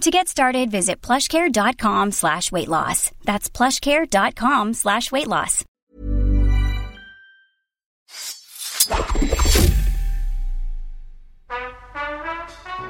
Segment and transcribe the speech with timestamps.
[0.00, 3.10] To get started, visit plushcare.com slash weight loss.
[3.24, 5.62] That's plushcare.com slash weight loss.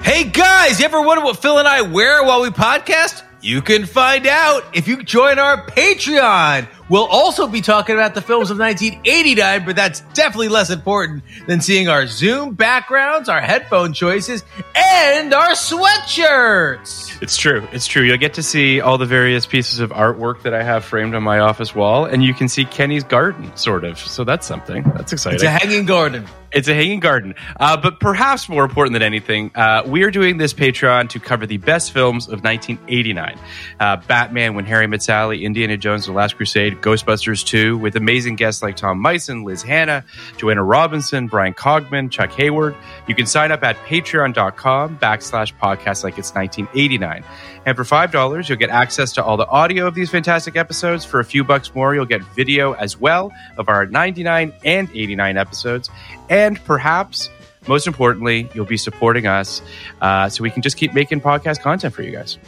[0.03, 3.25] Hey guys, you ever wonder what Phil and I wear while we podcast?
[3.41, 6.69] You can find out if you join our Patreon.
[6.91, 11.61] We'll also be talking about the films of 1989, but that's definitely less important than
[11.61, 17.23] seeing our Zoom backgrounds, our headphone choices, and our sweatshirts.
[17.23, 17.67] It's true.
[17.71, 18.03] It's true.
[18.03, 21.23] You'll get to see all the various pieces of artwork that I have framed on
[21.23, 23.97] my office wall, and you can see Kenny's garden, sort of.
[23.97, 24.83] So that's something.
[24.97, 25.37] That's exciting.
[25.37, 26.27] It's a hanging garden.
[26.53, 27.34] It's a hanging garden.
[27.59, 31.47] Uh, but perhaps more important than anything, uh, we are doing this Patreon to cover
[31.47, 33.38] the best films of 1989
[33.78, 38.34] uh, Batman, When Harry Met Sally, Indiana Jones, The Last Crusade, Ghostbusters 2, with amazing
[38.37, 40.05] guests like Tom Meissen, Liz Hannah,
[40.38, 42.75] Joanna Robinson, Bryan Cogman, Chuck Hayward.
[43.06, 47.25] You can sign up at patreon.com backslash podcast like it's 1989.
[47.66, 51.04] And for $5, you'll get access to all the audio of these fantastic episodes.
[51.04, 55.37] For a few bucks more, you'll get video as well of our 99 and 89
[55.37, 55.91] episodes.
[56.28, 57.28] And perhaps,
[57.69, 59.60] most importantly, you'll be supporting us
[60.00, 62.38] uh, so we can just keep making podcast content for you guys.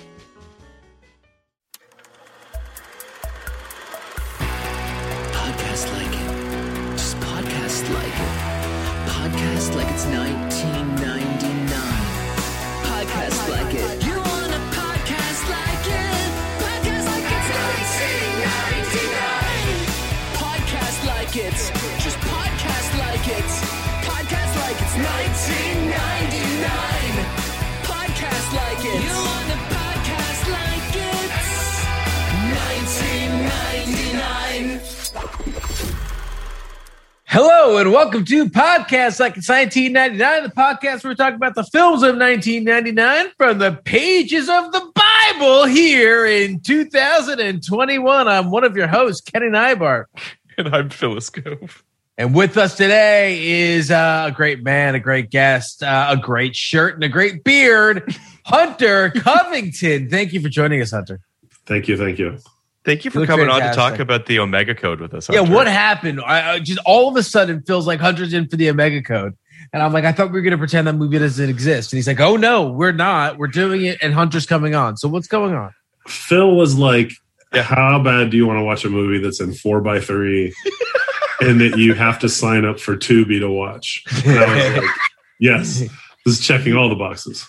[37.24, 41.64] Hello and welcome to Podcast Like It's 1999, the podcast where we talk about the
[41.64, 48.28] films of 1999 from the pages of the Bible here in 2021.
[48.28, 50.04] I'm one of your hosts, Kenny Neibart.
[50.58, 51.80] And I'm Phil Iscove.
[52.18, 56.54] And with us today is uh, a great man, a great guest, uh, a great
[56.54, 58.14] shirt, and a great beard,
[58.44, 60.10] Hunter Covington.
[60.10, 61.20] Thank you for joining us, Hunter.
[61.64, 62.36] Thank you, thank you.
[62.84, 65.28] Thank you for Look coming on to talk about the Omega Code with us.
[65.30, 66.20] Yeah, what happened?
[66.20, 69.36] I, I just all of a sudden feels like Hunter's in for the Omega Code.
[69.72, 71.92] And I'm like, I thought we were going to pretend that movie doesn't exist.
[71.92, 73.38] And he's like, oh, no, we're not.
[73.38, 73.98] We're doing it.
[74.02, 74.96] And Hunter's coming on.
[74.96, 75.72] So what's going on?
[76.08, 77.12] Phil was like,
[77.54, 77.62] Yeah.
[77.62, 80.52] "How bad do you want to watch a movie that's in four by three,
[81.40, 84.90] and that you have to sign up for Tubi to watch?" And I was like,
[85.38, 85.78] "Yes,
[86.26, 87.46] this is checking all the boxes."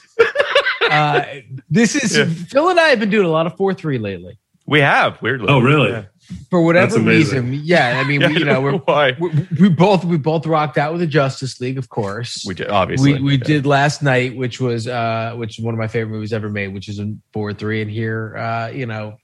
[0.89, 1.25] Uh,
[1.69, 2.25] this is Yeah.
[2.25, 4.37] Phil and I have been doing a lot of 4 3 lately.
[4.65, 5.47] We have, weirdly.
[5.49, 5.91] Oh, really?
[5.91, 6.05] Yeah.
[6.49, 7.49] For whatever That's amazing.
[7.51, 7.65] reason.
[7.65, 8.01] Yeah.
[8.03, 9.15] I mean, Yeah, we, you know, we're, know why.
[9.19, 9.29] we,
[9.59, 12.45] we both we both rocked out with the Justice League, of course.
[12.47, 13.15] We did, obviously.
[13.15, 13.43] we we Yeah.
[13.43, 16.69] did last night, which was uh which is one of my favorite movies ever made,
[16.73, 17.81] which is in four three.
[17.81, 19.17] And here, uh, you know,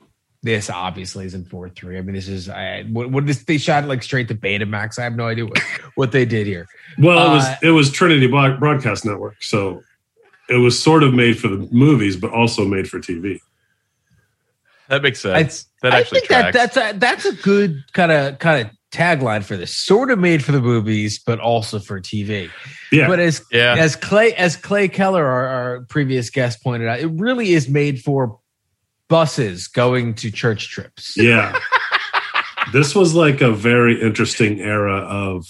[0.43, 1.97] this obviously is in four three.
[1.97, 4.99] I mean, this is I what, what this they shot like straight to Betamax.
[4.99, 5.59] I have no idea what,
[5.95, 6.67] what they did here.
[6.97, 9.83] Well, it was Uh, it was Trinity Broadcast Network, so
[10.49, 13.39] it was sort of made for the movies, but also made for TV.
[14.89, 15.65] That makes sense.
[15.81, 19.43] that I actually think that that's a that's a good kind of kind of tagline
[19.43, 19.75] for this.
[19.75, 22.49] Sort of made for the movies, but also for TV.
[22.91, 23.75] Yeah, But as Yeah.
[23.77, 28.01] as Clay as Clay Keller, our, our previous guest, pointed out, it really is made
[28.01, 28.39] for
[29.07, 31.15] buses going to church trips.
[31.17, 31.57] yeah.
[32.73, 35.45] this was like a very interesting era of.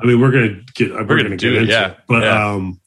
[0.00, 2.22] I mean, we're gonna get we're, gonna gonna, do get it, into yeah, it, but
[2.24, 2.52] yeah.
[2.52, 2.80] um,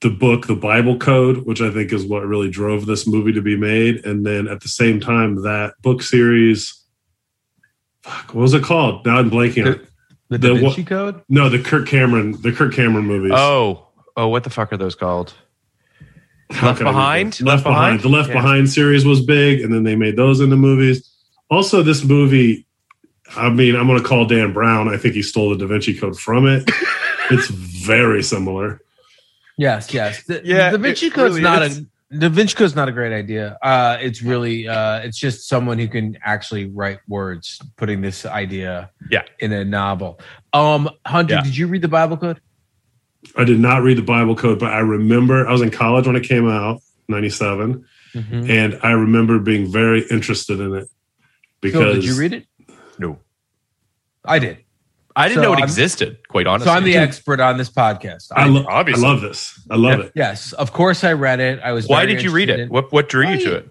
[0.00, 3.42] the book, the Bible Code, which I think is what really drove this movie to
[3.42, 6.74] be made, and then at the same time, that book series.
[8.02, 9.04] Fuck, what was it called?
[9.04, 9.66] Now I'm blanking.
[9.66, 9.84] on it.
[10.30, 11.22] The The Da what- Vinci Code.
[11.28, 13.32] No, the Kirk Cameron, the Kirk Cameron movies.
[13.34, 15.34] Oh, oh, what the fuck are those called?
[16.50, 17.40] How Left can I read Behind?
[17.40, 17.74] Left Left Behind.
[17.98, 18.00] Behind?
[18.00, 18.34] The Left Yeah.
[18.34, 21.10] Behind series was big, and then they made those into movies.
[21.50, 22.66] Also, this movie,
[23.36, 24.88] I mean, I'm going to call Dan Brown.
[24.88, 26.70] I think he stole the Da Vinci Code from it.
[27.30, 28.80] it's very similar.
[29.58, 30.22] Yes, yes.
[30.24, 31.78] The, Yeah, Da Vinci it Code's really not is.
[31.80, 31.84] a
[32.16, 33.58] Da Vinci Code's not a great idea.
[33.60, 38.90] Uh, it's really uh, it's just someone who can actually write words, putting this idea
[39.10, 39.24] Yeah.
[39.40, 40.18] in a novel.
[40.54, 41.42] Um, Hunter, Yeah.
[41.42, 42.40] did you read the Bible Code?
[43.36, 46.16] I did not read the Bible Code, but I remember I was in college when
[46.16, 47.84] it came out, 97,
[48.14, 48.50] Mm-hmm.
[48.50, 50.88] and I remember being very interested in it
[51.60, 52.46] because Phil, did you read it?
[52.98, 53.18] No.
[54.24, 54.58] I did.
[55.18, 56.70] I didn't So know it I'm- existed, quite honestly.
[56.70, 58.28] So I'm the expert on this podcast.
[58.34, 59.02] I, I, lo- I obviously.
[59.04, 59.60] love this.
[59.70, 60.12] I love it.
[60.14, 61.60] yes, of course I read it.
[61.62, 61.86] I was.
[61.88, 62.60] Why did you read it?
[62.60, 63.70] in- What what drew you to it?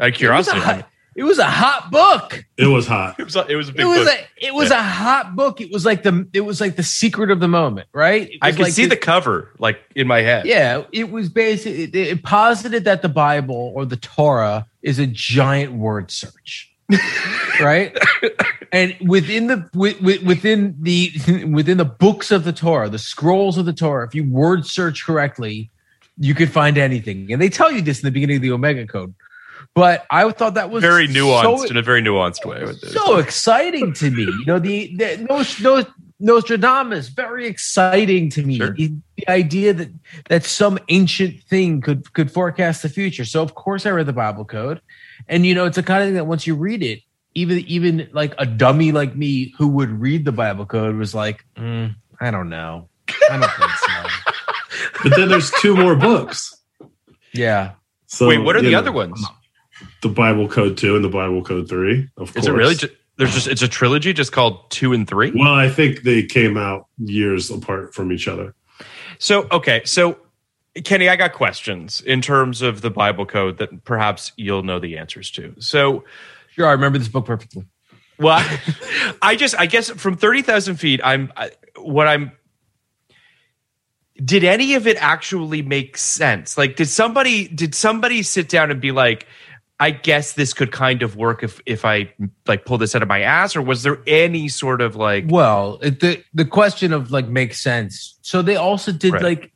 [0.00, 0.60] Out of It was, a curiosity.
[0.60, 2.44] hot, it was a hot book.
[2.56, 3.16] It was hot.
[3.20, 4.08] It was a, it was a big It was book.
[4.40, 5.60] a it was a hot book.
[5.60, 8.30] It was like the it was like the secret of the moment, right?
[8.40, 10.46] I was could like see this- the cover like in my head.
[10.46, 15.06] Yeah, it was basically it, it posited that the Bible or the Torah is a
[15.06, 16.69] giant word search,
[17.60, 17.96] right?
[18.72, 21.10] and within the wi- wi- within the
[21.50, 25.04] within the books of the Torah, the scrolls of the Torah, if you word search
[25.04, 25.70] correctly,
[26.18, 27.32] you could find anything.
[27.32, 29.14] And they tell you this in the beginning of the Omega Code.
[29.74, 32.72] But I thought that was Very nuanced so- in a very nuanced way.
[32.88, 34.22] so exciting to me.
[34.24, 35.86] You know, the, the Nos,
[36.18, 38.56] Nostradamus, very exciting to me.
[38.56, 38.74] Sure.
[38.74, 39.88] The, the idea that
[40.28, 43.24] that some ancient thing could could forecast the future.
[43.24, 44.80] So of course I read the Bible code.
[45.28, 47.00] And you know, it's the kind of thing that once you read it,
[47.34, 51.44] even even like a dummy like me who would read the Bible code was like,
[51.56, 52.88] "Mm, I don't know.
[53.30, 54.32] I don't think so.
[55.02, 56.56] But then there's two more books.
[57.32, 57.72] Yeah.
[58.06, 59.24] So Wait, what are the know, other ones?
[60.02, 62.36] The Bible Code 2 and the Bible Code 3, of course.
[62.36, 62.74] Is it really?
[62.74, 65.30] Just, there's just it's a trilogy just called two and three.
[65.34, 68.54] Well, I think they came out years apart from each other.
[69.18, 70.18] So okay, so
[70.84, 74.96] Kenny, I got questions in terms of the Bible code that perhaps you'll know the
[74.98, 75.54] answers to.
[75.58, 76.04] So,
[76.54, 77.64] Sure, I remember this book perfectly.
[78.18, 78.44] well,
[79.22, 82.32] I just I guess from thirty thousand feet, I'm I, what I'm.
[84.22, 86.58] Did any of it actually make sense?
[86.58, 89.26] Like, did somebody did somebody sit down and be like,
[89.78, 92.12] I guess this could kind of work if if I
[92.46, 95.78] like pull this out of my ass, or was there any sort of like Well,
[95.80, 98.18] it, the the question of like makes sense.
[98.20, 99.22] So they also did Right.
[99.22, 99.52] like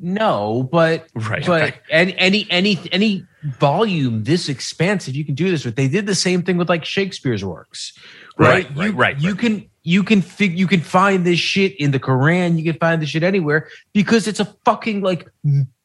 [0.00, 1.76] no, but Right, but okay.
[1.90, 3.26] any any any any
[3.58, 5.76] volume this expansive you can do this with.
[5.76, 7.92] They did the same thing with like Shakespeare's works,
[8.36, 8.68] right?
[8.70, 9.38] Right, right, you, right, You right.
[9.38, 12.58] can you can fig- you can find this shit in the Quran.
[12.58, 15.28] You can find this shit anywhere because it's a fucking like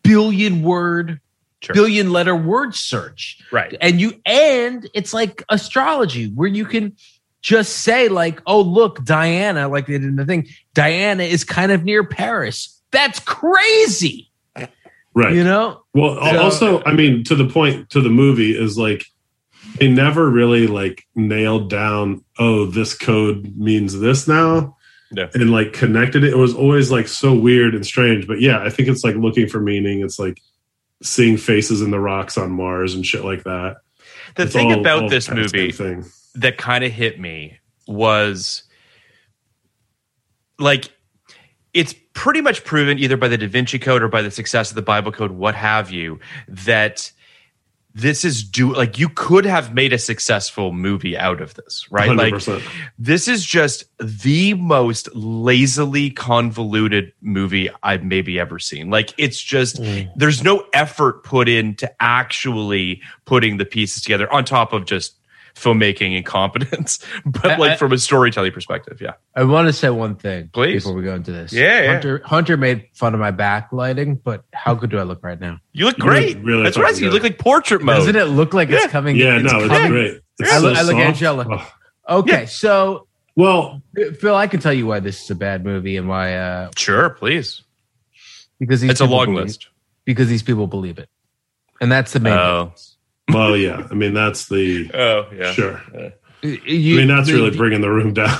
[0.03, 1.19] billion word.
[1.61, 1.73] Sure.
[1.73, 3.75] Billion letter word search, Right.
[3.81, 6.95] And you and it's like astrology where you can
[7.41, 10.47] just say like, "Oh, look, Diana," like they did in the thing.
[10.75, 12.79] Diana is kind of near Paris.
[12.95, 14.31] That's crazy,
[15.13, 15.33] Right.
[15.35, 15.83] you know.
[15.93, 19.05] Well, So- also, I mean, to the point to the movie is like
[19.79, 22.23] they never really like nailed down.
[22.39, 24.77] Oh, this code means this now,
[25.11, 25.27] No.
[25.33, 26.31] and like connected it.
[26.31, 28.27] It was always like so weird and strange.
[28.27, 29.99] But yeah, I think it's like looking for meaning.
[30.01, 30.39] It's like
[31.03, 33.75] seeing faces in the rocks on Mars and shit like that.
[34.37, 36.05] The It's thing all- about all this movie thing.
[36.35, 38.63] that kind of hit me was
[40.57, 40.89] like
[41.73, 44.75] it's pretty much proven either by the Da Vinci Code or by the success of
[44.75, 47.11] the Bible Code, what have you, that
[47.93, 52.13] this is do like you could have made a successful movie out of this, right?
[52.13, 52.61] Like 100%.
[52.99, 58.89] this is just the most lazily convoluted movie I've maybe ever seen.
[58.89, 60.09] Like it's just mm.
[60.15, 65.15] there's no effort put into actually putting the pieces together on top of just
[65.55, 69.13] filmmaking incompetence, but I- like I- from a storytelling perspective, yeah.
[69.35, 70.83] I want to say one thing, Please.
[70.83, 71.51] before we go into this.
[71.53, 71.91] Yeah, yeah.
[71.93, 75.59] Hunter, Hunter made fun of my backlighting, but how good do I look right now?
[75.73, 76.37] You look You look great.
[76.43, 77.05] really That's what I fucking see.
[77.05, 77.97] You look like portrait mode.
[77.97, 79.15] Doesn't it look like it's coming?
[79.15, 80.21] Yeah, it's no, it's coming- great.
[80.39, 81.07] It's I so look- I look soft.
[81.07, 81.47] angelic.
[81.49, 81.71] Oh.
[82.19, 83.81] Okay, so Well,
[84.19, 87.09] Phil, I can tell you why this is a bad movie and why uh Sure,
[87.09, 87.63] please.
[88.59, 89.67] because It's a long believe- list.
[90.05, 91.09] because these people believe it,
[91.81, 92.33] and that's the main.
[92.33, 92.63] Oh.
[92.65, 92.94] difference.
[93.31, 93.87] Well, yeah.
[93.89, 95.51] I mean, that's the Oh, yeah.
[95.53, 95.81] sure.
[95.95, 96.09] Uh,
[96.43, 98.37] you- I mean, that's the- really bringing the room down.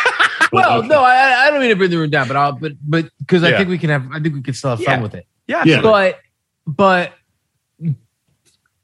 [0.52, 0.78] well.
[0.78, 0.88] Okay.
[0.88, 3.42] No, I, I don't mean to bring the room down, but I'll but but because
[3.44, 3.58] I Yeah.
[3.58, 4.90] think we can have I think we can still have Yeah.
[4.94, 5.26] fun with it.
[5.46, 5.62] Yeah.
[5.64, 5.80] Yeah.
[5.82, 6.18] But
[6.66, 7.12] but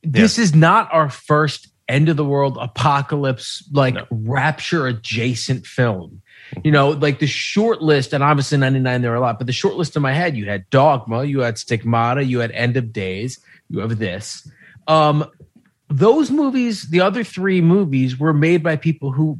[0.03, 4.07] this is not our first end of the world apocalypse like No.
[4.11, 6.23] rapture adjacent film.
[6.65, 9.53] You know, like the short list, and obviously 99 there were a lot, but the
[9.53, 12.93] short list in my head, you had Dogma, you had Stigmata, you had End of
[12.93, 13.39] Days,
[13.69, 14.49] you have this.
[14.91, 15.25] Um,
[15.89, 19.39] those movies, the other three movies, were made by people who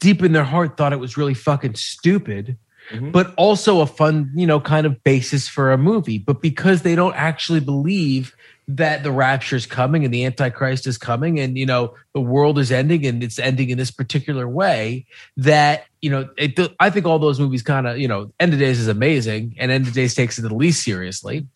[0.00, 2.56] deep in their heart thought it was really fucking stupid,
[2.92, 3.12] Mhm.
[3.12, 6.18] but also a fun, you know, kind of basis for a movie.
[6.18, 8.34] But because they don't actually believe
[8.68, 12.58] that the rapture is coming and the antichrist is coming and you know the world
[12.58, 15.06] is ending and it's ending in this particular way
[15.38, 18.58] that you know it, i think all those movies kind of you know end of
[18.58, 21.46] days is amazing and end of days takes it the least seriously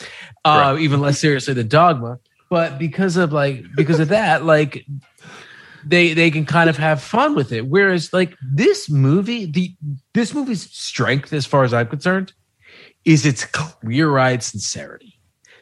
[0.46, 2.18] uh even less seriously than dogma
[2.52, 4.84] but because of like because of that like
[5.86, 7.66] they they can kind of have fun with it.
[7.66, 9.74] Whereas like this movie the
[10.12, 12.34] this movie's strength as far as i'm concerned
[13.06, 15.18] is its clear-eyed sincerity.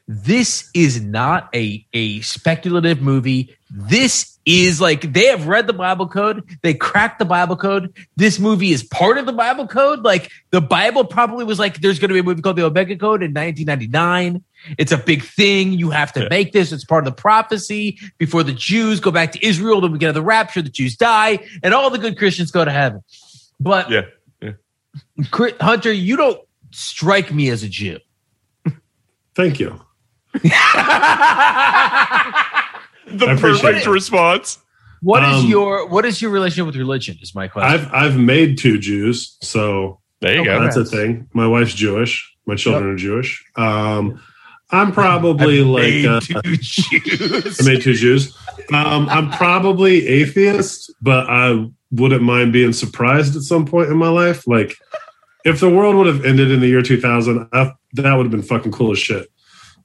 [0.08, 3.56] This is not a a speculative movie.
[3.70, 6.58] This is like they have read the bible code.
[6.62, 7.94] They cracked the bible code.
[8.16, 10.02] This movie is part of the bible code.
[10.02, 12.96] Like the bible probably was like there's going to be a movie called the omega
[12.96, 14.42] code in 1999
[14.78, 16.28] it's a big thing you have to Yeah.
[16.30, 19.92] make this it's part of the prophecy before the jews go back to israel then
[19.92, 23.02] we get the rapture the jews die and all the good christians go to heaven
[23.58, 24.02] but Yeah.
[24.42, 24.52] Yeah.
[25.60, 26.40] Hunter you don't
[26.72, 27.98] strike me as a jew
[29.34, 29.80] Thank you.
[33.12, 34.58] The I perfect response.
[35.02, 37.16] What is Um, your what is your relationship with religion?
[37.22, 37.72] Is my question.
[37.72, 40.60] I've I've made two Jews, so There you go.
[40.62, 41.26] that's a thing.
[41.32, 42.30] My wife's Jewish.
[42.46, 43.42] My children are Jewish.
[43.56, 44.20] Um,
[44.72, 47.60] I'm probably like uh, two Jews.
[47.60, 48.36] I made two Jews.
[48.72, 54.08] Um, I'm probably atheist, but I wouldn't mind being surprised at some point in my
[54.08, 54.46] life.
[54.46, 54.76] Like,
[55.44, 58.42] if the world would have ended in the year 2000, I, that would have been
[58.42, 59.28] fucking cool as shit.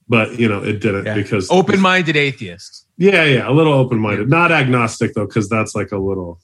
[0.08, 1.14] But you know, it didn't Yeah.
[1.14, 2.86] because Open-minded atheist.
[2.96, 6.40] Yeah, yeah, a little open minded, not agnostic though, because that's like a little.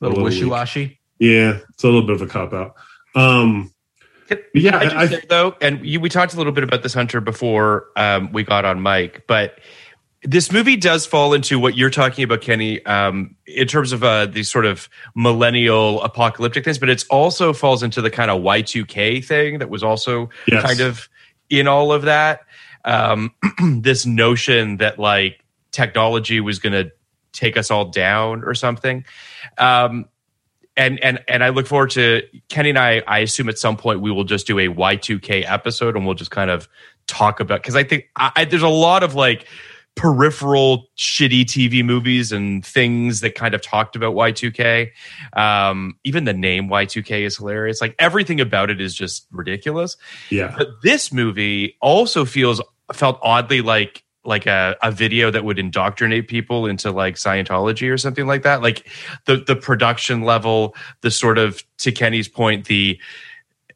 [0.00, 0.98] little little wishy-washy.
[1.20, 2.74] Yeah, it's a little bit of a cop out.
[3.14, 3.72] Um,
[4.28, 6.82] Can- yeah, I just I, say, though, and you, we talked a little bit about
[6.82, 9.58] this Hunter before um, we got on mic, but
[10.22, 14.26] this movie does fall into what you're talking about, Kenny, um, in terms of uh,
[14.26, 19.24] these sort of millennial apocalyptic things, but it also falls into the kind of Y2K
[19.24, 20.62] thing that was also Yes.
[20.64, 21.08] kind of
[21.48, 22.40] in all of that.
[22.84, 23.34] Um,
[23.80, 26.90] this notion that like technology was going to
[27.32, 29.04] take us all down or something.
[29.58, 30.06] Um,
[30.76, 33.02] and and and I look forward to Kenny and I.
[33.06, 36.06] I assume at some point we will just do a Y two K episode, and
[36.06, 36.68] we'll just kind of
[37.06, 39.46] talk about because I think I, I, there's a lot of like
[39.94, 44.92] peripheral shitty TV movies and things that kind of talked about Y two K.
[45.32, 47.80] Um, even the name Y two K is hilarious.
[47.80, 49.96] Like everything about it is just ridiculous.
[50.30, 52.60] yeah, But this movie also feels
[52.92, 57.98] felt oddly like like a, a video that would indoctrinate people into like Scientology or
[57.98, 58.62] something like that.
[58.62, 58.88] Like
[59.24, 62.98] the the production level, the sort of to Kenny's point, the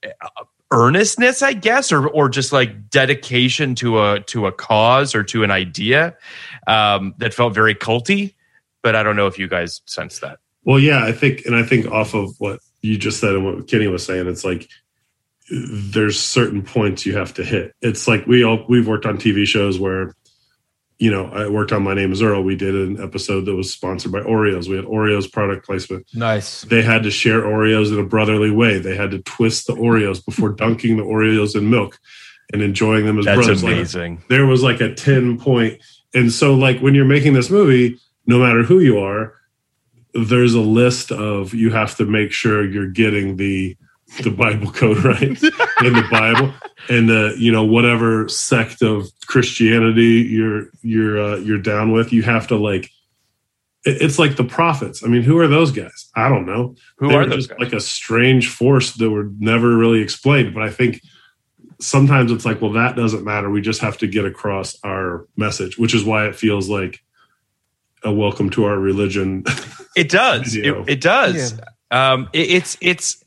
[0.05, 5.23] uh, earnestness, I guess, or or just like dedication to a to a cause or
[5.25, 6.17] to an idea
[6.67, 8.35] um, that felt very culty.
[8.83, 10.39] But I don't know if you guys sense that.
[10.65, 13.69] Well, yeah, I think, and I think off of what you just said and what
[13.69, 14.69] Kenny was saying, it's like
[15.51, 17.75] there's certain points you have to hit.
[17.81, 20.15] It's like we all we've worked on TV shows where,
[21.01, 22.45] you know, I worked on My Name Is Earl.
[22.45, 24.69] We did an episode that was sponsored by Oreos.
[24.69, 26.07] We had Oreos product placement.
[26.15, 26.61] Nice.
[26.63, 28.79] They had to share Oreos in a brotherly way.
[28.79, 31.99] They had to twist the Oreos before dunking the Oreos in milk
[32.53, 33.65] and enjoying them as That's brothers.
[33.65, 34.23] Like, amazing.
[34.29, 35.41] there was like a 10 point.
[35.41, 39.35] point and so like when you're making this movie no matter who you are
[40.13, 43.77] there's a list of you have to make sure you're getting the
[44.23, 45.23] the bible code right?
[45.83, 46.53] In the bible.
[46.89, 52.23] And the you know whatever sect of christianity you're you're uh, you're down with you
[52.23, 52.87] have to like
[53.85, 55.03] it- it's like the prophets.
[55.05, 56.11] I mean who are those guys?
[56.17, 56.75] I don't know.
[56.99, 57.59] Who they are those just guys?
[57.61, 60.53] like a strange force that were never really explained.
[60.55, 61.01] But i think
[61.81, 63.49] sometimes it's like well that doesn't matter.
[63.49, 67.01] We just have to get across our message which is why it feels like
[68.03, 69.45] a welcome to our religion.
[69.97, 70.57] It does.
[70.69, 71.59] It, it does.
[71.91, 73.23] Um, it, it's it's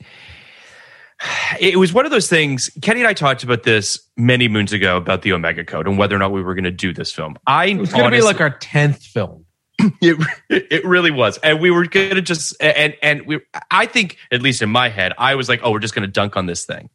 [1.60, 2.70] it was one of those things.
[2.82, 6.16] Kenny and I talked about this many moons ago about the Omega Code and whether
[6.16, 7.38] or not we were going to do this film.
[7.48, 9.46] I It's going to be like our tenth film.
[10.02, 10.18] it,
[10.50, 13.40] it really was, and we were going to just and and we.
[13.72, 16.12] I think at least in my head, I was like, oh, we're just going to
[16.12, 16.90] dunk on this thing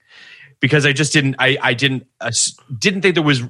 [0.61, 1.37] because I just didn't.
[1.39, 2.31] I I didn't uh,
[2.79, 3.43] didn't think there was.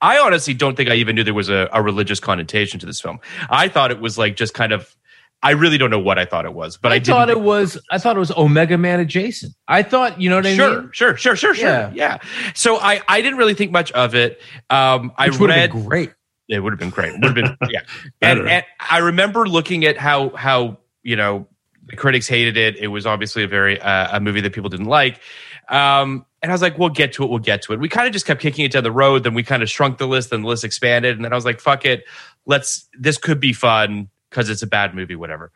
[0.00, 3.00] I honestly don't think I even knew there was a, a religious connotation to this
[3.00, 3.20] film.
[3.48, 4.94] I thought it was like just kind of.
[5.42, 7.76] I really don't know what I thought it was, but I, I, thought it was.
[7.90, 9.54] I thought it was Omega Man adjacent.
[9.66, 10.90] I thought you know what I sure, mean.
[10.92, 11.66] sure, sure, sure, sure.
[11.66, 11.90] Yeah.
[11.92, 12.18] Yeah.
[12.54, 14.40] So I, I didn't really think much of it.
[14.70, 16.12] Um, I Which would have read, been great.
[16.48, 17.12] It would have been great.
[17.14, 17.80] Would have been yeah.
[18.20, 21.48] and, and I remember looking at how how you know
[21.86, 22.76] the critics hated it.
[22.76, 25.20] It was obviously a very uh, a movie that people didn't like.
[25.68, 27.30] Um, and I was like, we'll get to it.
[27.30, 27.80] We'll get to it.
[27.80, 29.24] We kind of just kept kicking it down the road.
[29.24, 30.30] Then we kind of shrunk the list.
[30.30, 31.16] Then the list expanded.
[31.16, 32.04] And then I was like, fuck it.
[32.46, 32.88] Let's.
[32.98, 35.16] This could be fun because it's a bad movie.
[35.16, 35.52] Whatever.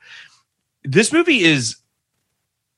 [0.85, 1.77] This movie is.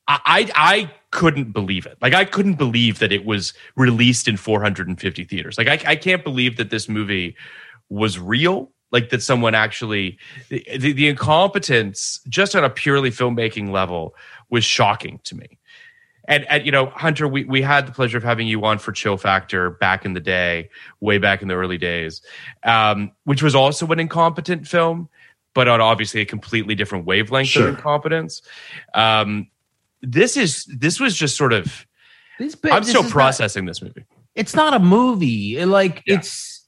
[0.06, 1.98] I, I I couldn't believe it.
[2.00, 5.58] Like I couldn't believe that it was released in 450 theaters.
[5.58, 7.36] Like I, I can't believe that this movie
[7.88, 8.70] was real.
[8.90, 14.14] Like that someone actually the, the, the incompetence just on a purely filmmaking level
[14.48, 15.58] was shocking to me.
[16.28, 18.92] And, and you know, Hunter, we, we had the pleasure of having you on for
[18.92, 20.68] Chill Factor back in the day,
[21.00, 22.20] way back in the early days,
[22.64, 25.08] um, which was also an incompetent film,
[25.58, 27.66] but on obviously a completely different wavelength Sure.
[27.70, 28.42] of incompetence.
[28.94, 29.48] Um,
[30.02, 31.84] this is this was just sort of.
[32.38, 34.04] This, I'm this still is not- processing this movie.
[34.36, 35.58] it's not a movie.
[35.58, 36.14] It, like Yeah.
[36.18, 36.64] it's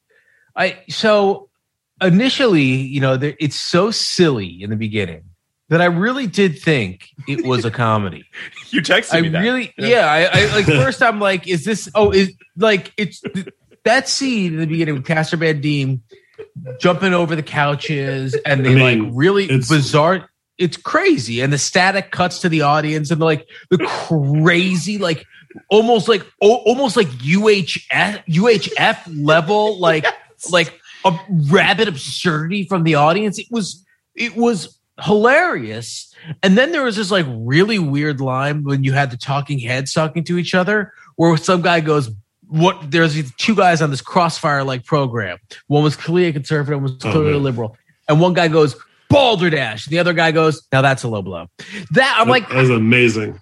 [0.56, 1.50] I so
[2.02, 5.22] initially, you know, there, it's so silly in the beginning
[5.68, 8.24] that I really did think it was a comedy.
[8.70, 9.40] You texted I me that.
[9.40, 9.86] really, Yeah.
[9.86, 10.06] yeah.
[10.34, 11.00] I, I like first.
[11.00, 11.88] I'm like, is this?
[11.94, 13.22] Oh, is like it's
[13.84, 16.02] that scene in the beginning with Casper Van Dien
[16.80, 20.28] jumping over the couches and they I mean, like really it's- bizarre.
[20.58, 25.24] It's crazy, and the static cuts to the audience, and like the crazy, like
[25.70, 30.04] almost like o- almost like UHF UHF level, like
[30.52, 31.18] like a
[31.50, 33.38] rabid absurdity from the audience.
[33.38, 33.82] It was
[34.14, 36.14] it was hilarious.
[36.42, 39.94] And then there was this like really weird line when you had the talking heads
[39.94, 42.10] talking to each other, where some guy goes,
[42.50, 45.38] "What?" There's these two guys on this crossfire like program.
[45.68, 47.76] One was clearly a conservative, one was Oh, clearly a liberal,
[48.08, 48.76] and one guy goes
[49.08, 49.86] balderdash.
[49.86, 51.46] The other guy goes, "Now that's a low blow."
[51.92, 53.40] That I'm like, that's amazing.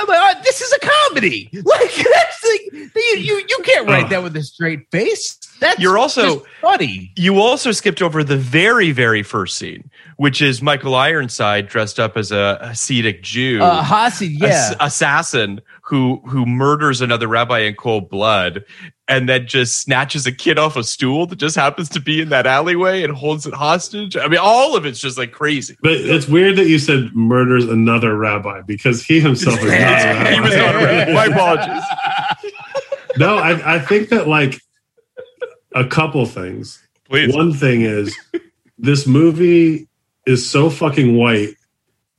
[0.00, 1.50] I'm like, oh, this is a comedy.
[1.64, 5.38] Like that's like you you, you can't write that with a straight face.
[5.60, 7.12] That's You're also- funny.
[7.16, 12.16] You also skipped over the very, very first scene, which is Michael Ironside dressed up
[12.16, 14.46] as a Hasidic Jew, Uh, Hasid, yeah.
[14.48, 18.64] ass- assassin who who murders another rabbi in cold blood,
[19.10, 22.28] and then just snatches a kid off a stool that just happens to be in
[22.28, 24.16] that alleyway and holds it hostage.
[24.16, 25.76] I mean, all of it's just like crazy.
[25.82, 29.76] But it's weird that you said murders another rabbi because he himself is not a
[29.78, 30.30] rabbi.
[30.34, 31.12] he was not a rabbi.
[31.12, 31.84] My apologies.
[33.18, 34.60] no, I, I think that like
[35.74, 36.80] a couple things.
[37.08, 37.34] Please.
[37.34, 38.16] One thing is
[38.78, 39.88] this movie
[40.24, 41.54] is so fucking white.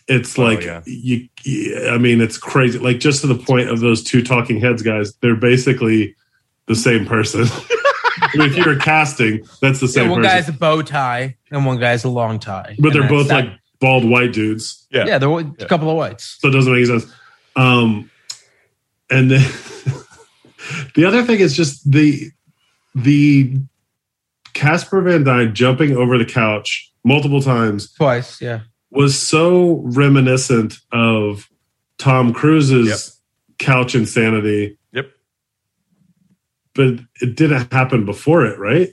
[0.08, 0.82] It's Oh, like yeah.
[0.86, 2.80] you, you- I mean, it's crazy.
[2.80, 6.15] Like just to the point of those two talking heads guys, they're basically
[6.67, 7.45] the same person.
[8.24, 10.38] I mean, if you're casting, that's the Yeah, same one person.
[10.38, 12.76] guy's a bow tie and one guy's a long tie.
[12.80, 13.45] but they're both that.
[13.45, 14.86] like bald white dudes.
[14.91, 15.06] Yeah.
[15.06, 16.38] yeah, they're a couple of whites.
[16.39, 17.12] So it doesn't make sense.
[17.56, 18.10] Um,
[19.10, 19.41] and then
[20.95, 22.30] the other thing is just the
[22.95, 23.58] the
[24.54, 28.62] Casper Van Dyne jumping over the couch multiple times Twice, yeah.
[28.91, 31.50] was so reminiscent of
[31.97, 33.19] Tom Cruise's
[33.60, 34.78] couch insanity, Yep.
[36.75, 38.89] But it didn't happen before it, right?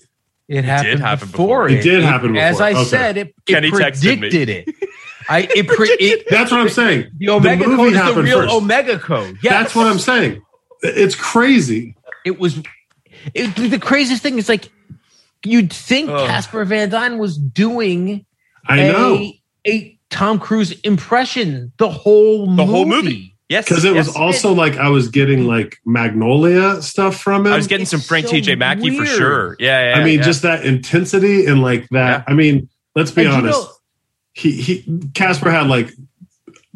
[0.48, 1.68] It happened happen before before.
[1.68, 1.80] it.
[1.80, 2.42] It did happen before.
[2.46, 2.60] As.
[2.60, 2.84] I Okay.
[2.84, 4.16] said, it, it Kenny texted me.
[4.30, 4.74] predicted it.
[5.28, 7.10] I it, pre, it That's what I'm saying.
[7.18, 8.54] the Omega movie code is the happened real first.
[8.54, 9.38] Omega code.
[9.42, 9.52] Yes.
[9.52, 10.40] That's what I'm saying.
[10.80, 11.94] It's crazy.
[12.24, 12.62] It was
[13.34, 14.70] it, the craziest thing is like
[15.44, 16.26] you'd think Ugh.
[16.26, 18.24] Casper Van Dyne was doing
[18.66, 19.32] I a, know.
[19.66, 22.70] a Tom Cruise impression the whole The movie.
[22.72, 23.36] whole movie.
[23.48, 23.66] Yes.
[23.68, 24.16] because it was yes.
[24.16, 27.50] also like I was getting like Magnolia stuff from it.
[27.50, 29.56] I was getting some Frank so TJ Mackey for sure.
[29.58, 29.98] Yeah, yeah.
[30.00, 30.24] I mean, yeah.
[30.24, 32.24] just that intensity and like that.
[32.26, 33.58] I mean, let's be And you honest.
[33.60, 33.72] know-
[34.34, 35.90] he he Casper had like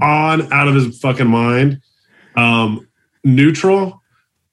[0.00, 1.80] on out of his fucking mind,
[2.37, 2.88] um,
[3.22, 4.02] neutral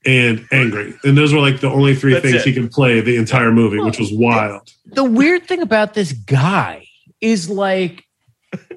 [0.06, 2.46] and angry, and those were like the only three That's things it.
[2.46, 4.72] he could play the entire movie, which was wild.
[4.86, 6.86] the weird thing about this guy
[7.20, 8.04] is like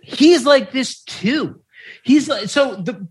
[0.03, 1.61] he's like this too.
[2.03, 3.07] He's like so the y-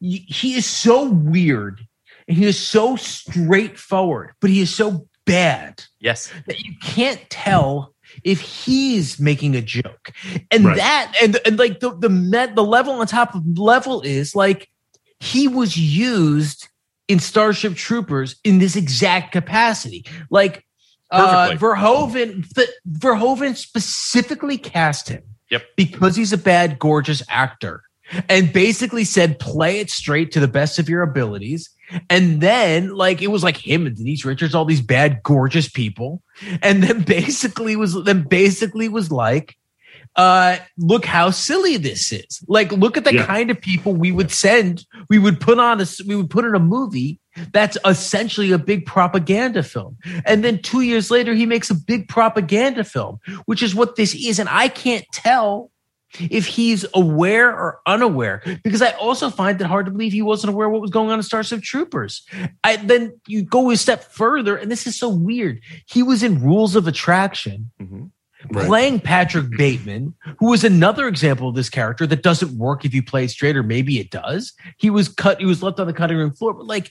[0.00, 1.80] he is so weird
[2.26, 6.32] and he is so straightforward, but he is so bad yes.
[6.46, 10.10] that you can't tell if he's making a joke.
[10.50, 10.76] And Right.
[10.76, 14.68] that and and like the the met the level on top of level is like
[15.20, 16.68] he was used
[17.08, 20.04] in Starship Troopers in this exact capacity.
[20.30, 20.64] Like
[21.10, 21.50] uh.
[21.52, 25.62] Verhoeven the, Verhoeven specifically cast him Yep.
[25.76, 27.82] because he's a bad gorgeous actor
[28.28, 31.70] and basically said play it straight to the best of your abilities
[32.10, 36.22] and then like it was like him and Denise Richards all these bad gorgeous people
[36.62, 39.56] and then basically was then basically was like
[40.16, 42.42] uh, look how silly this is.
[42.48, 43.26] Like, look at the Yeah.
[43.26, 44.84] kind of people we would send.
[45.08, 47.20] We would put on a, we would put in a movie
[47.52, 52.08] that's essentially a big propaganda film, and then two years later he makes a big
[52.08, 54.40] propaganda film, which is what this is.
[54.40, 55.70] And I can't tell
[56.18, 60.52] if he's aware or unaware because I also find it hard to believe he wasn't
[60.52, 62.26] aware of what was going on in Starship Troopers.
[62.64, 65.60] I then you go a step further, and this is so weird.
[65.86, 68.04] He was in Rules of Attraction mm-hmm.
[68.52, 68.66] Right.
[68.66, 73.02] playing Patrick Bateman, who was another example of this character that doesn't work if you
[73.02, 74.52] play it straight, or maybe it does.
[74.78, 76.90] He was cut, he was left on the cutting room floor, but like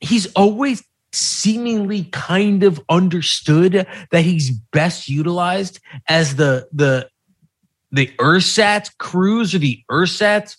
[0.00, 7.08] he's always seemingly kind of understood that he's best utilized as the the
[7.96, 10.56] the ersatz Cruise or the ersatz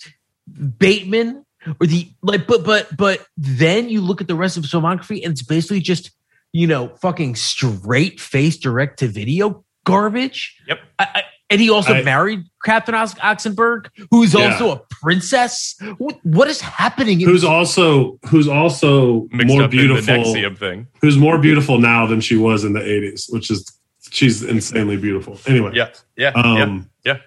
[0.80, 1.46] Bateman
[1.80, 5.24] or the like but but but then you look at the rest of his filmography
[5.24, 6.12] and it's basically just
[6.54, 10.80] you know fucking straight face direct to video garbage Yep.
[11.00, 14.52] I, I, and he also I- married Catherine Ox- Oxenberg, who's Yeah.
[14.52, 15.76] also a princess.
[15.98, 17.22] What, what is happening?
[17.22, 20.04] in Who's this- also who's also Mixed more up in beautiful?
[20.34, 20.88] the NXIVM thing.
[21.02, 23.66] Who's more beautiful now than she was in the '80s, which is
[24.12, 25.40] she's insanely beautiful.
[25.48, 26.64] Anyway, Yeah, yeah, yeah.
[26.64, 27.18] um, Yeah.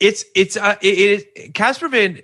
[0.00, 2.20] It's it's uh it is Casper Van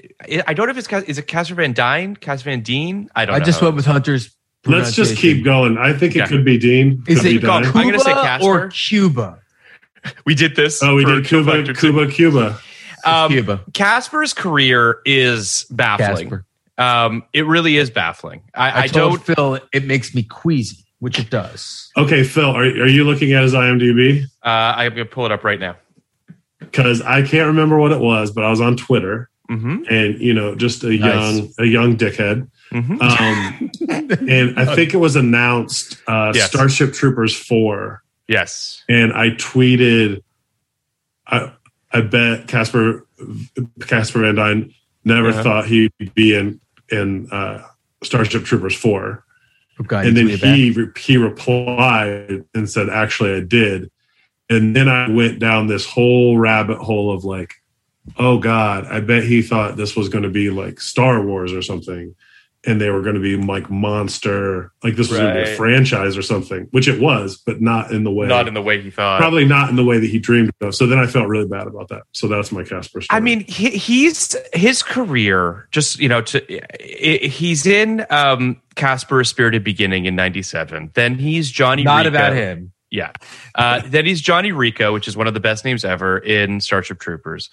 [0.47, 3.09] I don't know if it's is it Casper Van Dyne, Casper Van Dean.
[3.15, 3.45] I don't I know.
[3.45, 4.35] just went with Hunter's.
[4.65, 5.79] let's just keep going.
[5.79, 6.27] I think it Yeah.
[6.27, 7.05] could be Dean.
[7.07, 8.47] Is could it be called I'm gonna say Casper.
[8.65, 9.39] or Cuba?
[10.25, 10.83] we did this.
[10.83, 11.75] Oh, we did Cuba, Factor.
[11.75, 12.59] Cuba, Cuba.
[13.05, 13.61] Um, Cuba.
[13.73, 16.29] Casper's career is baffling.
[16.31, 16.45] Casper.
[16.79, 18.43] Um, it really is baffling.
[18.55, 19.37] I, I, I, told don't.
[19.37, 21.91] Phil it makes me queasy, which it does.
[21.97, 24.25] Okay, Phil, are, are you looking at his IMDb?
[24.45, 25.77] Uh, I'm gonna pull it up right now.
[26.59, 29.83] Because I can't remember what it was, but I was on Twitter, Mm-hmm.
[29.89, 31.01] and you know, just a Nice.
[31.37, 32.49] young a young dickhead.
[32.73, 33.01] Mhm.
[33.01, 33.71] Um,
[34.29, 36.49] and I think it was announced uh, Yes.
[36.51, 38.83] Starship Troopers four, Yes.
[38.89, 40.23] and I tweeted,
[41.29, 41.53] I
[41.93, 43.07] I bet Casper
[43.87, 45.43] Casper Van Dyne never Uh-huh.
[45.45, 47.63] thought he'd be in in uh,
[48.03, 49.25] Starship Troopers four.
[49.81, 50.57] Okay, and then tweet it back.
[50.57, 53.91] he re- he replied and said, "Actually, I did."
[54.49, 57.55] And then I went down this whole rabbit hole of like,
[58.17, 61.63] "Oh God, I bet he thought this was going to be like Star Wars or
[61.63, 62.15] something,
[62.67, 65.57] and they were going to be like monster, like this was going to be a
[65.57, 68.81] franchise or something, which it was, but not in the way, Not in the way
[68.83, 69.19] he thought.
[69.21, 71.67] probably not in the way that he dreamed of." So then I felt really bad
[71.67, 72.03] about that.
[72.13, 73.17] So that's my Casper story.
[73.17, 75.69] I mean, he, he's his career.
[75.71, 80.91] Just you know, to i- he's in um, Casper: Spirited Beginning in '97.
[80.95, 81.83] Then he's Johnny.
[81.85, 82.09] Not Rico.
[82.09, 82.73] about him.
[82.91, 83.13] Yeah.
[83.55, 87.01] Uh, then he's Johnny Rico, which is one of the best names ever in Starship
[87.01, 87.51] Troopers.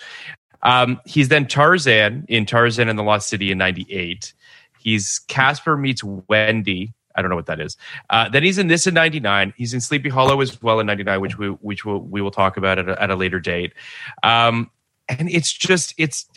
[0.62, 4.34] Um, he's then Tarzan in Tarzan and the Lost City in '98.
[4.84, 6.94] He's Casper meets Wendy.
[7.16, 7.78] I don't know what that is.
[8.10, 9.54] Uh, then he's in this in '99.
[9.56, 12.58] He's in Sleepy Hollow as well in '99, which we which we'll, we will talk
[12.58, 13.74] about at a, at a later date.
[14.24, 14.72] Um,
[15.10, 16.28] and it's just it's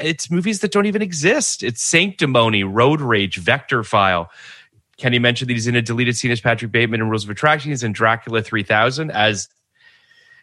[0.00, 1.62] it's movies that don't even exist.
[1.62, 4.30] It's Sanctimony, Road Rage, Vector File.
[4.98, 7.70] Kenny mentioned that he's in a deleted scene as Patrick Bateman in Rules of Attraction.
[7.70, 9.48] He's in Dracula 3000 as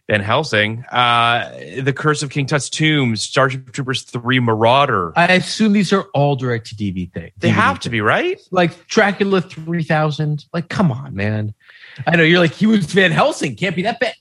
[0.10, 0.86] Van Helsing.
[0.86, 5.12] Uh, the Curse of King Tut's Tomb, Starship Troopers 3 Marauder.
[5.18, 7.32] I assume these are all direct to DVD things.
[7.38, 8.40] they have to be, right?
[8.52, 10.46] like Dracula 3000.
[10.54, 11.54] Like, come on, man.
[12.06, 13.56] I know you're like, he was Van Helsing.
[13.56, 14.14] Can't be that bad.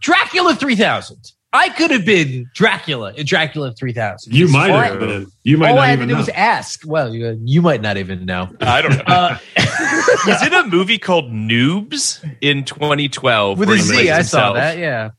[0.00, 1.32] Dracula 3000.
[1.54, 4.34] I could have been Dracula in Dracula 3000.
[4.34, 5.26] you might All have been.
[5.44, 6.18] You might All I not had to do know.
[6.18, 6.82] was ask.
[6.86, 8.48] Well, you, you might not even know.
[8.60, 9.04] I don't know.
[9.06, 9.38] Uh,
[10.24, 13.58] he's in a movie called Noobz in 2012.
[13.58, 14.78] with a Z, I a he Z, plays I saw that.
[14.78, 15.10] Yeah.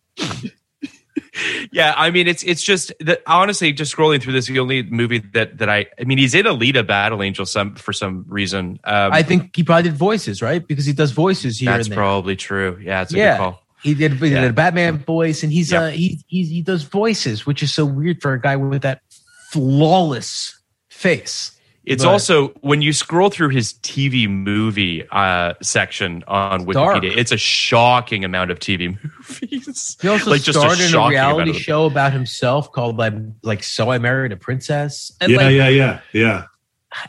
[1.72, 5.20] Yeah, I mean it's it's just that honestly, just scrolling through this, the only movie
[5.34, 8.80] that that I I mean he's in Alita Battle Angel some for some reason.
[8.84, 10.66] Um, I think he probably did voices, right?
[10.66, 11.98] Because he does voices here that's and there.
[11.98, 12.78] probably true.
[12.82, 13.32] Yeah, it's a Yeah.
[13.34, 13.60] good call.
[13.82, 14.44] He did, he did Yeah.
[14.44, 15.82] a Batman voice, and he's Yeah.
[15.84, 19.02] uh he, he he does voices, which is so weird for a guy with that
[19.50, 21.52] flawless face.
[21.86, 27.04] It's But- also when you scroll through his TV movie uh, section on dark.
[27.04, 28.98] Wikipedia, it's a shocking amount of TV
[29.42, 29.98] movies.
[30.02, 31.62] He also Like, just a starred in a reality of them.
[31.62, 35.12] show about himself called like like So I Married a Princess.
[35.20, 36.44] And yeah, like yeah, yeah, yeah.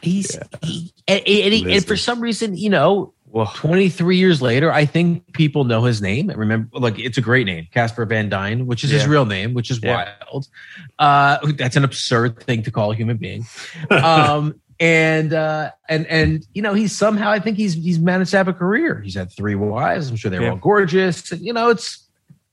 [0.03, 4.71] he's he, and, and, he- and for some reason, you know, well, 23 years later,
[4.73, 6.31] I think people know his name.
[6.31, 9.55] And remember, like it's a great name, Casper Van Dyne, which is his real name,
[9.55, 10.15] which is Yeah.
[10.23, 10.47] wild.
[11.01, 13.45] Uh, that's an absurd thing to call a human being.
[13.91, 18.37] Um, and uh, and and you know, he's somehow I think he's he's managed to
[18.37, 19.01] have a career.
[19.01, 20.11] He's had three wives.
[20.11, 20.51] I'm sure they're Yeah.
[20.51, 21.33] all gorgeous.
[21.33, 22.07] And, you know, it's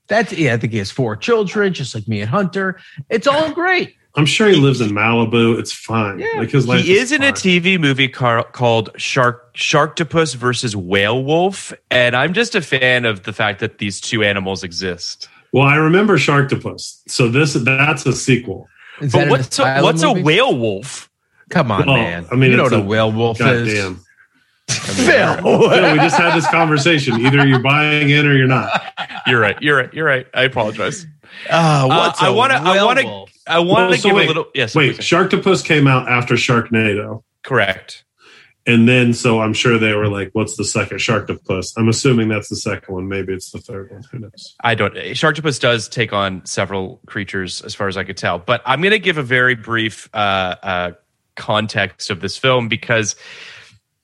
[0.08, 0.54] that's yeah.
[0.54, 2.80] I think he has four children, just like me and Hunter.
[3.10, 3.96] It's all great.
[4.16, 5.58] I'm sure he lives in Malibu.
[5.60, 6.20] It's fine.
[6.20, 6.28] Yeah.
[6.38, 7.32] like his life He is in a.
[7.32, 13.24] TV movie car- called Shark Sharktopus versus Whale Wolf, and I'm just a fan of
[13.24, 15.28] the fact that these two animals exist.
[15.54, 17.02] Well, I remember Sharktopus.
[17.08, 18.68] So this that's a sequel.
[19.02, 21.10] Is But what's a, asylum what's a whale wolf?
[21.52, 22.26] Come on, Well, man.
[22.32, 23.74] I mean, you know what a a- whale wolf God is.
[23.74, 24.00] damn.
[24.70, 25.36] Phil.
[25.38, 27.20] Phil, we just had this conversation.
[27.26, 28.70] Either you're buying in or you're not.
[29.28, 29.62] You're right.
[29.62, 29.94] You're right.
[29.94, 30.28] You're right.
[30.34, 31.06] I apologize.
[31.52, 34.28] Oh, what's I a wanna- I wanna- I want Well, to so give wait, a
[34.28, 34.46] little.
[34.54, 34.74] Yes.
[34.76, 35.06] Wait, please.
[35.06, 37.24] Sharktopus came out after Sharknado.
[37.44, 38.04] correct.
[38.68, 41.74] And then, so I'm sure they were like, what's the second Sharktopus?
[41.78, 43.10] I'm assuming that's the second one.
[43.10, 44.04] Maybe it's the third one.
[44.12, 44.56] Who knows?
[44.64, 44.94] I don't.
[44.94, 48.38] Sharktopus does take on several creatures, as far as I could tell.
[48.38, 50.92] But I'm going to give a very brief uh, uh,
[51.36, 53.16] context of this film because,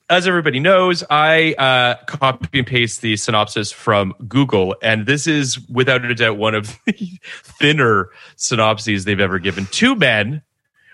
[0.09, 5.59] as everybody knows, I uh, copy and paste the synopsis from Google, and this is
[5.69, 9.67] without a doubt one of the thinner synopses they've ever given.
[9.67, 10.41] Two men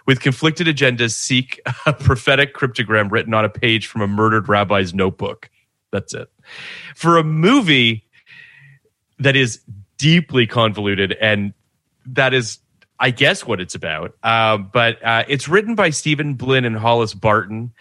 [0.06, 4.94] with conflicted agendas seek a prophetic cryptogram written on a page from a murdered rabbi's
[4.94, 5.50] notebook.
[5.92, 6.30] That's it.
[6.96, 8.06] For a movie
[9.20, 9.62] that is
[9.98, 11.54] deeply convoluted and
[12.06, 12.58] that is
[13.04, 14.16] i guess what it's about.
[14.24, 17.74] Um, but uh, it's written by stephen blinn and hollis barton.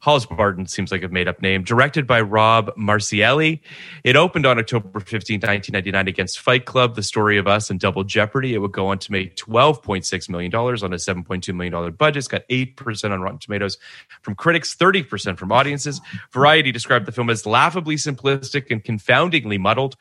[0.00, 1.64] Hollis barton seems like a made-up name.
[1.64, 3.60] Directed by rob marcarelli.
[4.04, 8.04] It opened on october 15 1999 against fight club the story of us and double
[8.04, 8.54] jeopardy.
[8.54, 12.18] It would go on to make 12.6 million dollars on a 7.2 million dollar budget.
[12.18, 13.78] It's got 8% on rotten tomatoes
[14.22, 16.00] from critics 30% from audiences.
[16.30, 19.96] Variety described the film as laughably simplistic and confoundingly muddled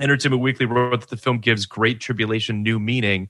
[0.00, 3.28] Entertainment Weekly wrote that the film gives Great Tribulation new meaning,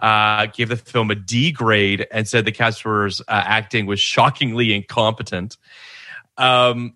[0.00, 4.74] uh, gave the film a D grade, and said the cast uh, acting was shockingly
[4.74, 5.56] incompetent.
[6.36, 6.94] Um,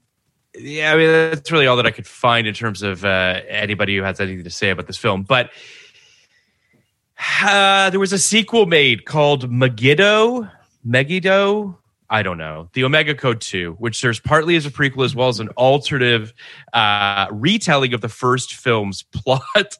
[0.55, 3.97] yeah, I mean that's really all that I could find in terms of uh, anybody
[3.97, 5.23] who has anything to say about this film.
[5.23, 5.51] But
[7.43, 10.49] uh, there was a sequel made called Megiddo.
[10.85, 11.79] Megiddo.
[12.09, 12.69] I don't know.
[12.73, 16.33] The Omega Code 2, which serves partly as a prequel as well as an alternative
[16.73, 19.79] uh, retelling of the first film's plot.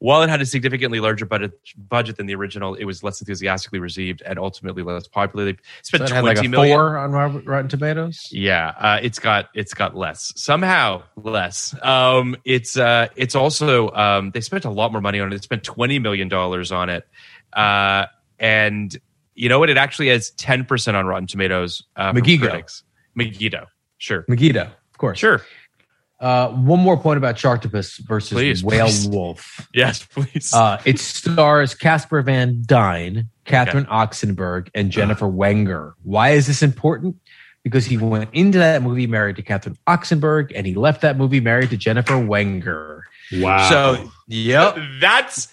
[0.00, 3.80] While it had a significantly larger budget, budget than the original, it was less enthusiastically
[3.80, 5.44] received and ultimately less popular.
[5.46, 6.78] They So spent had twenty like million.
[6.78, 8.28] on Rotten Tomatoes.
[8.30, 11.74] Yeah, uh, it's got it's got less somehow less.
[11.82, 15.30] Um, it's uh, it's also um, they spent a lot more money on it.
[15.32, 17.04] They spent twenty million dollars on it,
[17.54, 18.06] uh,
[18.38, 18.96] and
[19.38, 19.70] you know what?
[19.70, 21.82] It actually has ten percent on Rotten Tomatoes.
[21.96, 22.48] Uh, from Megiddo.
[22.48, 22.82] critics.
[23.14, 23.66] Megiddo,
[23.98, 25.18] sure, Megiddo, of course.
[25.18, 25.42] sure,
[26.20, 29.08] Uh, one more point about Sharktopus versus Please, Whale please.
[29.08, 29.68] Wolf.
[29.74, 30.52] yes, please.
[30.52, 35.94] Uh, it stars Casper Van Dyne, Catherine Oxenberg, and Jennifer Wenger.
[36.02, 37.16] Why is this important?
[37.64, 41.40] Because he went into that movie married to Catherine Oxenberg, and he left that movie
[41.40, 43.04] married to Jennifer Wenger.
[43.32, 43.68] Wow.
[43.68, 45.48] So, yep, That's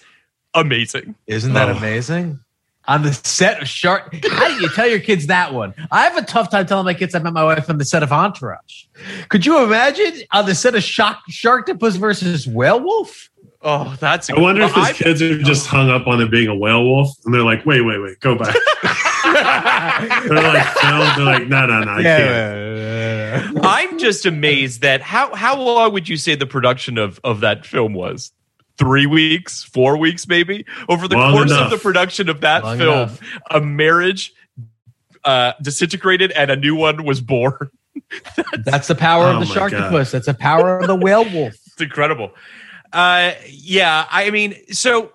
[0.54, 1.14] amazing.
[1.26, 1.76] isn't that Oh.
[1.76, 2.40] amazing?
[2.88, 5.74] On the set of Shark, how do you tell your kids that one?
[5.90, 8.02] I have a tough time telling my kids I met my wife on the set
[8.04, 8.84] of Entourage.
[9.28, 13.28] Could you imagine on the set of Shark Sharktopus versus Werewolf?
[13.62, 14.30] Oh, that's.
[14.30, 16.54] I wonder if Well, his I've- kids are just hung up on it being a
[16.54, 18.54] whale wolf, and they're like, "Wait, wait, wait, go back."
[19.24, 25.34] they're like, "No," they're like, "No, no, no, I can't." I'm just amazed that how
[25.34, 28.30] how long would you say the production of of that film was?
[28.78, 31.64] Three weeks, four weeks, maybe over the Long course enough.
[31.64, 33.20] of the production of that Long film, enough.
[33.50, 34.34] a marriage
[35.24, 37.70] uh, disintegrated and a new one was born.
[38.64, 39.72] That's the power Oh of the my God.
[39.72, 40.10] Sharktopus.
[40.10, 41.54] That's the power of the werewolf.
[41.66, 42.32] It's incredible.
[42.92, 45.12] Uh, yeah, I mean, so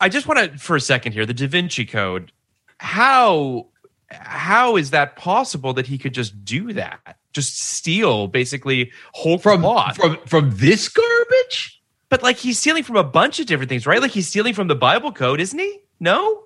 [0.00, 2.32] I just want to for a second here, the Da Vinci Code.
[2.78, 3.66] How
[4.10, 7.16] how is that possible that he could just do that?
[7.32, 9.96] Just steal basically whole From, plot.
[9.96, 11.80] from from this garbage?
[12.12, 13.98] But like he's stealing from a bunch of different things, right?
[14.02, 15.78] Like he's stealing from the Bible code, isn't he?
[15.98, 16.42] No,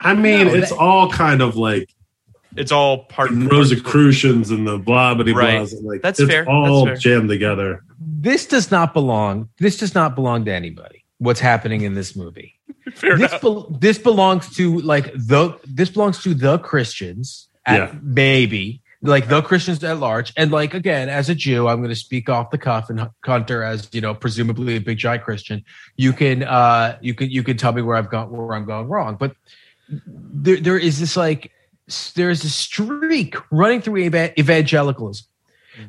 [0.00, 1.88] I mean, No, it's that- all kind of like
[2.56, 5.58] it's all part the Rosicrucians and the blah blah Right.
[5.60, 5.72] blahs.
[5.72, 6.48] and Like That's it's fair.
[6.48, 7.18] all That's fair.
[7.18, 7.82] jammed together.
[8.00, 9.48] This does not belong.
[9.58, 11.04] This does not belong to anybody.
[11.18, 12.54] What's happening in this movie?
[12.94, 13.42] Fair this enough.
[13.42, 17.94] bel this belongs to like the this belongs to the Christians, at, Yeah.
[18.02, 20.32] maybe like the Christians at large.
[20.36, 23.62] And like again, as a Jew, I'm going to speak off the cuff and Hunter
[23.62, 25.64] as you know, presumably a big giant Christian.
[25.96, 28.88] You can uh you can you can tell me where I've got where I'm going
[28.88, 29.34] wrong, but
[30.06, 31.50] there there is this like
[32.14, 35.26] there's a streak running through eva- evangelicalism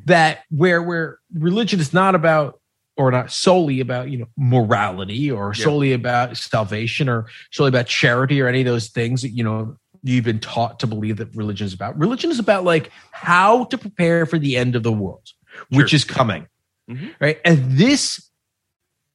[0.05, 2.59] that where where religion is not about
[2.97, 5.63] or not solely about you know morality or Yeah.
[5.63, 9.75] solely about salvation or solely about charity or any of those things that you know
[10.03, 13.77] you've been taught to believe that religion is about religion is about like how to
[13.77, 15.29] prepare for the end of the world
[15.69, 15.95] which Sure.
[15.97, 16.47] is coming
[16.89, 17.13] Mhm.
[17.19, 18.29] right and this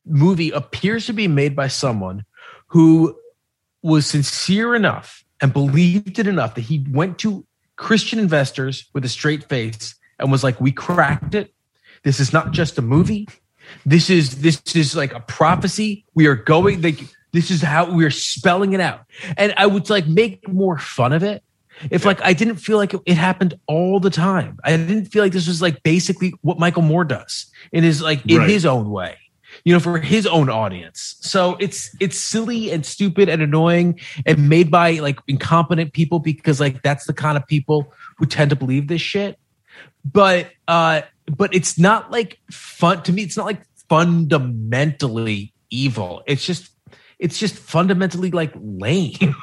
[0.05, 2.25] movie appears to be made by someone
[2.69, 3.17] who
[3.83, 7.45] was sincere enough and believed it enough that he went to
[7.77, 11.53] Christian investors with a straight face and was like, "We cracked it.
[12.05, 13.29] This is not just a movie.
[13.85, 16.05] This is this is like a prophecy.
[16.15, 17.01] We are going like
[17.37, 19.01] this is how we're spelling it out.
[19.37, 21.43] And I would like make more fun of it.
[21.91, 24.59] If like I didn't feel like it, it happened all the time.
[24.65, 28.25] I didn't feel like this was like basically what Michael Moore does in his like
[28.27, 28.49] in Right.
[28.51, 29.17] his own way.
[29.65, 31.17] You know, for his own audience.
[31.21, 36.61] So it's it's silly and stupid and annoying and made by like incompetent people because
[36.61, 39.39] like that's the kind of people who tend to believe this shit
[40.13, 41.03] but uh
[41.37, 46.71] but it's not like fun to me it's not like fundamentally evil it's just
[47.19, 49.15] it's just fundamentally like lame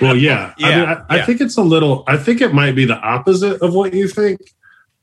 [0.00, 0.54] Well, yeah.
[0.58, 2.98] I, mean, Yeah, I, I think it's a little, I think it might be the
[2.98, 4.40] opposite of what you think.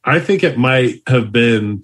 [0.04, 1.84] I think it might have been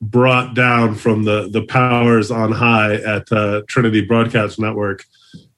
[0.00, 5.04] brought down from the, the powers on high at uh, Trinity Broadcast Network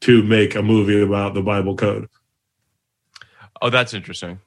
[0.01, 2.09] to make a movie about the Bible code.
[3.63, 4.41] Oh, that's interesting.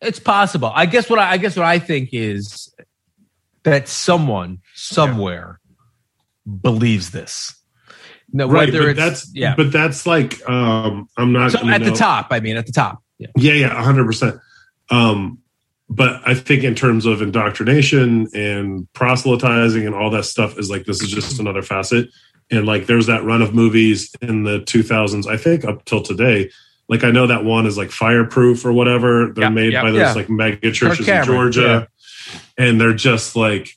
[0.00, 2.72] it's possible i guess what i, I guess what i think is
[3.64, 5.60] that someone somewhere
[6.62, 7.57] believes this
[8.32, 8.72] no, Right.
[8.72, 12.28] whether But it's that's, yeah but that's like, um, I'm not so at the top
[12.30, 14.36] i mean at the top yeah Yeah, yeah, hundred percent.
[14.90, 15.38] Um,
[15.90, 20.84] but I think in terms of indoctrination and proselytizing and all that stuff is like
[20.84, 22.10] this is just another facet.
[22.50, 26.50] And like there's that run of movies in the 2000s, I think up till today.
[26.88, 29.32] Like I know that one is like Fireproof or whatever.
[29.32, 30.12] They're Yeah, made yeah, by those yeah.
[30.14, 31.88] like mega churches in Georgia,
[32.56, 33.70] and they're just like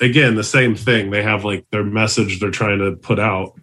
[0.00, 1.10] again the same thing.
[1.10, 3.58] They have like their message they're trying to put out,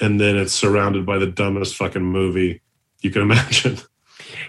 [0.00, 2.62] and then it's surrounded by the dumbest fucking movie
[3.00, 3.78] you can imagine.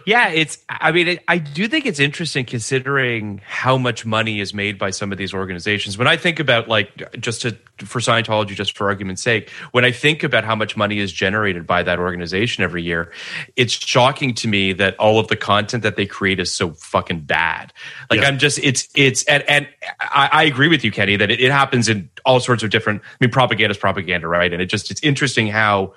[0.06, 0.60] Yeah, it's.
[0.70, 4.92] I mean, it, I do think it's interesting considering how much money is made by
[4.92, 5.98] some of these organizations.
[5.98, 9.92] When I think about like just to for Scientology, just for argument's sake, when I
[9.92, 13.12] think about how much money is generated by that organization every year,
[13.56, 17.22] it's shocking to me that all of the content that they create is so fucking
[17.22, 17.74] bad.
[18.10, 18.28] Like Yeah.
[18.28, 19.68] I'm just, it's, it's, and, and
[20.00, 23.02] I, I agree with you, Kenny, that it, it happens in all sorts of different.
[23.02, 24.52] I mean, propaganda is propaganda, right?
[24.54, 25.96] And it just, it's interesting how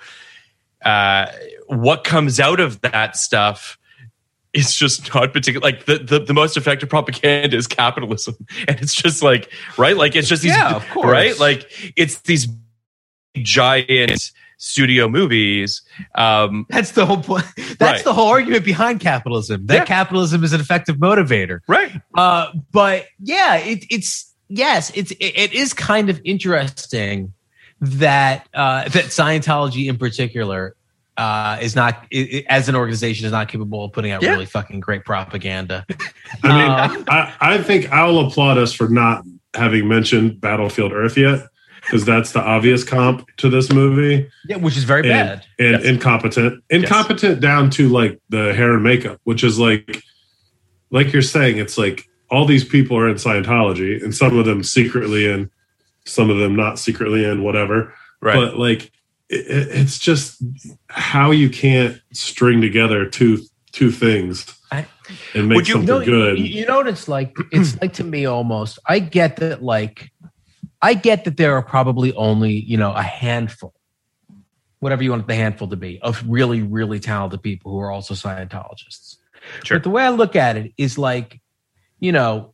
[0.83, 1.27] uh,
[1.67, 3.78] what comes out of that stuff
[4.53, 5.63] is just not particular.
[5.63, 8.35] Like the, the the most effective propaganda is capitalism,
[8.67, 11.05] and it's just like right, like it's just these Yeah, of course.
[11.11, 12.47] right, like it's these
[13.37, 15.81] giant studio movies.
[16.15, 18.03] Um, that's the whole point that's Right.
[18.03, 19.85] the whole argument behind capitalism that Yeah.
[19.85, 25.53] capitalism is an effective motivator right, Uh, but yeah, it, it's yes, it's it, it
[25.53, 27.33] is kind of interesting
[27.79, 30.75] that uh, that Scientology in particular
[31.19, 34.31] uh, is not i i- as an organization is not capable of putting out Yeah.
[34.31, 35.85] really fucking great propaganda.
[36.43, 39.23] I mean, Uh, I, I think I'll applaud us for not
[39.55, 41.39] having mentioned Battlefield Earth yet,
[41.81, 44.29] because that's the obvious comp to this movie.
[44.47, 45.45] Yeah, which is very And, bad.
[45.59, 45.83] and Yes.
[45.85, 46.63] incompetent.
[46.69, 50.01] Incompetent down to like the hair and makeup, which is like,
[50.91, 54.63] like you're saying, it's like all these people are in Scientology, and some of them
[54.63, 55.49] secretly in,
[56.05, 57.93] some of them not secretly in, whatever.
[58.21, 58.35] right.
[58.35, 58.91] But like, it, it-
[59.29, 60.41] it's just
[60.89, 63.39] how you can't string together two
[63.71, 64.85] two things I-
[65.35, 66.39] and make you- something No, good.
[66.39, 67.35] You, you know what it's like?
[67.51, 68.79] It's like to me almost.
[68.87, 70.11] I get that, like,
[70.81, 73.73] I get that there are probably only you know a handful,
[74.79, 78.13] whatever you want the handful to be, of really really talented people who are also
[78.15, 79.17] Scientologists.
[79.63, 79.77] Sure.
[79.77, 81.39] But the way I look at it is like,
[81.99, 82.53] you know,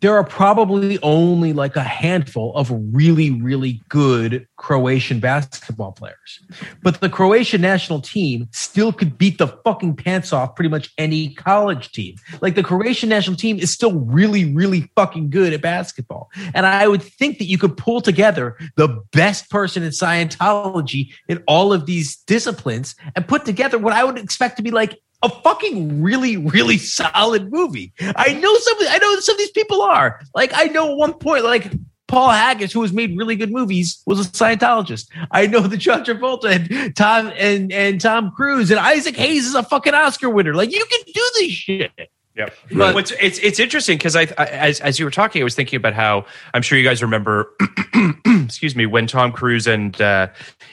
[0.00, 6.40] there are probably only like a handful of really, really good Croatian basketball players.
[6.82, 11.34] But the Croatian national team still could beat the fucking pants off pretty much any
[11.34, 12.16] college team.
[12.40, 16.30] Like the Croatian national team is still really, really fucking good at basketball.
[16.54, 21.42] And I would think that you could pull together the best person in Scientology in
[21.46, 25.28] all of these disciplines and put together what I would expect to be like a
[25.28, 27.92] fucking really, really solid movie.
[28.00, 28.76] I know some.
[28.88, 30.52] I know some of these people are like.
[30.54, 31.70] I know at one point, like
[32.08, 35.08] Paul Haggis, who has made really good movies, was a Scientologist.
[35.30, 36.50] I know that John Travolta
[36.84, 40.54] and Tom and and Tom Cruise and Isaac Hayes is a fucking Oscar winner.
[40.54, 41.90] Like you can do this shit.
[42.34, 45.44] Yeah, But- What's, it's it's interesting because I, I as as you were talking, I
[45.44, 47.50] was thinking about how I'm sure you guys remember,
[48.26, 50.28] excuse me, when Tom Cruise and uh,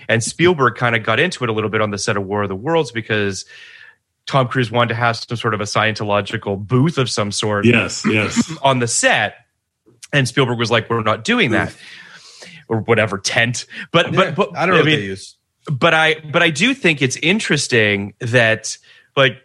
[0.08, 2.44] and Spielberg kind of got into it a little bit on the set of War
[2.44, 3.46] of the Worlds because
[4.30, 8.06] Tom Cruise wanted to have some sort of a Scientological booth of some sort yes,
[8.06, 8.56] yes.
[8.62, 9.38] on the set,
[10.14, 11.76] and Spielberg was like, "We're not doing that."
[12.68, 15.36] Or whatever tent, but but, but I don't know what mean, they use.
[15.72, 18.78] but I but I do think it's interesting that
[19.18, 19.38] like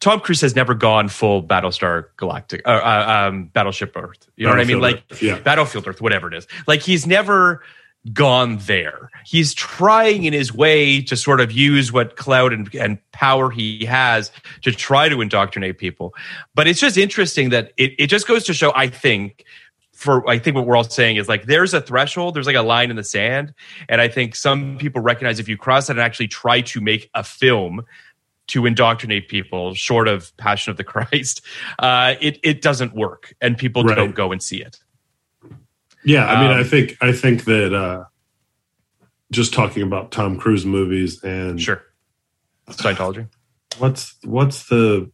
[0.00, 4.26] Tom Cruise has never gone full Battlestar Galactic, uh, uh, um, Battleship Earth.
[4.36, 4.80] You know what I mean?
[4.80, 5.38] Like Earth, yeah.
[5.38, 6.46] Battlefield Earth, whatever it is.
[6.66, 7.62] Like he's never
[8.12, 9.10] gone there.
[9.26, 13.84] He's trying in his way to sort of use what clout and, and power he
[13.84, 14.32] has
[14.62, 16.14] to try to indoctrinate people.
[16.54, 19.44] But it's just interesting that it, it just goes to show, I think,
[19.92, 22.62] for I think what we're all saying is like there's a threshold, there's like a
[22.62, 23.52] line in the sand,
[23.86, 27.10] and I think some people recognize if you cross that and actually try to make
[27.14, 27.84] a film
[28.46, 31.42] to indoctrinate people, short of Passion of the Christ,
[31.80, 33.94] uh, it it doesn't work, and people Right.
[33.94, 34.80] don't go and see it.
[36.04, 38.04] Yeah, I mean, Um, I think I think that uh,
[39.30, 41.82] just talking about Tom Cruise movies and Sure,
[42.68, 43.28] Scientology.
[43.78, 45.10] what's what's the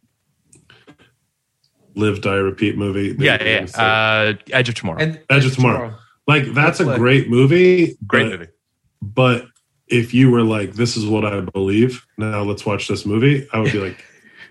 [1.95, 3.15] live die repeat movie?
[3.19, 3.67] Yeah, yeah.
[3.75, 3.81] yeah.
[3.81, 4.99] Uh, Edge of Tomorrow.
[4.99, 5.95] And Edge of Tomorrow.
[6.27, 7.97] like that's a like- great movie.
[8.05, 8.51] Great but, movie.
[9.01, 9.45] But
[9.87, 13.59] if you were like, "This is what I believe," now let's watch this movie, I
[13.59, 14.03] would be like,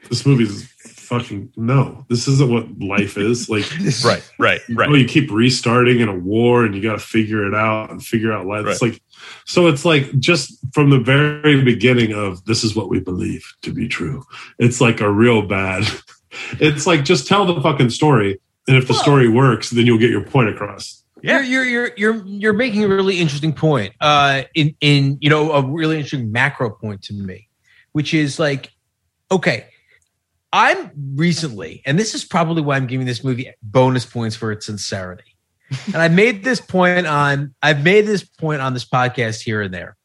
[0.08, 0.72] "This movie's
[1.06, 2.04] fucking no.
[2.08, 3.64] This isn't what life is." Like,
[4.04, 4.88] Right, right, right.
[4.88, 8.04] oh, you keep restarting in a war, and you got to figure it out and
[8.04, 8.66] figure out life.
[8.66, 9.00] It's like,
[9.44, 13.72] so it's like just from the very beginning of this is what we believe to
[13.72, 14.24] be true.
[14.58, 15.84] It's like a real bad.
[16.60, 18.38] It's like just tell the fucking story,
[18.68, 21.02] and if the Well- story works, then you'll get your point across.
[21.22, 21.40] Yeah.
[21.40, 23.94] You're, you're you're you're you're making a really interesting point.
[24.02, 27.48] Uh, in in you know a really interesting macro point to me,
[27.92, 28.70] which is like,
[29.30, 29.66] okay,
[30.52, 34.66] I'm recently, and this is probably why I'm giving this movie bonus points for its
[34.66, 35.36] sincerity.
[35.86, 39.74] and I made this point on I've made this point on this podcast here and
[39.74, 39.96] there.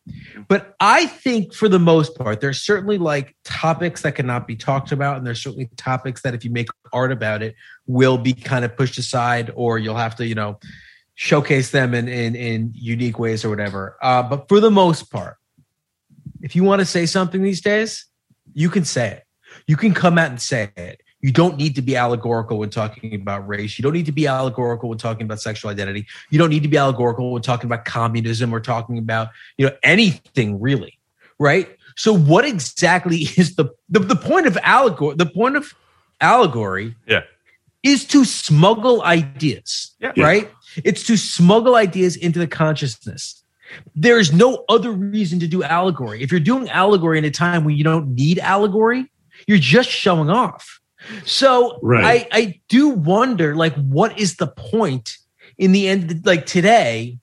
[0.48, 4.92] But I think for the most part, there's certainly like topics that cannot be talked
[4.92, 8.66] about, and there's certainly topics that if you make art about it, will be kind
[8.66, 10.60] of pushed aside, or you'll have to, you know,
[11.14, 13.98] showcase them in in, in unique ways or whatever.
[14.02, 15.38] Uh, but for the most part,
[16.42, 18.08] if you want to say something these days,
[18.54, 19.24] you can say it.
[19.72, 21.02] You can come out and say it.
[21.22, 23.80] You don't need to be allegorical when talking about race.
[23.80, 26.06] You don't need to be allegorical when talking about sexual identity.
[26.30, 29.74] You don't need to be allegorical when talking about communism or talking about you know
[29.82, 31.00] anything really,
[31.40, 31.70] right?
[31.96, 35.16] So, what exactly is the the, the point of allegory?
[35.16, 35.74] The point of
[36.20, 37.22] allegory Yeah.
[37.82, 40.12] is to smuggle ideas, Yeah.
[40.18, 40.52] right?
[40.84, 43.42] It's to smuggle ideas into the consciousness.
[43.96, 46.22] There is no other reason to do allegory.
[46.22, 49.10] If you're doing allegory in a time when you don't need allegory,
[49.52, 50.80] you're just showing off.
[51.26, 52.26] So Right.
[52.32, 55.18] I, I do wonder, like, what is the point
[55.58, 56.26] in the end?
[56.26, 57.20] Like today,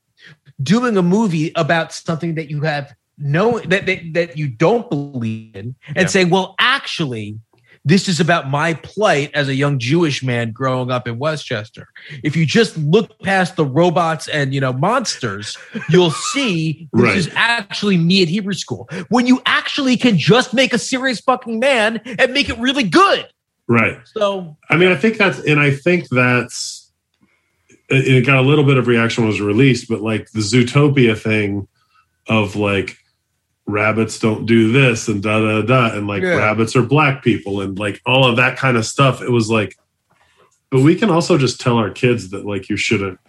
[0.63, 5.57] doing a movie about something that you have no that that, that you don't believe
[5.57, 6.07] in, and Yeah.
[6.07, 7.39] saying, well, actually,
[7.89, 11.89] this is about my plight as a young Jewish man growing up in Westchester.
[12.23, 15.57] If you just look past the robots and you know monsters,
[15.89, 17.17] you'll see this Right.
[17.17, 18.89] is actually me at Hebrew school.
[19.09, 23.27] When you actually can just make a serious fucking man and make it really good.
[23.67, 23.99] Right.
[24.05, 26.93] So I mean, I think that's, and I think that's,
[27.89, 30.41] it it got a little bit of reaction when it was released, but like the
[30.41, 31.67] Zootopia thing
[32.29, 32.99] of like
[33.69, 36.37] rabbits don't do this and da da da, and like Yeah.
[36.37, 39.23] rabbits are black people and like all of that kind of stuff.
[39.23, 39.77] It was like,
[40.71, 43.21] but we can also just tell our kids that like you shouldn't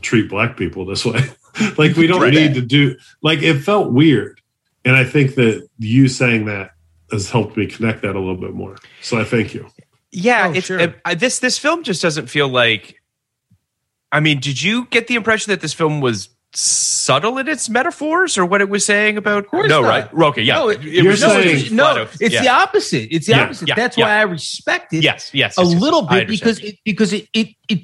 [0.00, 1.20] treat black people this way.
[1.76, 2.32] like we don't Right.
[2.32, 4.40] need to do, like it felt weird.
[4.84, 6.70] And I think that you saying that
[7.10, 8.76] has helped me connect that a little bit more.
[9.02, 9.68] So I thank you.
[10.12, 10.80] Yeah, Oh, it's sure.
[10.80, 12.94] uh, uh, this this film just doesn't feel like.
[14.10, 16.30] I mean, did you get the impression that this film was
[16.60, 19.46] subtle in its metaphors or what it was saying about?
[19.52, 19.82] no, not.
[19.82, 20.12] right?
[20.30, 20.54] Okay, yeah.
[20.56, 22.42] No, it- It you're was just- saying- it it's, no, it's yeah.
[22.42, 23.08] the opposite.
[23.14, 23.68] It's the Yeah, opposite.
[23.68, 24.04] yeah, That's yeah.
[24.06, 25.02] why I respect it.
[25.04, 26.18] Yes, yes, a yes, yes, little yes.
[26.20, 27.78] Bit because it because it it it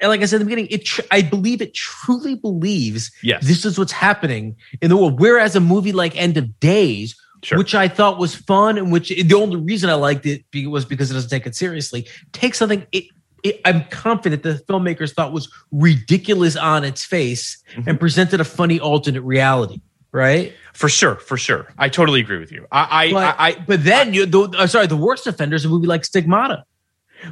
[0.00, 3.46] and like I said in the beginning, it tr- I believe it truly believes Yes.
[3.46, 5.20] this is what's happening in the world.
[5.20, 7.14] Whereas a movie like End of Days,
[7.44, 7.58] Sure.
[7.58, 11.10] which I thought was fun, and which the only reason I liked it was because
[11.10, 12.06] it doesn't take it seriously.
[12.32, 13.04] Take something it.
[13.44, 17.88] It, I'm confident the filmmakers thought was ridiculous on its face Mm-hmm.
[17.88, 19.80] and presented a funny alternate reality,
[20.12, 20.52] right?
[20.72, 21.66] for sure, for sure.
[21.78, 22.66] I totally agree with you.
[22.72, 25.82] I, I, But, I, I but then you, the, uh, sorry, the worst offenders would
[25.82, 26.64] be like Stigmata,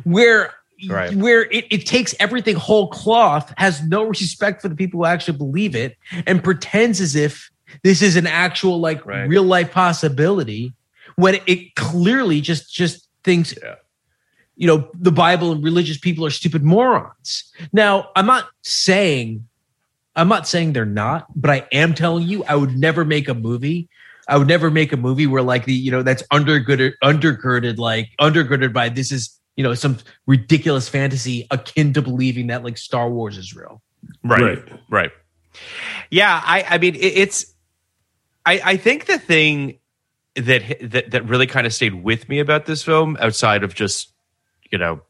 [0.04, 0.52] where
[0.88, 1.14] Right.
[1.14, 5.38] where it, it takes everything whole cloth, has no respect for the people who actually
[5.38, 5.96] believe it,
[6.26, 7.50] and pretends as if
[7.84, 9.28] this is an actual like Right.
[9.28, 10.72] real life possibility,
[11.14, 13.54] when it clearly just just thinks.
[13.62, 13.76] Yeah.
[14.56, 17.52] You know, the Bible and religious people are stupid morons.
[17.72, 19.46] Now, I'm not saying
[20.14, 23.34] I'm not saying they're not, but I am telling you, I would never make a
[23.34, 23.88] movie.
[24.28, 28.10] I would never make a movie where like the you know that's undergirded undergirded like
[28.20, 33.10] undergirded by this is you know some ridiculous fantasy akin to believing that like Star
[33.10, 33.82] Wars is real.
[34.22, 34.80] right, Right.
[34.90, 35.10] right,
[36.10, 37.46] Yeah, I, I mean, it, it's.
[38.44, 39.78] I, I think the thing
[40.36, 44.11] that that that really kind of stayed with me about this film, outside of just
[44.72, 45.00] you know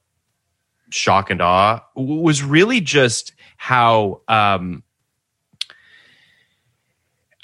[0.90, 4.20] shock and awe, was really just how.
[4.28, 4.82] um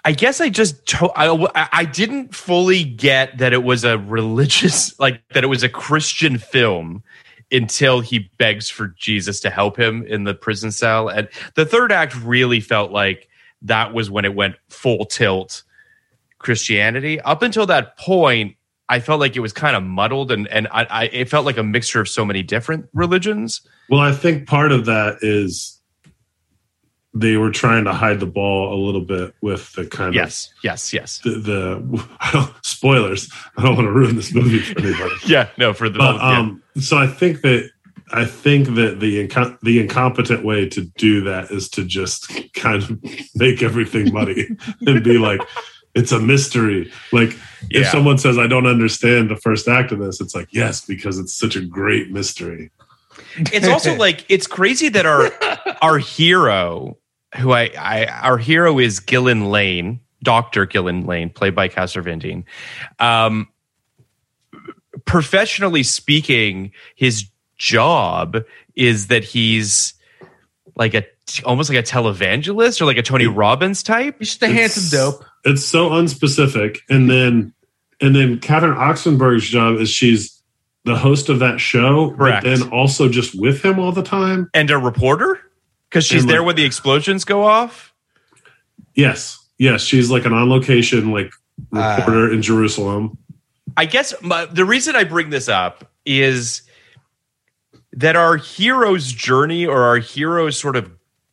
[0.05, 4.99] I guess I just to- I, I didn't fully get that it was a religious
[5.01, 7.03] like that it was a Christian film
[7.51, 11.09] until he begs for Jesus to help him in the prison cell.
[11.09, 13.29] And the third act really felt like
[13.63, 15.63] that was when it went full tilt
[16.39, 17.21] Christianity.
[17.21, 18.57] Up until that point,
[18.89, 21.59] I felt like it was kind of muddled and and I, I it felt like
[21.59, 23.61] a mixture of so many different religions.
[23.91, 25.79] Well, I think part of that is
[27.15, 30.53] they were trying to hide the ball a little bit with the kind of Yes,
[30.63, 31.19] yes, yes.
[31.21, 33.31] the, the I spoilers.
[33.57, 35.15] I don't want to ruin this movie for anybody.
[35.27, 36.39] Yeah, no, for the but yeah.
[36.39, 37.71] um, so I think that
[38.13, 42.83] I think that the inco- the incompetent way to do that is to just kind
[42.83, 42.99] of
[43.35, 44.49] make everything muddy
[44.87, 45.41] and be like,
[45.99, 46.91] it's a mystery.
[47.13, 47.31] Like
[47.71, 47.91] if Yeah.
[47.91, 51.35] someone says I don't understand the first act of this, it's like yes, because it's
[51.35, 52.71] such a great mystery.
[53.53, 55.31] it's also like it's crazy that our
[55.83, 56.97] our hero
[57.37, 60.67] who I, I our hero is Gillen Lane, Dr.
[60.67, 62.45] Gillen Lane, played by Casper Van
[62.99, 63.49] Um
[65.05, 67.27] professionally speaking, his
[67.57, 68.39] job
[68.77, 69.95] is that he's
[70.77, 71.05] like a
[71.45, 74.17] almost like a televangelist or like a Tony Robbins type.
[74.19, 75.25] He's just a handsome dope.
[75.49, 77.53] It's so unspecific, and then
[78.01, 80.41] and then Catherine Oxenberg's job is she's
[80.85, 82.45] the host of that show, Correct.
[82.45, 84.49] but then also just with him all the time.
[84.55, 85.41] And a reporter?
[85.89, 87.93] Because she's And, there like- when the explosions go off.
[88.95, 91.33] Yes, yes, she's like an on location like
[91.73, 91.97] ah.
[91.97, 93.19] reporter in Jerusalem.
[93.77, 96.63] I guess my, the reason I bring this up is
[97.93, 100.91] that our hero's journey or our hero's sort of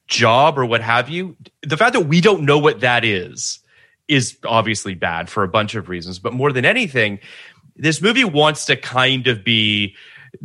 [0.07, 3.59] job or what have you, the fact that we don't know what that is,
[4.07, 6.19] is obviously bad for a bunch of reasons.
[6.19, 7.19] But more than anything,
[7.75, 9.95] this movie wants to kind of be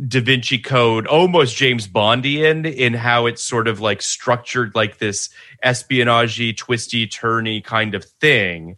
[0.07, 5.29] Da Vinci Code, almost James Bondian in how it's sort of like structured like this
[5.63, 8.77] espionage, twisty, turny kind of thing.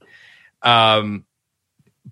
[0.61, 1.25] Um,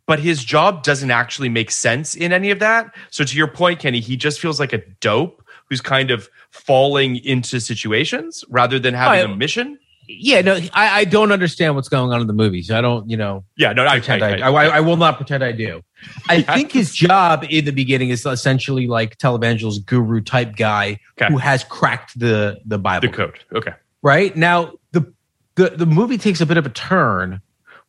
[0.05, 2.93] but his job doesn't actually make sense in any of that.
[3.09, 7.17] So to your point, Kenny, he just feels like a dope who's kind of falling
[7.17, 9.79] into situations rather than having Oh, a mission.
[10.19, 12.69] Yeah, no, I, I don't understand what's going on in the movies.
[12.71, 15.81] I don't, you know, Yeah, no, I, pretend I, I, will not pretend I do.
[16.27, 21.31] I think his job in the beginning is essentially like televangelist guru type guy Okay.
[21.31, 23.07] who has cracked the the Bible.
[23.09, 23.39] the code.
[23.53, 23.73] Okay.
[24.01, 25.13] right now the,
[25.55, 27.39] the the movie takes a bit of a turn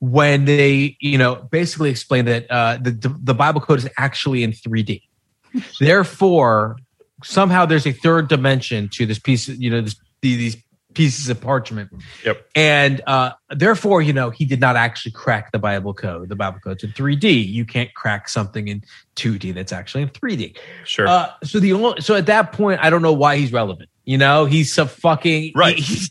[0.01, 4.43] when they you know basically explain that uh the the, the bible code is actually
[4.43, 5.01] in 3d
[5.81, 6.77] therefore
[7.25, 10.57] somehow there's a third dimension to this piece you know this, these
[10.95, 11.91] pieces of parchment
[12.25, 12.47] Yep.
[12.55, 16.59] and uh therefore you know he did not actually crack the bible code the bible
[16.61, 18.83] code's in 3d you can't crack something in
[19.17, 21.07] 2d that's actually in 3d Sure.
[21.09, 23.89] uh, so the only so at that point, I don't know why he's relevant.
[24.05, 25.77] You know, he's a fucking Right.
[25.79, 26.11] He's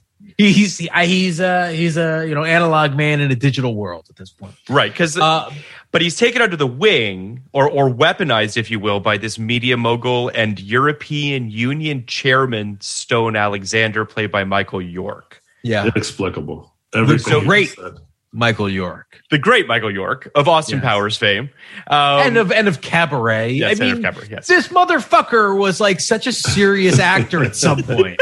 [0.49, 4.29] he's he's a he's a you know analog man in a digital world at this
[4.31, 4.53] point.
[4.69, 4.91] right.
[4.91, 5.51] Because Uh,
[5.91, 9.75] but he's taken under the wing or or weaponized, if you will, by this media
[9.77, 15.41] mogul and European Union chairman Stone Alexander, played by Michael York.
[15.63, 16.73] yeah, Inexplicable.
[16.93, 17.69] Everything so great.
[17.69, 17.93] said.
[18.33, 20.85] Michael York The great Michael York of Austin Yes.
[20.85, 21.49] Powers fame.
[21.87, 23.51] Um, and of and of Cabaret.
[23.51, 24.47] yes, I and of mean, Cabaret, yes.
[24.47, 28.17] this motherfucker was like such a serious actor at some point.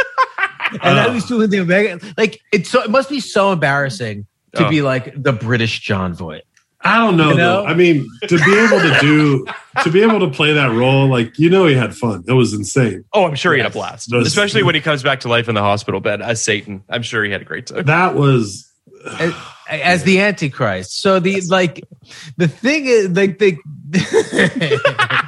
[0.71, 1.99] And now he's doing the Omega.
[2.17, 4.69] Like it's so it must be so embarrassing to Oh.
[4.69, 6.43] be like the British Jon Voight.
[6.81, 7.63] I don't know, You know?
[7.63, 7.65] though.
[7.65, 9.45] I mean, to be able to do
[9.83, 12.23] to be able to play that role, like you know, he had fun.
[12.27, 13.03] It was insane.
[13.13, 15.49] Oh, I'm sure he had a blast, Those- especially when he comes back to life
[15.49, 16.83] in the hospital bed as Satan.
[16.89, 17.83] I'm sure he had a great time.
[17.83, 18.65] That was
[19.19, 19.33] as,
[19.69, 21.85] as the antichrist so the like
[22.37, 23.57] the thing is like the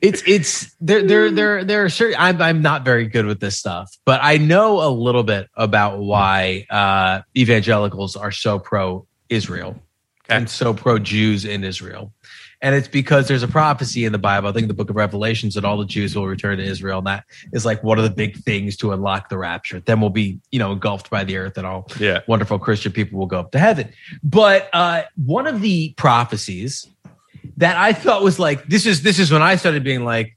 [0.00, 3.58] it's it's there there there there are certain I'm, I'm not very good with this
[3.58, 9.80] stuff but i know a little bit about why uh evangelicals are so pro israel
[10.26, 10.36] Okay.
[10.36, 12.10] and so pro jews in israel
[12.62, 15.54] and it's because there's a prophecy in the bible i think the book of revelations
[15.54, 18.10] that all the jews will return to israel and that is like one of the
[18.10, 21.58] big things to unlock the rapture then we'll be you know engulfed by the earth
[21.58, 22.20] and all Yeah.
[22.26, 23.92] wonderful Christian people will go up to heaven.
[24.22, 26.86] But uh, one of the prophecies
[27.58, 30.36] that I thought was like this is this is when I started being like,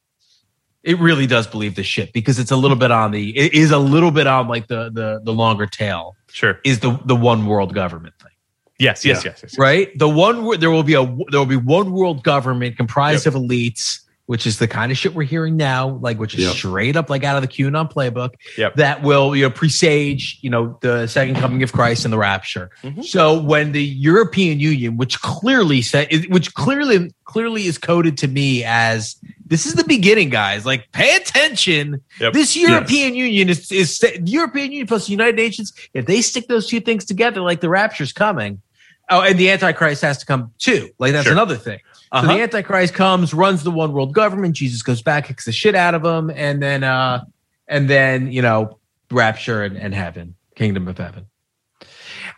[0.84, 3.72] it really does believe this shit because it's a little bit on the it is
[3.72, 6.59] a little bit on like the the the longer tail Sure.
[6.63, 8.32] is the the one world government thing.
[8.80, 9.32] Yes, yes, Yeah.
[9.32, 9.57] yes, yes.
[9.57, 9.97] Right?
[9.97, 13.99] The one there will be a there will be one world government comprised of elites,
[14.28, 16.53] which is the kind of shit we're hearing now, like which is Yep.
[16.55, 18.75] straight up like out of the QAnon playbook Yep.
[18.75, 22.69] that will you know presage you know the second coming of Christ and the rapture.
[22.84, 23.03] Mhm.
[23.03, 28.63] So when the European Union, which clearly said, which clearly clearly is coded to me
[28.63, 29.15] as
[29.45, 30.65] this is the beginning, guys.
[30.65, 32.01] Like pay attention.
[32.19, 32.34] Yep.
[32.34, 35.71] This European Union is is European Union plus the United Nations.
[35.93, 38.61] If they stick those two things together, like the rapture's coming.
[39.09, 40.89] Oh, and the Antichrist has to come too.
[40.99, 41.32] Like that's Sure.
[41.32, 41.80] another thing.
[42.13, 42.27] So Uh-huh.
[42.35, 44.55] the Antichrist comes, runs the one world government.
[44.55, 47.23] Jesus goes back, kicks the shit out of him, and then, uh,
[47.67, 48.79] and then you know,
[49.11, 51.25] rapture and, and heaven, kingdom of heaven.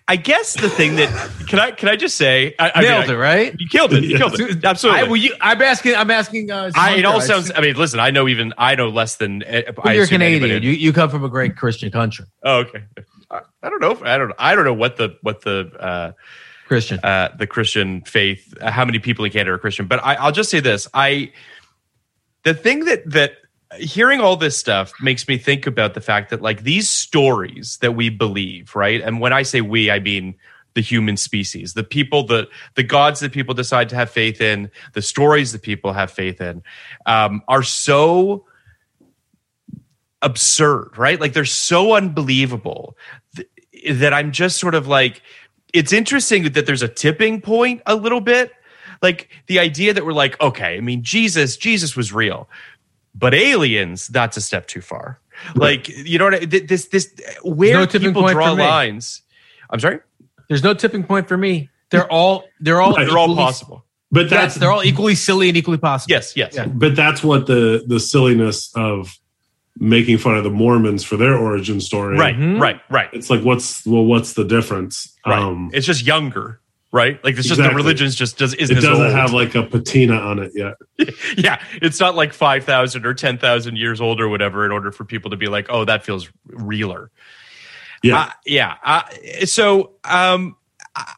[0.08, 1.10] I guess the thing that
[1.48, 3.56] can I can I just say I, I mean, Nailed I- it, right?
[3.60, 4.04] You killed it.
[4.04, 4.66] You killed it.
[4.66, 5.02] Absolutely.
[5.02, 5.96] I, well, you, I'm asking.
[5.96, 6.50] I'm asking.
[6.50, 7.52] Uh, I, it all sounds.
[7.56, 8.00] I mean, listen.
[8.00, 9.44] I know even I know less than.
[9.44, 10.64] uh, I you're Canadian.
[10.64, 12.26] You, you come from a great Christian country.
[12.42, 12.86] oh, okay.
[13.30, 13.92] I, I don't know.
[13.92, 14.34] If, I don't.
[14.40, 16.12] I don't know what the what the uh,
[16.70, 17.00] Christian.
[17.04, 18.54] uh, the Christian faith.
[18.62, 19.88] Uh, how many people in Canada are Christian?
[19.88, 20.88] But I, I'll just say this.
[20.94, 21.34] I
[22.44, 23.34] the thing that that
[23.78, 27.96] hearing all this stuff makes me think about the fact that like these stories that
[27.96, 29.02] we believe, right?
[29.02, 30.36] And when I say we, I mean
[30.76, 34.72] the human species, the people, the the gods that people decide to have faith in,
[34.94, 36.64] the stories that people have faith in,
[37.06, 38.46] um, are so
[40.22, 41.20] absurd, right?
[41.20, 42.98] Like they're so unbelievable
[43.36, 43.48] th-
[44.00, 45.22] that I'm just sort of like,
[45.74, 48.52] it's interesting that there's a tipping point a little bit.
[49.02, 52.50] Like the idea that we're like, okay, I mean, Jesus, Jesus was real,
[53.16, 55.20] but aliens, that's a step too far.
[55.56, 56.34] Like, you know what?
[56.36, 57.14] I, this, this,
[57.44, 59.22] where no tipping people point draw for lines.
[59.70, 60.00] I'm sorry.
[60.50, 61.70] There's no tipping point for me.
[61.92, 62.44] They're all.
[62.60, 62.94] They're all.
[62.94, 63.08] Right.
[63.08, 63.86] They're all possible.
[64.12, 66.12] But Yes, that's they're all equally silly and equally possible.
[66.12, 66.56] Yes, yes.
[66.56, 66.66] Yeah.
[66.66, 69.16] but that's what the the silliness of
[69.80, 72.18] making fun of the Mormons for their origin story.
[72.18, 72.60] Right, Mhm.
[72.60, 75.18] right, right, It's like what's well, what's the difference?
[75.26, 75.40] right.
[75.40, 76.60] Um, it's just younger,
[76.92, 77.24] right?
[77.24, 79.16] Like it's just the religion's just does isn't it doesn't old.
[79.16, 80.76] have like a patina on it yet.
[81.38, 85.32] yeah, it's not like 5,000 or 10,000 years old or whatever in order for people
[85.32, 87.10] to be like, oh, that feels realer.
[88.04, 88.20] Yeah.
[88.20, 88.76] Uh, yeah.
[88.84, 89.02] Uh,
[89.46, 90.56] so um,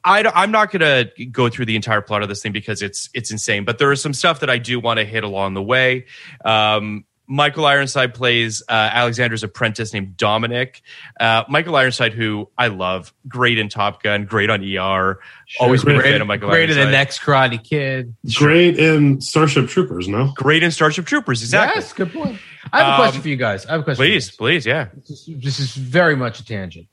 [0.04, 3.10] I, I'm not going to go through the entire plot of this thing because it's
[3.14, 3.64] it's insane.
[3.66, 6.06] But there is some stuff that I do want to hit along the way.
[6.44, 10.82] Um, Michael Ironside plays uh, Alexander's apprentice named Dominic.
[11.18, 15.18] Uh, Michael Ironside, who I love, great in Top Gun, great on ER.
[15.58, 16.68] Always been a Great- fan of Michael Ironside.
[16.68, 18.14] Great in the next Karate Kid.
[18.36, 20.34] Great in Starship Troopers, no?
[20.36, 21.82] Great in Starship Troopers, exactly.
[21.82, 22.38] Yes, good point.
[22.74, 23.66] I have a Um, question for you guys.
[23.66, 24.04] I have a question.
[24.04, 24.90] Please, please, yeah.
[24.94, 26.88] This, is, this is very much a tangent.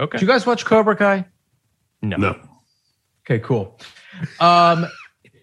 [0.00, 0.16] Okay.
[0.16, 1.26] Do you guys watch Cobra Kai?
[2.00, 2.16] No.
[2.16, 2.36] No.
[3.26, 3.78] Okay, cool.
[4.40, 4.86] Um,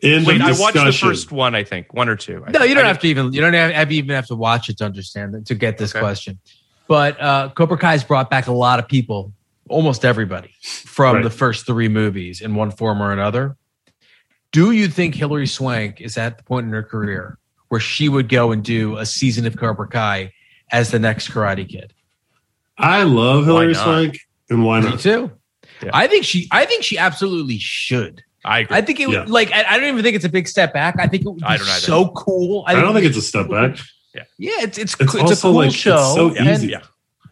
[0.01, 1.93] End Wait, of I watched the first one, I think.
[1.93, 2.43] One or two.
[2.45, 2.69] I no, think.
[2.69, 3.33] you don't I have to even.
[3.33, 5.91] You don't have, have even have to watch it to understand it, to get this
[5.91, 5.99] Okay.
[5.99, 6.39] question.
[6.87, 9.33] But uh, Cobra Kai's brought back a lot of people,
[9.67, 11.23] almost everybody, from Right.
[11.23, 13.57] the first three movies in one form or another.
[14.51, 17.37] Do you think Hilary Swank is at the point in her career
[17.67, 20.33] where she would go and do a season of Cobra Kai
[20.71, 21.93] as the next Karate Kid?
[22.77, 23.83] I love Hilary not?
[23.83, 24.17] Swank,
[24.49, 24.91] and why not?
[24.93, 25.31] Me too.
[25.83, 25.91] Yeah.
[25.93, 26.47] I think she.
[26.51, 28.23] I think she absolutely should.
[28.45, 28.77] I agree.
[28.77, 29.25] I think it would Yeah.
[29.27, 29.51] like.
[29.51, 30.95] I, I don't even think it's a big step back.
[30.99, 31.79] I think it would be I don't either.
[31.81, 32.63] so cool.
[32.67, 33.77] I don't think it's a step back.
[34.37, 36.13] Yeah, it's it's It's it's, a also cool like- it's show.
[36.15, 36.67] so and easy.
[36.69, 36.81] yeah.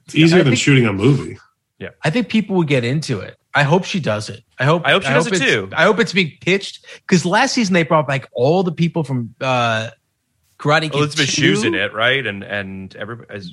[0.05, 1.37] It's easier I than think- shooting a movie.
[1.79, 3.37] Yeah, I think people would get into it.
[3.53, 4.43] I hope she does it.
[4.59, 4.83] I hope.
[4.85, 5.69] I hope she does it too.
[5.75, 9.33] I hope it's being pitched because last season they brought back all the people from
[9.41, 9.89] uh,
[10.59, 10.95] Karate Kid.
[10.95, 11.41] Elizabeth 2.
[11.41, 12.25] Shue's in it, right?
[12.25, 13.29] And and everybody.
[13.33, 13.51] As,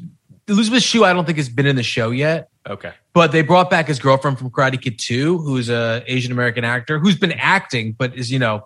[0.49, 2.93] Elizabeth Shue, I don't think has been in the show yet, okay.
[3.13, 6.99] but they brought back his girlfriend from Karate Kid Two, who's a Asian American actor
[6.99, 8.65] who's been acting, but is you know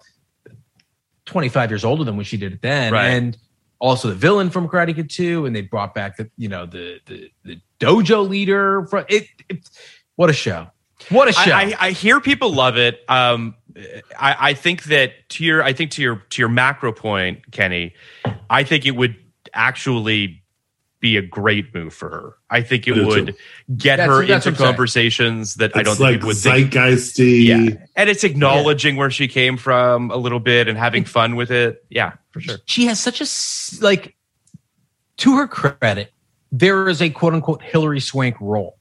[1.25, 3.09] twenty five years older than when she did it then, Right.
[3.09, 3.37] and
[3.79, 7.01] also the villain from Karate Kid Two, and they brought back the you know the
[7.07, 9.69] the, the dojo leader from it, it.
[10.17, 10.67] What a show!
[11.11, 11.53] What a show!
[11.53, 13.01] I, I, I hear people love it.
[13.09, 13.55] Um,
[14.19, 17.95] I, I think that to your, I think to your to your macro point, Kenny,
[18.51, 19.15] I think it would
[19.55, 20.43] actually
[21.01, 22.35] be a great move for her.
[22.51, 23.33] I think it I would too.
[23.77, 24.69] get That's- her that's into I'm saying.
[24.73, 26.73] conversations that I don't like think it would think.
[26.73, 27.45] zeitgeisty.
[27.45, 31.51] Yeah, and it's acknowledging where she came from a little bit and having fun with
[31.51, 31.85] it.
[31.89, 32.57] Yeah, for sure.
[32.67, 33.27] she has such a
[33.85, 34.17] like
[35.19, 36.13] to her credit
[36.51, 38.79] there is a quote unquote hilary swank role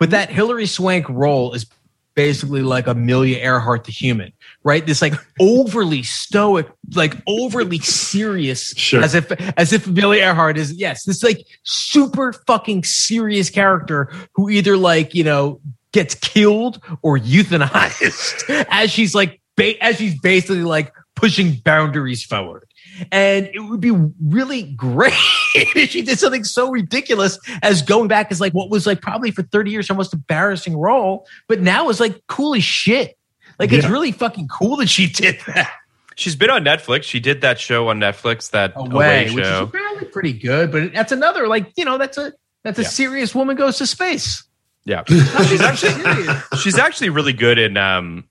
[0.00, 1.66] but that hilary swank role is
[2.14, 4.32] basically like amelia earhart the human
[4.66, 9.00] right this like overly stoic like overly serious Sure.
[9.02, 14.50] as if as if amelia earhart is yes this like super fucking serious character who
[14.50, 15.60] either like you know
[15.92, 22.66] gets killed or euthanized as she's like ba- as she's basically like pushing boundaries forward
[23.12, 23.92] and it would be
[24.26, 25.12] really great
[25.54, 29.30] if she did something so ridiculous as going back as like what was like probably
[29.30, 33.15] for 30 years her most embarrassing role, but now is like cool as shit.
[33.58, 35.70] Like it's really fucking cool that she did that
[36.18, 37.02] She's been on Netflix.
[37.02, 40.72] She did that show on Netflix, that away, Away, which is apparently pretty good.
[40.72, 42.32] But that's another like you know that's a
[42.64, 42.88] that's a Yeah.
[42.88, 44.42] serious woman goes to space.
[44.86, 46.26] Yeah, she's actually
[46.62, 48.24] she's actually really good in um,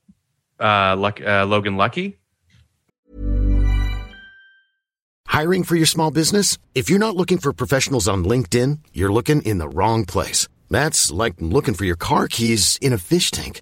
[0.60, 2.18] uh, Luck, uh, Logan Lucky.
[5.28, 6.58] Hiring for your small business?
[6.74, 10.48] If you're not looking for professionals on LinkedIn, you're looking in the wrong place.
[10.70, 13.62] That's like looking for your car keys in a fish tank.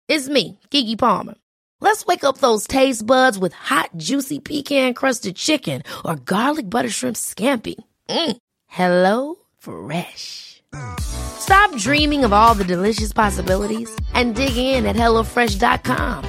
[0.13, 1.35] It's me, Keke Palmer.
[1.79, 7.15] Let's wake up those taste buds with hot, juicy pecan-crusted chicken or garlic butter shrimp
[7.15, 7.75] scampi.
[8.09, 8.35] Mm.
[8.67, 10.63] Hello Fresh.
[10.99, 16.25] Stop dreaming of all the delicious possibilities and dig in at HelloFresh.com.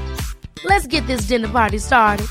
[0.65, 2.29] Let's get this dinner party started.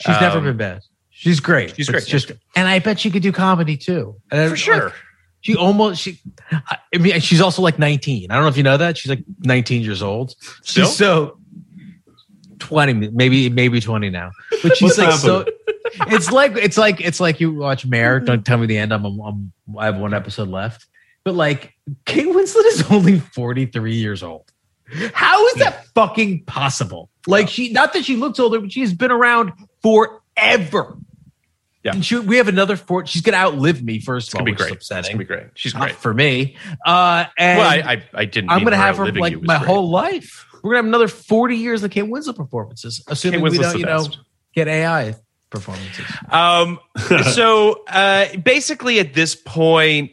[0.00, 0.82] She's never Um, been bad.
[1.10, 1.74] She's great.
[1.74, 4.16] she's great, Just, and I bet she could do comedy too.
[4.30, 4.84] And I- For sure.
[4.86, 4.94] like,
[5.40, 6.20] she almost she.
[6.50, 8.30] I mean, she's also like 19.
[8.30, 10.34] I don't know if you know that she's like 19 years old.
[10.62, 10.86] Still?
[10.86, 11.38] She's so
[12.58, 14.30] 20, maybe maybe 20 now.
[14.62, 15.44] But she's like so.
[16.08, 18.20] It's like it's like it's like you watch Mare.
[18.20, 18.92] Don't tell me the end.
[18.92, 20.86] I'm, I'm I have one episode left.
[21.24, 21.74] But like
[22.04, 24.52] Kate Winslet is only 43 years old.
[25.12, 27.10] How is that fucking possible?
[27.26, 30.96] Like she, not that she looks older, but she's been around forever.
[31.88, 31.94] Yeah.
[31.94, 33.06] And she, we have another four.
[33.06, 33.98] She's gonna outlive me.
[34.00, 34.98] First It's of all, gonna be which is great.
[34.98, 35.46] It's gonna be great.
[35.54, 35.96] She's Not great.
[35.96, 36.56] for me.
[36.84, 38.50] Uh, and well, I, I, I didn't.
[38.50, 39.66] I'm gonna have her like my great.
[39.66, 40.46] whole life.
[40.62, 44.06] We're gonna have another 40 years of Kate Winslet performances, assuming we don't, you know,
[44.54, 45.14] get AI
[45.50, 46.04] performances.
[46.30, 46.78] Um,
[47.32, 50.10] so uh, basically, at this point,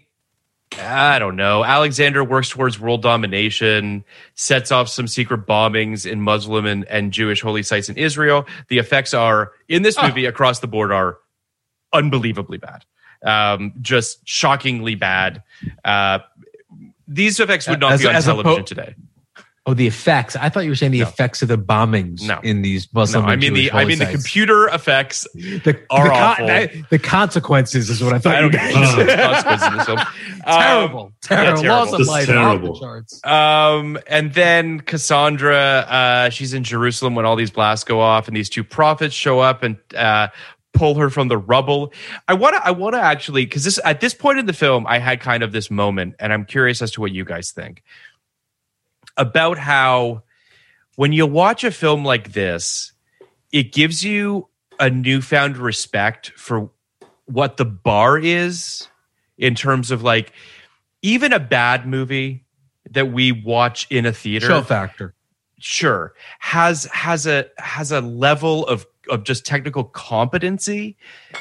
[0.80, 1.64] I don't know.
[1.64, 4.04] Alexander works towards world domination,
[4.36, 8.46] sets off some secret bombings in Muslim and, and Jewish holy sites in Israel.
[8.68, 10.08] The effects are in this Ah.
[10.08, 11.18] movie across the board are
[11.96, 12.86] unbelievably bad,
[13.26, 15.42] um, just shockingly bad.
[15.84, 16.20] Uh,
[17.08, 18.96] these effects would not As- be on as television po- today.
[19.68, 20.36] Oh, the effects.
[20.36, 21.08] I thought you were saying the No.
[21.08, 22.40] effects of the bombings No.
[22.44, 23.26] in these No, Muslim.
[23.26, 26.46] I and mean the I mean the computer effects the, are the, awful.
[26.46, 28.96] the, the consequences is what I thought I you don't meant.
[28.96, 29.98] get the consequences in this film.
[29.98, 30.06] Um,
[30.46, 31.92] terrible, terrible, terrible.
[31.92, 32.70] loss of life, terrible.
[32.74, 33.26] off the charts.
[33.26, 38.38] Um, and then Cassandra, uh, she's in Jerusalem when all these blasts go off, and
[38.38, 40.28] these two prophets show up and uh,
[40.76, 41.92] pull her from the rubble.
[42.28, 44.86] I want to, I want to actually, because this at this point in the film,
[44.88, 47.82] I had kind of this moment, and I'm curious as to what you guys think
[49.18, 50.24] about how
[50.96, 52.94] when you watch a film like this,
[53.52, 54.48] it gives you
[54.80, 56.70] a newfound respect for
[57.26, 58.88] what the bar is
[59.38, 60.34] in terms of like
[61.02, 62.46] even a bad movie
[62.92, 65.14] that we watch in a theater Show factor.
[65.60, 70.98] sure has has a has a level of of just technical competency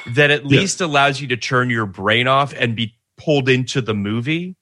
[0.06, 0.60] that at Yeah.
[0.60, 4.56] least allows you to turn your brain off and be pulled into the movie.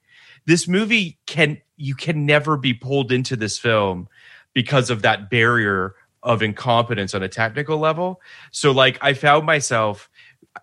[0.47, 4.09] This movie can you can never be pulled into this film
[4.55, 8.21] because of that barrier of incompetence on a technical level.
[8.53, 10.09] So like i found myself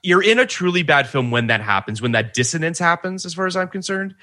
[0.03, 3.47] you're in a truly bad film when that happens when that dissonance happens as far
[3.47, 4.15] as i'm concerned.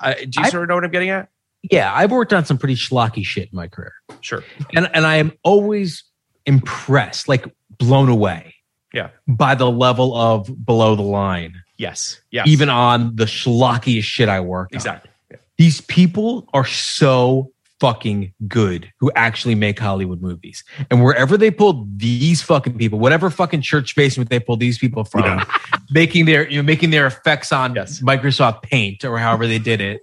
[0.00, 1.28] Uh, do you I- sort of know what i'm getting at?
[1.70, 4.44] Yeah, I've worked on some pretty schlocky shit in my career, sure.
[4.74, 6.04] And and I am always
[6.46, 7.46] impressed, like
[7.78, 8.54] blown away
[8.94, 12.44] yeah by the level of below the line, yes Yeah.
[12.46, 14.70] even on the schlockiest shit I work.
[14.72, 15.36] exactly Yeah.
[15.58, 20.64] These people are so fucking good who actually make Hollywood movies.
[20.90, 25.04] And wherever they pull these fucking people, whatever fucking church basement they pull these people
[25.04, 25.44] from, Yeah.
[25.90, 28.00] making their you know making their effects on Yes.
[28.00, 30.00] Microsoft Paint or however they did it.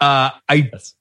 [0.00, 0.94] Uh, I Yes.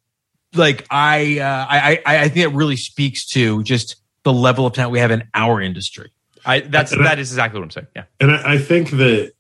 [0.54, 4.74] like I, uh, I I I think it really speaks to just the level of
[4.74, 6.12] talent we have in our industry.
[6.46, 7.88] I that's And I- that is exactly what I'm saying.
[7.96, 8.04] Yeah.
[8.20, 9.34] And I, I think that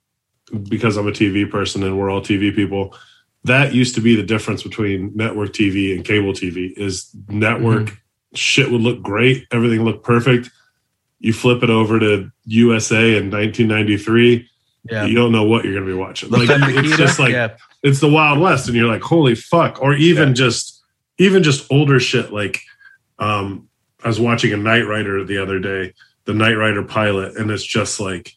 [0.69, 2.95] because I'm a TV person and we're all TV people,
[3.45, 6.71] that used to be the difference between network TV and cable TV.
[6.77, 8.35] Is network Mm-hmm.
[8.35, 10.49] shit would look great, everything looked perfect.
[11.19, 14.47] You flip it over to USA in 1993,
[15.07, 16.29] you don't know what you're going to be watching.
[16.29, 17.55] Like it's just like yeah.
[17.83, 19.81] it's the Wild West, and you're like, holy fuck!
[19.81, 20.33] Or even Yeah.
[20.33, 20.81] just
[21.19, 22.33] even just older shit.
[22.33, 22.59] Like,
[23.19, 23.69] um,
[24.03, 25.93] I was watching a Knight Rider the other day,
[26.25, 28.35] the Knight Rider pilot, and it's just like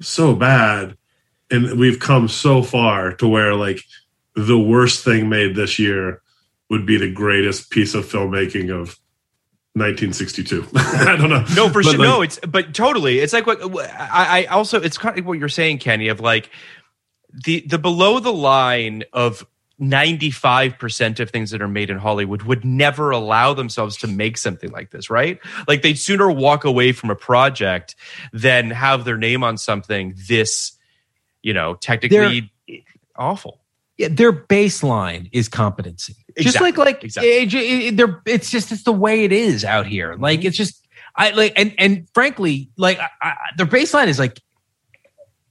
[0.00, 0.96] so bad.
[1.50, 3.80] And we've come so far to where like
[4.34, 6.22] the worst thing made this year
[6.68, 8.98] would be the greatest piece of filmmaking of
[9.74, 10.66] 1962.
[10.74, 11.44] I don't know.
[11.54, 11.92] No, for But, sure.
[11.92, 13.18] like, no, it's but totally.
[13.20, 14.80] It's like what I, I also.
[14.80, 16.08] It's kind of what you're saying, Kenny.
[16.08, 16.50] Of like
[17.44, 19.46] the the below the line of.
[19.80, 24.70] 95% of things that are made in Hollywood would never allow themselves to make something
[24.70, 25.38] like this, right?
[25.68, 27.94] Like they'd sooner walk away from a project
[28.32, 30.72] than have their name on something this,
[31.42, 32.50] you know, technically
[33.16, 33.60] awful.
[33.98, 36.16] yeah, their baseline is competency.
[36.38, 37.30] Just like like exactly.
[37.30, 40.16] it- it- it- they're it's just it's the way it is out here.
[40.18, 40.48] Like mm-hmm.
[40.48, 44.40] it's just I like and and frankly like I, I, their baseline is like.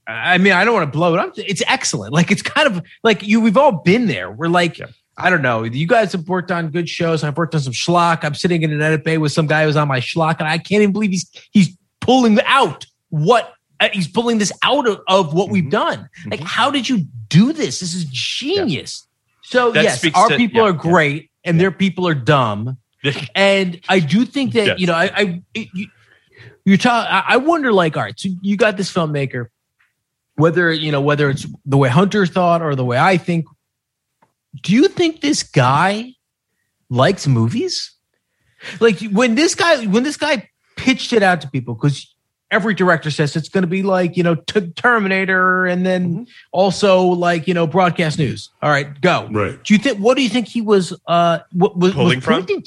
[0.06, 1.32] I mean, I don't want to blow it up.
[1.36, 2.12] It's excellent.
[2.12, 3.40] Like it's kind of like you.
[3.40, 4.30] We've all been there.
[4.30, 4.80] We're like,
[5.18, 5.64] I don't know.
[5.64, 7.24] You guys have worked on good shows.
[7.24, 8.24] I've worked on some schlock.
[8.24, 10.58] I'm sitting in an edit bay with some guy who's on my schlock, and I
[10.58, 15.34] can't even believe he's he's pulling out what uh, he's pulling this out of, of
[15.34, 16.08] what we've done.
[16.26, 17.80] Like, how did you do this?
[17.80, 19.06] This is genius.
[19.42, 22.78] So That yes, our to- people yeah, are great, and their people are dumb.
[23.34, 24.78] and I do think that Yes.
[24.80, 25.88] you know, I, I it- you,
[26.64, 27.08] you're talking.
[27.10, 29.46] I wonder, like, all right, so you got this filmmaker,
[30.36, 33.46] whether you know whether it's the way Hunter thought or the way I think.
[34.62, 36.14] Do you think this guy
[36.88, 37.92] likes movies?
[38.80, 42.12] Like when this guy when this guy pitched it out to people because
[42.50, 46.22] every director says it's going to be like you know t- Terminator and then Mm-hmm.
[46.52, 48.50] also like you know broadcast news.
[48.62, 49.28] All right, go.
[49.30, 49.62] Right.
[49.62, 49.98] Do you think?
[49.98, 50.92] What do you think he was?
[51.06, 52.46] Uh, what was Pulling was from?
[52.46, 52.62] to?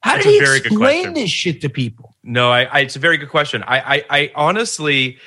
[0.00, 2.14] How That's did he a very good explain this shit to people?
[2.22, 3.62] No, I, I it's a very good question.
[3.66, 5.18] I, I I honestly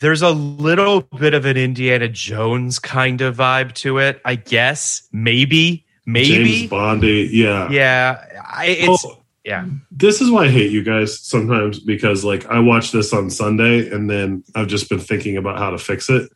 [0.00, 5.08] there's a little bit of an Indiana Jones kind of vibe to it, I guess.
[5.12, 5.84] Maybe.
[6.06, 6.28] Maybe.
[6.58, 7.28] James Bondy.
[7.32, 7.68] Yeah.
[7.70, 8.24] Yeah.
[8.46, 9.66] I, it's Oh, yeah.
[9.90, 13.88] this is why I hate you guys sometimes because like I watch this on Sunday
[13.90, 16.30] and then I've just been thinking about how to fix it.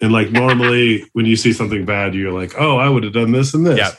[0.00, 3.32] And like normally when you see something bad, you're like, oh, I would have done
[3.32, 3.78] this and this.
[3.78, 3.92] Yeah.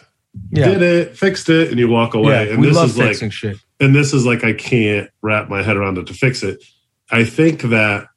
[0.52, 2.52] Did it, fixed it, and you walk away.
[2.52, 3.58] and this is like shit.
[3.80, 6.62] and this is like I can't wrap my head around it to fix it.
[7.10, 8.08] I think that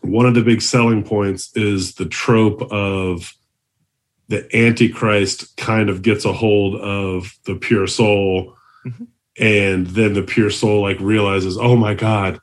[0.00, 3.34] one of the big selling points is the trope of
[4.28, 9.04] the antichrist kind of gets a hold of the pure soul mm-hmm.
[9.38, 12.40] and then the pure soul like realizes oh my god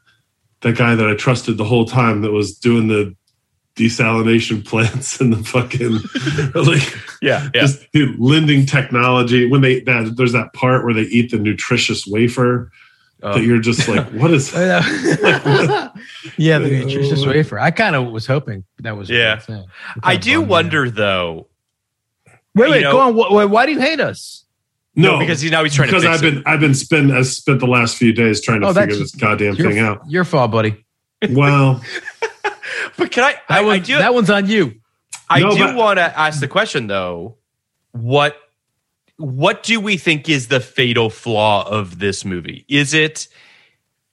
[0.62, 3.16] that guy that i trusted the whole time that was doing the
[3.76, 6.00] desalination plants and the fucking
[6.66, 7.50] like Yeah.
[7.54, 7.62] Yeah.
[7.62, 7.86] just
[8.20, 12.72] lending technology when they that there's that part where they eat the nutritious wafer
[13.24, 13.34] Oh.
[13.34, 14.54] that you're just like what is
[16.38, 17.58] yeah, the nutritious wafer.
[17.60, 19.10] I kind of was hoping that was.
[19.10, 19.36] Yeah.
[19.38, 19.64] good thing.
[19.64, 19.68] It
[20.04, 20.50] I do bummed me out.
[20.50, 21.48] wonder though.
[22.56, 23.14] Wait, you wait, know- go on.
[23.16, 24.46] Wh- wh- Why do you hate us?
[24.96, 26.34] no, because he now he's trying to because fix I've it.
[26.36, 29.12] been I've been spend I've spent the last few days trying to Oh, figure that's-
[29.12, 30.02] this goddamn Your, thing out.
[30.08, 30.84] your fault, buddy.
[31.32, 31.82] Well,
[32.98, 34.76] But can I That, I, one, I do that one's on you.
[35.30, 37.38] I No, do want to ask the question though.
[37.92, 38.36] What
[39.18, 42.66] what do we think is the fatal flaw of this movie?
[42.68, 43.28] Is it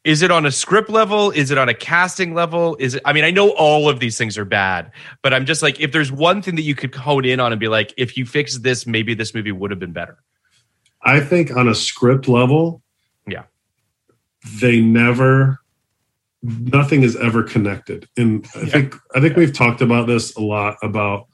[0.02, 1.30] is it on a script level?
[1.30, 2.76] Is it on a casting level?
[2.78, 4.90] Is it I mean, I know all of these things are bad,
[5.22, 7.60] but I'm just like if there's one thing that you could hone in on and
[7.60, 10.18] be like if you fix this, maybe this movie would have been better.
[11.02, 12.82] I think on a script level,
[13.26, 13.44] Yeah.
[14.60, 15.60] they never
[16.42, 18.08] nothing is ever connected.
[18.16, 21.26] And I think I think we've talked about this a lot about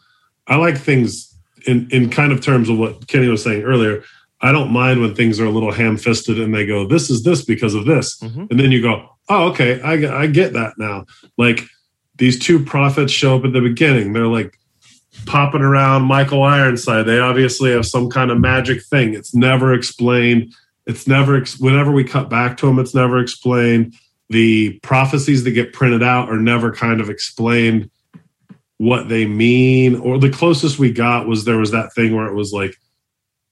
[0.47, 1.30] I like things
[1.67, 4.03] in in kind of terms of what Kenny was saying earlier.
[4.43, 7.45] I don't mind when things are a little ham-fisted and they go, "This is this
[7.45, 8.51] because of this," Mhm.
[8.51, 11.05] and then you go, "Oh, okay, I I get that now."
[11.37, 11.67] Like
[12.17, 14.57] these two prophets show up at the beginning; they're like
[15.27, 17.05] popping around Michael Ironside.
[17.07, 19.15] They obviously have some kind of magic thing.
[19.15, 20.55] It's never explained.
[20.87, 23.95] It's never whenever we cut back to them, it's never explained.
[24.31, 27.91] The prophecies that get printed out are never kind of explained
[28.81, 29.95] what they mean.
[29.97, 32.75] Or the closest we got was there was that thing where it was like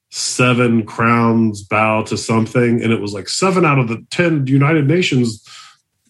[0.08, 4.86] seven crowns bow to something, and it was like seven out of the ten United
[4.86, 5.46] Nations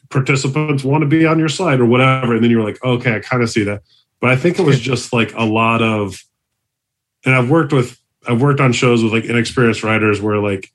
[0.09, 2.33] participants want to be on your side or whatever.
[2.37, 3.83] And then you were like, okay, I kind of see that.
[4.21, 6.23] But I think it was just like a lot of,
[7.25, 10.73] and I've worked with, I've worked on shows with like inexperienced writers where like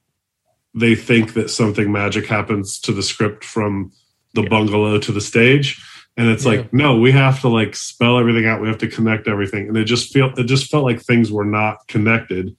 [0.76, 3.94] they think that something magic happens to the script from
[4.34, 5.82] the bungalow to the stage.
[6.16, 6.52] And it's Yeah.
[6.52, 8.62] like, no, we have to like spell everything out.
[8.62, 9.68] We have to connect everything.
[9.68, 12.56] And it just feel it just felt like things were not connected.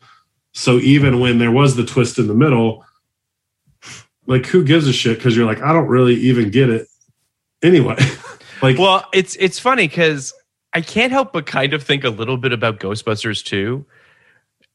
[0.53, 2.85] So even when there was the twist in the middle,
[4.27, 5.19] like who gives a shit?
[5.19, 6.87] Because you're like, I don't really even get it
[7.63, 7.97] anyway.
[8.63, 10.33] like Well, it's it's funny because
[10.73, 13.85] I can't help but kind of think a little bit about Ghostbusters too,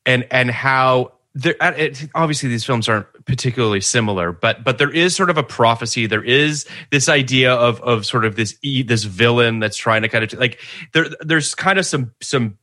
[0.06, 1.56] and and how there.
[1.60, 5.44] uh, It, obviously, these films aren't particularly similar, but but there is sort of a
[5.44, 6.08] prophecy.
[6.08, 10.24] There is this idea of of sort of this this villain that's trying to kind
[10.24, 10.60] of like
[10.94, 11.06] there.
[11.22, 12.58] There's kind of some some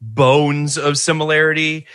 [0.00, 1.86] bones of similarity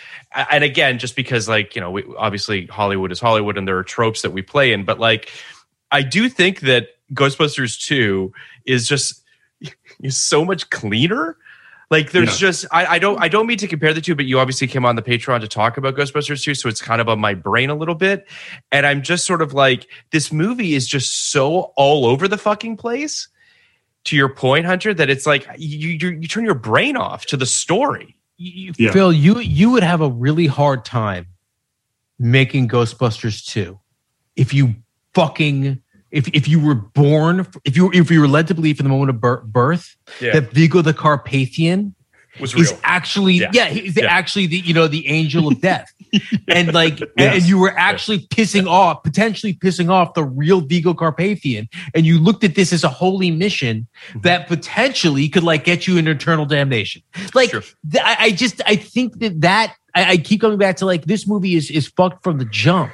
[0.51, 3.83] and again just because like you know we, obviously hollywood is hollywood and there are
[3.83, 5.31] tropes that we play in but like
[5.89, 8.29] i do think that ghostbusters 2
[8.65, 9.23] is just
[10.01, 11.37] is so much cleaner
[11.91, 12.47] like there's Yeah.
[12.49, 14.85] just I, I don't i don't mean to compare the two but you obviously came
[14.85, 17.69] on the patreon to talk about ghostbusters 2 so it's kind of on my brain
[17.69, 18.27] a little bit
[18.71, 22.77] and i'm just sort of like this movie is just so all over the fucking
[22.77, 23.27] place
[24.05, 27.37] to your point, Hunter, that it's like you you, you turn your brain off to
[27.37, 28.17] the story.
[28.35, 28.91] You- Yeah.
[28.91, 31.27] Phil, you you would have a really hard time
[32.19, 33.79] making Ghostbusters 2
[34.35, 34.75] if you
[35.13, 35.81] fucking
[36.13, 38.89] if if you were born if you if you were led to believe from the
[38.89, 40.33] moment of birth Yeah.
[40.39, 41.95] that Vigo the Carpathian
[42.39, 43.51] Was is actually Yeah.
[43.53, 44.05] yeah, he's Yeah.
[44.05, 45.91] actually the you know the angel of death
[46.47, 50.93] and like and- and you were actually pissing off potentially pissing off the real Vigo
[50.93, 54.21] Carpathian and you looked at this as a holy mission Mm-hmm.
[54.21, 57.01] that potentially could like get you in eternal damnation
[57.33, 57.61] like Sure.
[57.91, 61.05] th- I, I just I think that that I, I keep coming back to like
[61.05, 62.91] this movie is is fucked from the jump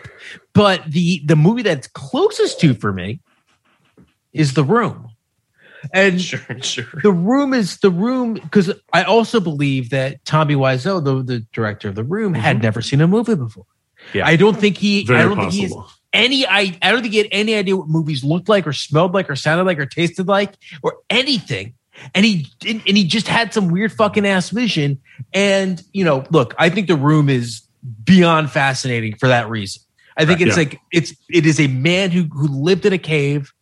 [0.59, 3.21] but the the movie that's closest to for me
[4.33, 5.09] is the room
[5.93, 6.85] and Sure, sure.
[7.01, 11.87] the room is the room because I also believe that Tommy Wiseau, the, the director
[11.87, 12.63] of the room, had mm-hmm.
[12.63, 13.67] never seen a movie before.
[14.13, 14.27] Yeah.
[14.27, 15.07] I don't think he.
[15.09, 15.73] I don't think he has
[16.11, 16.45] any.
[16.45, 19.29] I, I don't think he had any idea what movies looked like, or smelled like,
[19.29, 21.75] or sounded like, or tasted like, or anything.
[22.13, 24.99] And he and he just had some weird fucking ass vision.
[25.33, 27.61] And you know, look, I think the room is
[28.03, 29.83] beyond fascinating for that reason.
[30.19, 30.63] I think it's Yeah.
[30.63, 33.53] like it's it is a man who who lived in a cave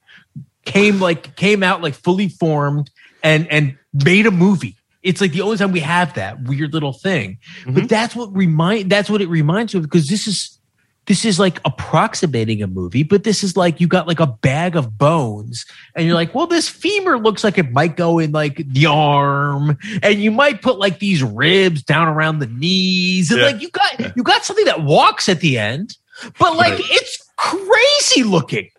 [0.65, 2.89] came like came out like fully formed
[3.23, 4.75] and and made a movie.
[5.03, 7.37] It's like the only time we have that weird little thing.
[7.65, 7.87] But mm-hmm.
[7.87, 10.57] that's what remind that's what it reminds me of because this is
[11.05, 14.75] this is like approximating a movie, but this is like you got like a bag
[14.75, 18.61] of bones and you're like, well, this femur looks like it might go in like
[18.67, 23.45] the arm, and you might put like these ribs down around the knees, and Yeah.
[23.45, 25.95] like you got you got something that walks at the end,
[26.39, 26.81] but like Right.
[26.89, 28.69] it's crazy looking.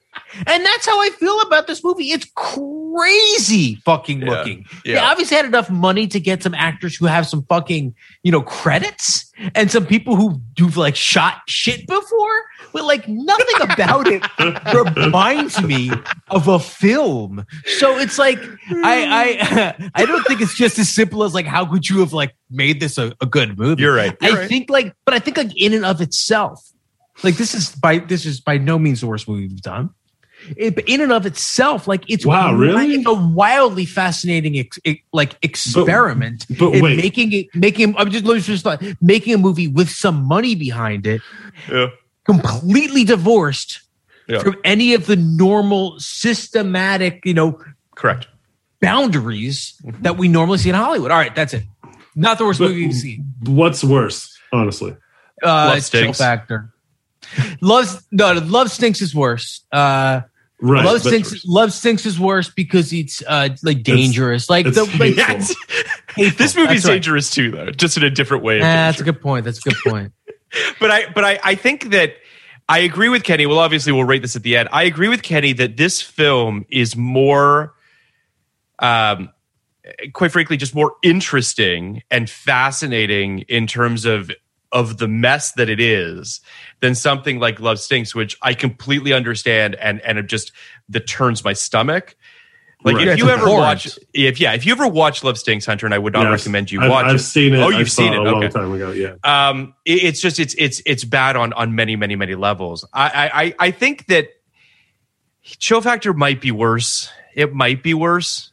[0.47, 2.11] And that's how I feel about this movie.
[2.11, 4.31] It's crazy fucking Yeah.
[4.31, 4.65] looking.
[4.85, 5.11] They Yeah.
[5.11, 9.31] obviously had enough money to get some actors who have some fucking, you know, credits
[9.55, 14.23] and some people who do like shot shit before, but like nothing about it
[14.97, 15.91] reminds me
[16.29, 17.45] of a film.
[17.79, 18.41] So it's like
[18.85, 19.07] I
[19.41, 22.35] I I don't think it's just as simple as like how could you have like
[22.51, 23.83] made this a, a good movie?
[23.83, 24.17] You're right.
[24.21, 24.49] You're I right.
[24.49, 26.61] think like, but I think like in and of itself,
[27.23, 29.91] like this is by this is by no means the worst movie we've done.
[30.57, 32.95] It, but in and of itself, like it's Wow, really?
[32.95, 36.97] it's a wildly fascinating ex, ex- like experiment but in wait.
[36.97, 37.97] making it making.
[37.97, 41.21] I'm just let me just thought making a movie with some money behind it,
[41.69, 41.89] Yeah.
[42.25, 43.81] completely divorced
[44.29, 44.39] Yeah.
[44.39, 47.59] from any of the normal systematic, you know,
[47.97, 48.29] Correct.
[48.81, 50.03] boundaries Mm-hmm.
[50.03, 51.11] that we normally see in Hollywood.
[51.11, 51.65] All right, that's it.
[52.15, 53.25] Not the worst But- movie you've seen.
[53.45, 54.93] What's worse, honestly?
[55.43, 56.73] Uh, Love it's Chill Factor.
[57.61, 59.65] Love no, love stinks is worse.
[59.73, 60.23] Uh,
[60.61, 60.85] Right.
[60.85, 61.31] love stinks.
[61.31, 61.45] worse.
[61.47, 64.51] Love stinks is worse because it's uh like dangerous.
[64.51, 65.55] like it's the like, hateful.
[66.17, 66.35] Yes.
[66.37, 66.93] this movie's That's right.
[66.95, 68.57] dangerous too, though, just in a different way.
[68.57, 69.45] of Ah, that's a good point.
[69.45, 70.13] That's a good point.
[70.81, 72.15] but I but I, I think that
[72.69, 73.47] I agree with Kenny.
[73.47, 74.69] Well, obviously we'll rate this at the end.
[74.73, 77.75] I agree with Kenny that this film is more
[78.81, 79.31] um
[80.13, 84.31] quite frankly just more interesting and fascinating in terms of
[84.73, 86.41] of the mess that it is
[86.81, 90.53] than something like Love Stinks, which I completely understand and and it just
[90.91, 92.15] that turns my stomach.
[92.85, 93.09] Like Right.
[93.09, 95.93] If it's you ever watch, if yeah, if you ever watch Love Stinks, Hunter, and
[95.95, 96.41] I would not Yes.
[96.43, 97.19] recommend you I've, watch I've it.
[97.21, 97.59] seen it.
[97.59, 98.19] Oh, you've seen it.
[98.19, 98.93] a long time ago.
[98.93, 99.15] Yeah.
[99.25, 103.09] um it- it's just it's it's it's bad on on many many many levels i
[103.09, 104.29] i I- i think that
[105.43, 108.53] chill factor might be worse it might be worse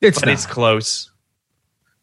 [0.00, 0.32] It's but not.
[0.32, 1.09] it's close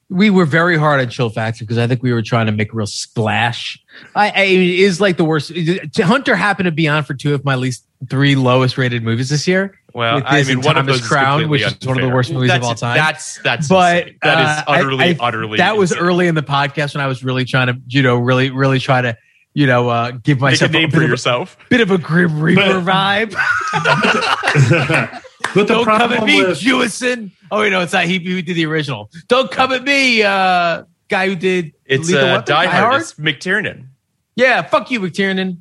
[0.09, 2.71] we were very hard on Chill Factor because I think we were trying to make
[2.71, 3.77] a real splash.
[4.15, 5.51] I, I it is like the worst.
[5.97, 9.47] Hunter happened to be on for two of my least three lowest rated movies this
[9.47, 9.77] year.
[9.95, 12.07] well i mean and one of Thomas those is Crown, completely which is one of
[12.07, 12.95] the worst movies of all time.
[12.95, 14.17] that's that's but insane.
[14.21, 16.05] that is uh, utterly I- I- utterly that was insane.
[16.05, 19.01] early in the podcast when I was really trying to, you know, really, really try
[19.01, 19.17] to,
[19.55, 21.89] you know, uh, give make a myself name bit for of, yourself a, bit of
[21.89, 23.33] a Grim Reaper vibe.
[25.57, 27.31] but the Don't come at me, with Jewison.
[27.51, 29.09] Oh, wait, no, it's not he who did the original.
[29.27, 33.13] Don't come at me, uh, guy who did it's Lethal uh, Weapon, die hard it's
[33.13, 33.87] mctiernan
[34.35, 35.59] Yeah, fuck you, McTiernan.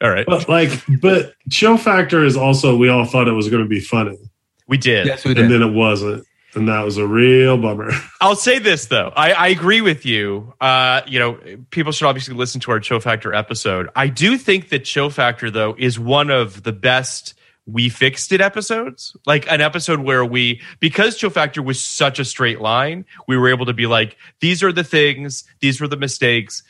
[0.00, 0.70] all right but like,
[1.00, 4.18] but Chill Factor is also we all thought it was going to be funny,
[4.66, 5.44] we did Yes, we did.
[5.44, 7.92] and then it wasn't, and that was a real bummer.
[8.20, 9.12] I'll say this though.
[9.14, 10.52] I, I agree with you.
[10.60, 11.38] Uh, you know,
[11.70, 13.88] people should obviously listen to our Chill Factor episode.
[13.94, 17.34] I do think that Chill Factor though is one of the best
[17.70, 19.16] we fixed it episodes.
[19.26, 23.48] Like an episode where we because Chill Factor was such a straight line, we were
[23.48, 26.62] able to be like, these are the things, these were the mistakes.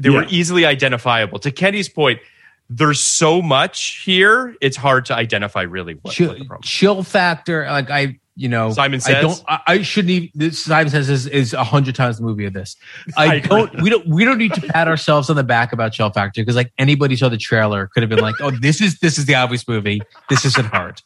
[0.00, 1.38] They were easily identifiable.
[1.38, 2.20] To Kenny's point,
[2.68, 6.62] there's so much here, it's hard to identify really what, chill, what the problem.
[6.62, 7.64] chill factor.
[7.66, 9.44] Like I, you know, Simon says, I don't.
[9.46, 10.30] I, I shouldn't even.
[10.34, 12.76] This Simon says is is a hundred times the movie of this.
[13.16, 13.80] I, I don't.
[13.80, 14.06] We don't.
[14.06, 17.14] We don't need to pat ourselves on the back about Chill Factor because like anybody
[17.14, 20.02] saw the trailer could have been like, oh, this is this is the obvious movie.
[20.28, 21.00] This isn't hard.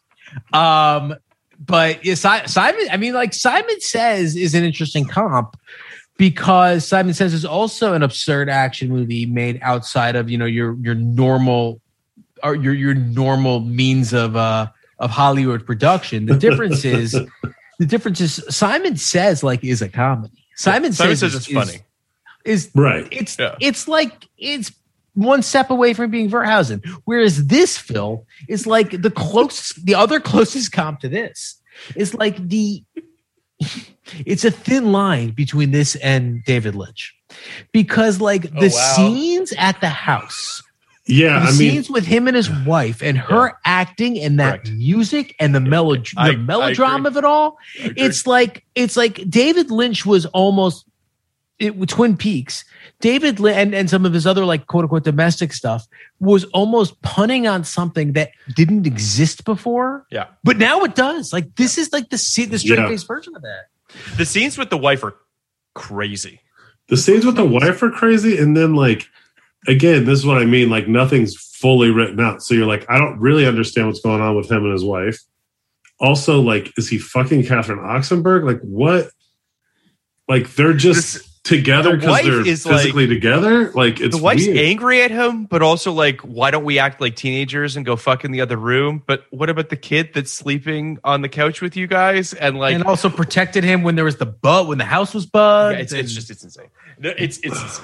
[0.53, 1.17] Um,
[1.59, 5.55] but yeah, Si- Simon, I mean, like Simon Says is an interesting comp
[6.17, 10.77] because Simon Says is also an absurd action movie made outside of you know your
[10.81, 11.81] your normal
[12.43, 14.69] or your your normal means of uh
[14.99, 16.27] of Hollywood production.
[16.27, 17.13] The difference is
[17.79, 20.45] the difference is Simon Says like is a comedy.
[20.57, 21.81] Simon, Simon Says, says is- it's funny.
[22.45, 23.07] Is, Right.
[23.11, 23.57] it's Yeah.
[23.61, 24.73] it's like it's
[25.15, 26.85] one step away from being Verhoeven.
[27.05, 31.61] Whereas this Phil is like the closest, the other closest comp to this
[31.97, 32.85] is like the.
[34.25, 37.15] It's a thin line between this and David Lynch,
[37.73, 38.93] because like oh, the Oh, wow.
[38.97, 40.63] scenes at the house,
[41.09, 44.65] Yeah, the I mean, scenes with him and his wife, and her acting and that
[44.65, 44.71] Correct.
[44.73, 47.57] music and the melo the I- I melodrama of it all.
[47.77, 50.85] It's like it's like David Lynch was almost
[51.59, 52.65] it with Twin Peaks.
[53.01, 55.87] David Lynch and, and some of his other like quote unquote domestic stuff
[56.21, 60.27] was almost punning on something that didn't exist before, Yeah.
[60.45, 61.33] but now it does.
[61.33, 62.89] Like this is like the se- the straight Yeah.
[62.89, 63.67] face version of that.
[64.19, 65.17] The scenes with the wife are
[65.75, 66.41] crazy.
[66.89, 69.07] the scenes with the wife are crazy, and then like
[69.67, 70.71] again, this is what I mean.
[70.71, 74.37] Like nothing's fully written out, so you're like, I don't really understand what's going on
[74.37, 75.19] with him and his wife.
[76.01, 78.45] Also, like, is he fucking Catherine Oxenberg?
[78.45, 79.09] Like, what?
[80.29, 83.71] Like they're just This- together because wife they're is, like- physically together.
[83.73, 84.59] Like it's the wife's weird.
[84.59, 88.23] angry at him, but also like, why don't we act like teenagers and go fuck
[88.27, 89.03] in the other room?
[89.07, 92.35] But what about the kid that's sleeping on the couch with you guys?
[92.35, 95.25] And like, and also protected him when there was the bug when the house was
[95.25, 95.77] bugged.
[95.79, 96.69] yeah, it's, it's just it's insane.
[96.99, 97.81] No, It's it's.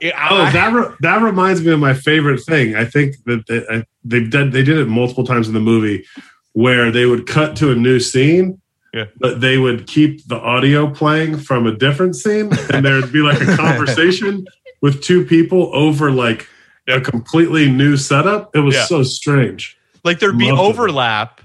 [0.00, 2.74] It- Oh, that re- that reminds me of my favorite thing.
[2.76, 6.04] I think that they, I- they've done they did it multiple times in the movie,
[6.52, 8.60] where they would cut to a new scene,
[8.94, 9.06] Yeah.
[9.18, 13.40] but they would keep the audio playing from a different scene, and there'd be like
[13.40, 14.44] a conversation
[14.80, 16.46] with two people over like
[16.86, 18.54] a completely new setup.
[18.56, 18.84] It was Yeah.
[18.86, 19.76] so strange.
[20.04, 20.64] like there'd be Loved it.
[20.80, 21.40] overlap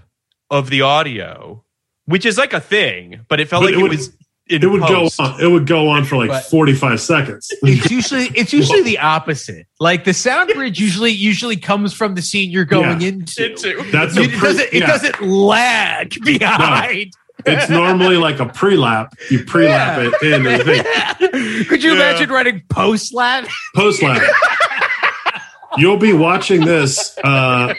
[0.50, 1.64] of the audio,
[2.06, 4.16] which is like a thing, but it felt But like it it, would- was.
[4.50, 5.18] In It would post.
[5.18, 5.42] go on.
[5.42, 7.50] It would go on for like But- forty five seconds.
[7.64, 9.68] it's usually it's usually the opposite.
[9.80, 13.08] Like the sound bridge usually usually comes from the scene you're going Yeah.
[13.08, 13.52] into.
[13.52, 13.84] Into.
[13.92, 17.14] That's It pre- doesn't it doesn't lag behind.
[17.46, 19.14] It's normally like a pre lap.
[19.32, 20.30] You pre lap Yeah.
[20.30, 20.46] it in.
[20.48, 21.96] And Could you Yeah.
[22.12, 23.48] imagine writing post lap?
[23.76, 24.22] post lap.
[25.78, 27.74] You'll be watching this uh,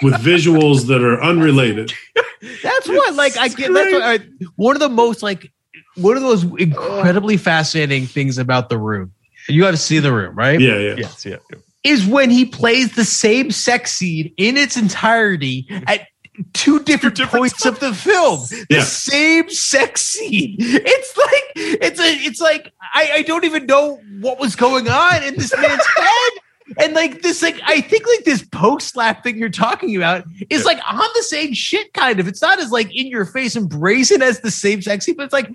[0.00, 1.92] with visuals that are unrelated.
[2.62, 3.70] That's what like I get.
[3.72, 4.18] That's what I,
[4.56, 5.52] one of the most like
[5.96, 9.12] one of those incredibly fascinating things about the room.
[9.48, 10.60] You got to see the room, right?
[10.60, 10.94] Yeah, yeah.
[10.96, 11.36] Yes, yeah.
[11.50, 11.58] yeah.
[11.84, 16.06] Is when he plays the same sex scene in its entirety at
[16.52, 18.40] two different, different points of the film.
[18.68, 20.56] The same sex scene.
[20.58, 25.22] It's like it's a it's like I, I don't even know what was going on
[25.22, 26.32] in this man's head.
[26.78, 30.64] And like this, like I think like this post slap thing you're talking about is
[30.64, 32.26] like on the same shit, kind of.
[32.26, 35.32] It's not as like in your face and brazen as the same sexy, but it's
[35.32, 35.54] like,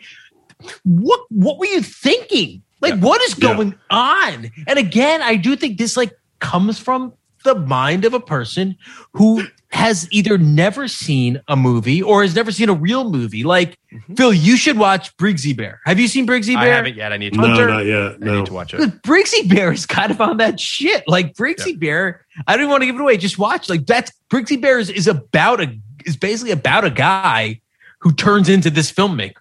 [0.84, 2.62] what what were you thinking?
[2.82, 3.54] Like, what is Yeah.
[3.54, 4.52] going on?
[4.68, 8.78] And again, I do think this like comes from the mind of a person
[9.14, 13.44] who has either never seen a movie or has never seen a real movie.
[13.44, 14.16] Like mm-hmm.
[14.16, 15.80] Phil, you should watch Brigsby Bear.
[15.86, 16.74] Have you seen Brigsby Bear?
[16.74, 17.14] I haven't yet.
[17.14, 17.40] I need to.
[17.40, 18.16] No, Hunter- not yet.
[18.22, 18.78] I need to watch it.
[18.78, 21.04] Because Brigsby Bear is kind of on that shit.
[21.08, 23.18] Like Brigsby Bear, I don't even want to give it away.
[23.18, 23.70] Just watch.
[23.70, 27.62] Like that's Brigsby Bear is, is about a is basically about a guy
[28.00, 29.34] who turns into this filmmaker.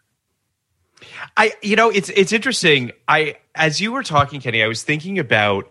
[1.38, 2.90] I you know it's it's interesting.
[3.06, 5.70] I as you were talking, Kenny, I was thinking about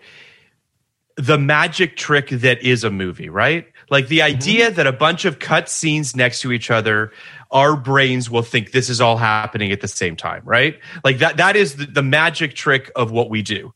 [1.17, 3.67] the magic trick that is a movie, right?
[3.89, 4.35] Like the mm-hmm.
[4.35, 7.11] idea that a bunch of cut scenes next to each other,
[7.51, 10.79] our brains will think this is all happening at the same time, right?
[11.03, 13.73] Like that that is the, the magic trick of what we do.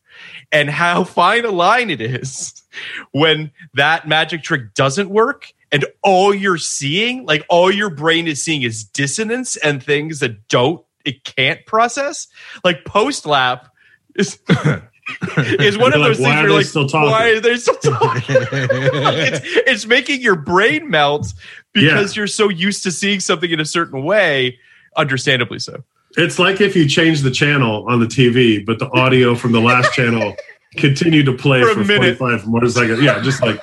[0.51, 2.63] And how fine a line it is
[3.11, 8.41] when that magic trick doesn't work and all you're seeing, like all your brain is
[8.41, 12.27] seeing is dissonance and things that don't it can't process.
[12.63, 13.67] Like post lap
[14.15, 17.11] is is one of You're like, those why things are you're like, still talking?
[17.11, 18.35] why are they still talking?
[18.51, 21.33] it's, it's making your brain melt
[21.73, 24.57] because you're so used to seeing something in a certain way,
[24.97, 25.83] understandably so.
[26.17, 29.61] It's like if you change the channel on the TV, but the audio from the
[29.61, 30.35] last channel
[30.75, 32.17] continued to play For for, minute.
[32.17, 33.01] 45 more seconds.
[33.01, 33.61] Yeah, just like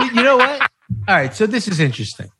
[0.00, 0.60] you know what?
[0.62, 0.68] All
[1.16, 2.30] right, so this is interesting.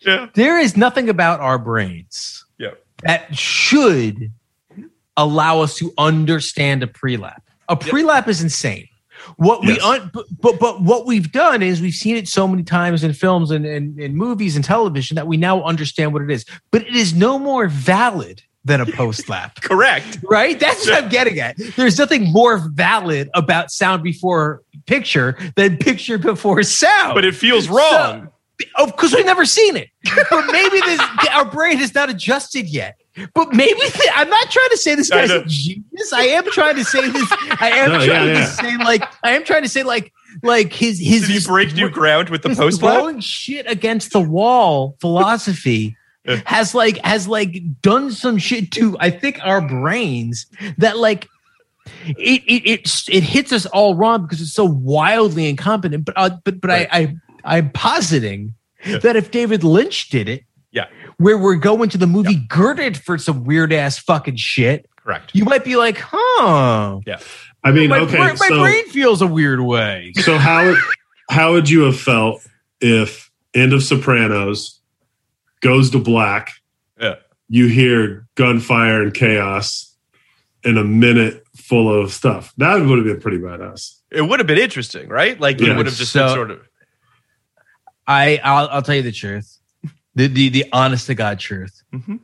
[0.00, 0.28] Yeah.
[0.34, 2.45] There is nothing about our brains Yeah.
[3.02, 4.32] That should
[5.16, 7.42] allow us to understand a pre-lap.
[7.68, 8.88] A pre-lap is insane.
[9.36, 10.10] What we un-
[10.40, 13.66] but, but what we've done is we've seen it so many times in films and,
[13.66, 16.44] and, and movies and television that we now understand what it is.
[16.70, 19.60] But it is no more valid than a post lap.
[19.62, 20.18] Correct.
[20.28, 20.58] right?
[20.58, 21.56] That's what I'm getting at.
[21.76, 27.14] There's nothing more valid about sound before picture than picture before sound.
[27.14, 28.28] But it feels wrong.
[28.76, 29.88] Of course, we've never seen it,
[30.30, 31.00] but maybe this,
[31.32, 32.96] our brain has not adjusted yet.
[33.34, 36.12] But maybe th- I'm not trying to say this guy's a genius.
[36.14, 37.28] I am trying to say this.
[37.60, 40.12] I am No, trying yeah, to say like I am trying to say like
[40.42, 42.94] like his his Did he break new ground with the post lap?
[43.00, 45.96] throwing shit against the wall philosophy
[46.44, 50.46] has like has like done some shit to I think our brains
[50.78, 51.28] that like
[52.06, 56.04] it it it, it hits us all wrong because it's so wildly incompetent.
[56.04, 56.88] But uh, but but Right.
[56.92, 57.16] I, I
[57.46, 58.54] I'm positing
[58.84, 58.98] Yeah.
[58.98, 60.86] that if David Lynch did it, Yeah.
[61.16, 65.30] where we're going to the movie girded for some weird ass fucking shit, Correct.
[65.32, 67.00] you might be like, huh?
[67.06, 67.18] Yeah.
[67.64, 70.12] I mean, my, okay, bra- my so brain feels a weird way.
[70.16, 70.74] so how
[71.30, 72.46] how would you have felt
[72.80, 74.80] if End of Sopranos
[75.60, 76.50] goes to black?
[77.00, 77.14] Yeah.
[77.48, 79.94] You hear gunfire and chaos
[80.64, 82.52] in a minute full of stuff.
[82.58, 83.98] That would have been pretty badass.
[84.10, 85.38] It would have been interesting, right?
[85.40, 86.60] Like it would have just So- been sort of
[88.06, 89.58] I I'll, I'll tell you the truth,
[90.14, 91.82] the the, the honest to god truth.
[91.92, 92.20] Mhm.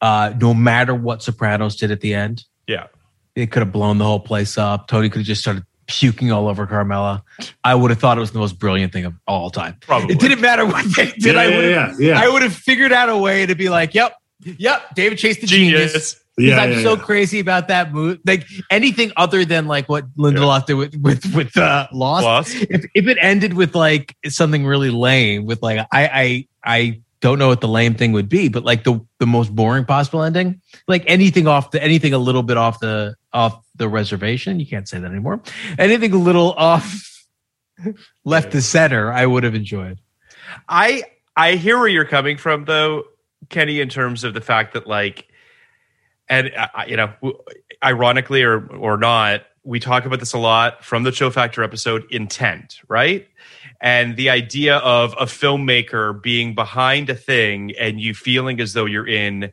[0.00, 2.86] Uh, no matter what Sopranos did at the end, yeah.
[3.34, 4.88] it could have blown the whole place up.
[4.88, 7.24] Tony could have just started puking all over Carmela.
[7.64, 9.76] I would have thought it was the most brilliant thing of all time.
[9.80, 10.14] Probably.
[10.14, 11.34] It didn't matter what they did.
[11.34, 12.20] yeah, I would have yeah, yeah.
[12.20, 15.46] I would have figured out a way to be like, yep, yep, David Chase the
[15.46, 15.92] genius.
[15.92, 16.24] Genius.
[16.36, 17.02] Because Yeah, I'm yeah, so yeah.
[17.02, 18.20] crazy about that movie.
[18.26, 22.24] Like anything other than like what Lindelof did with with with uh, Lost.
[22.24, 22.56] Lost.
[22.68, 27.38] If if it ended with like something really lame, with like I I I don't
[27.38, 30.60] know what the lame thing would be, but like the the most boring possible ending,
[30.86, 34.60] like anything off the anything a little bit off the off the reservation.
[34.60, 35.40] You can't say that anymore.
[35.78, 37.24] Anything a little off
[38.24, 40.00] left the center, I would have enjoyed.
[40.68, 41.02] I
[41.36, 43.04] I hear where you're coming from though,
[43.48, 45.28] Kenny, in terms of the fact that like,
[46.28, 47.12] and uh, you know,
[47.82, 52.04] ironically or or not, we talk about this a lot from the Chill Factor episode.
[52.10, 53.26] Intent, right?
[53.80, 58.86] And the idea of a filmmaker being behind a thing and you feeling as though
[58.86, 59.52] you're in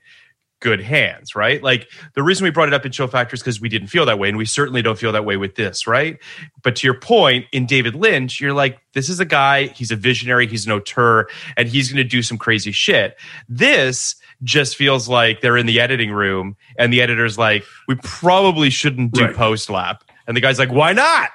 [0.64, 1.62] good hands, right?
[1.62, 4.06] Like the reason we brought it up in Chill Factor is because we didn't feel
[4.06, 6.18] that way, and we certainly don't feel that way with this, right?
[6.64, 9.98] But to your point, in David Lynch, you're like, this is a guy, he's a
[9.98, 11.28] visionary, he's an auteur,
[11.58, 13.18] and he's going to do some crazy shit.
[13.50, 18.70] This just feels like they're in the editing room, and the editor's like, we probably
[18.70, 19.36] shouldn't do Right.
[19.36, 20.04] post lap.
[20.28, 21.30] And the guy's like, why not?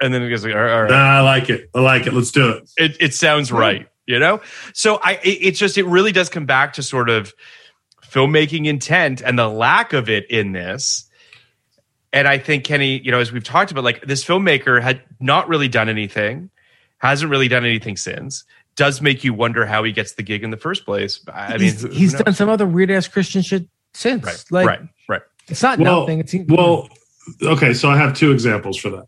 [0.00, 1.70] And then he goes like, all right, all right Nah, I like it.
[1.74, 2.12] I like it.
[2.12, 2.70] Let's do it.
[2.76, 4.40] it, it sounds right you know
[4.72, 7.34] so i it, it's just it really does come back to sort of
[8.10, 11.04] filmmaking intent and the lack of it in this
[12.14, 15.46] and i think kenny you know as we've talked about like this filmmaker had not
[15.46, 16.48] really done anything
[16.98, 18.44] hasn't really done anything since
[18.78, 21.60] does make you wonder how he gets the gig in the first place i mean
[21.60, 22.22] he's, who- who he's knows?
[22.22, 24.24] done some other weird ass Christian shit since.
[24.24, 26.20] right Like right right it's not Well, nothing.
[26.20, 26.88] It's Well,
[27.42, 29.06] okay, so I have two examples for that.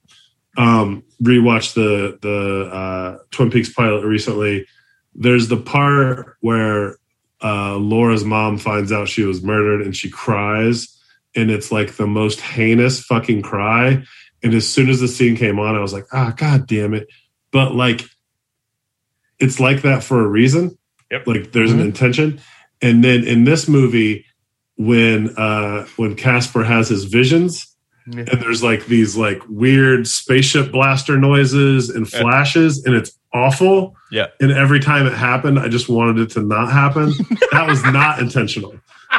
[0.56, 4.66] Um, rewatched the the uh, Twin Peaks pilot recently.
[5.14, 6.96] There's the part where
[7.42, 10.88] uh, Laura's mom finds out she was murdered and she cries,
[11.36, 14.02] and it's like the most heinous fucking cry.
[14.42, 17.06] And as soon as the scene came on, I was like, ah, god damn it!
[17.52, 18.02] But like,
[19.40, 20.76] it's like that for a reason.
[21.10, 21.26] Yep.
[21.26, 21.74] Like there's Mhm.
[21.74, 22.40] an intention.
[22.82, 24.24] And then in this movie,
[24.76, 27.66] when uh when Casper has his visions,
[28.06, 28.24] Yeah.
[28.30, 32.20] and there's like these like weird spaceship blaster noises and Yeah.
[32.20, 33.94] flashes, and it's awful.
[34.10, 34.26] Yeah.
[34.40, 37.12] And every time it happened, I just wanted it to not happen.
[37.52, 38.74] that was not intentional.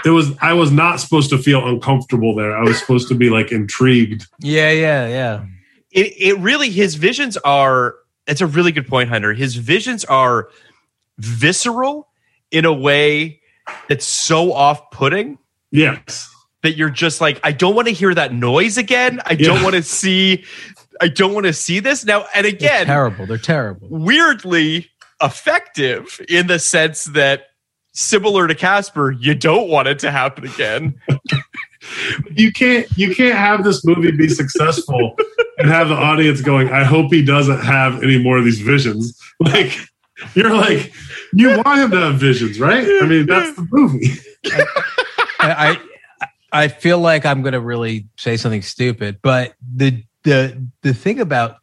[0.05, 2.57] It was I was not supposed to feel uncomfortable there.
[2.57, 4.25] I was supposed to be like intrigued.
[4.39, 5.43] yeah, yeah, yeah.
[5.91, 7.95] it, it really his visions are
[8.27, 10.49] it's a really good point hunter his visions are
[11.17, 12.07] visceral
[12.51, 13.39] in a way
[13.87, 15.37] that's so off-putting
[15.71, 16.29] Yes.
[16.63, 19.75] that you're just like i don't want to hear that noise again i don't want
[19.75, 20.43] to see
[20.99, 23.25] i don't want to see this now and They're again terrible.
[23.25, 23.87] They're terrible.
[23.89, 24.89] weirdly
[25.21, 27.43] effective in the sense that
[27.93, 30.99] similar to casper you don't want it to happen again
[32.31, 35.15] You can't you can't have this movie be successful
[35.57, 39.17] and have the audience going, I hope he doesn't have any more of these visions.
[39.39, 39.75] Like
[40.35, 40.93] you're like,
[41.33, 42.85] you want him to have visions, right?
[43.01, 44.11] I mean, that's the movie.
[45.39, 45.79] I, I
[46.51, 51.19] I feel like I'm going to really say something stupid, but the the the thing
[51.19, 51.57] about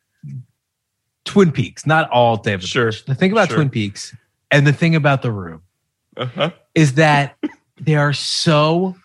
[1.24, 2.65] Twin Peaks, not all David.
[2.65, 2.86] Sure.
[2.86, 3.59] Lynch, The thing about Sure.
[3.59, 4.16] Twin Peaks
[4.51, 5.62] and the thing about The Room
[6.16, 6.51] uh-huh.
[6.74, 7.36] is that
[7.81, 8.97] they are so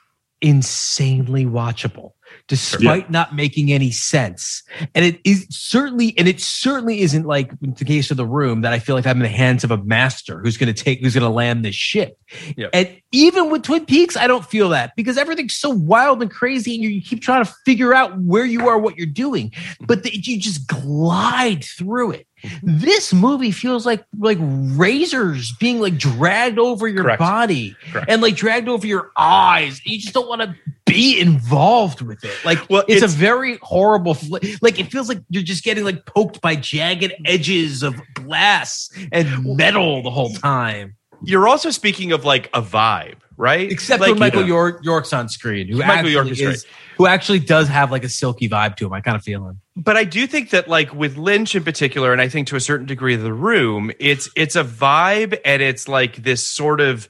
[0.44, 2.12] insanely watchable
[2.48, 4.64] despite not making any sense.
[4.94, 8.62] And it is certainly and it certainly isn't like in the case of the room
[8.62, 11.02] that i feel like i'm in the hands of a master who's going to take
[11.02, 12.18] who's going to land this ship.
[12.58, 12.72] Yep.
[12.74, 16.76] and even with twin peaks i don't feel that because everything's so wild and crazy
[16.76, 19.52] and you, you keep trying to figure out where you are what you're doing
[19.82, 22.28] but the, you just glide through it
[22.62, 27.20] This movie feels like like razors being like dragged over your Correct.
[27.20, 28.10] body Correct.
[28.10, 29.80] and like dragged over your eyes.
[29.86, 30.56] You just don't want to
[30.86, 32.34] be involved with it.
[32.46, 34.14] Like Well, it's, it's- a very horrible.
[34.14, 38.90] Fl- like it feels like you're just getting like poked by jagged edges of glass
[39.12, 40.96] and metal the whole time.
[41.26, 43.72] You're also speaking of like a vibe, right?
[43.72, 44.48] Except like, for Michael yeah.
[44.48, 46.66] York, York's on screen, who Michael actually York is is,
[46.98, 48.94] who actually does have like a silky vibe to him.
[48.94, 49.62] I kind of feel him.
[49.76, 52.62] but I do think that like with Lynch in particular, and I think to a
[52.62, 57.08] certain degree the room, it's it's a vibe and it's like this sort of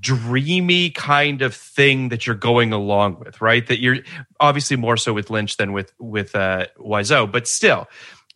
[0.00, 3.66] dreamy kind of thing that you're going along with, right?
[3.66, 3.98] That you're
[4.40, 7.86] obviously more so with Lynch than with with uh Wiseau, but still,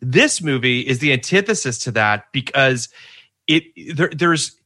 [0.01, 2.89] this movie is the antithesis to that because
[3.47, 3.65] it
[3.95, 4.60] there, there's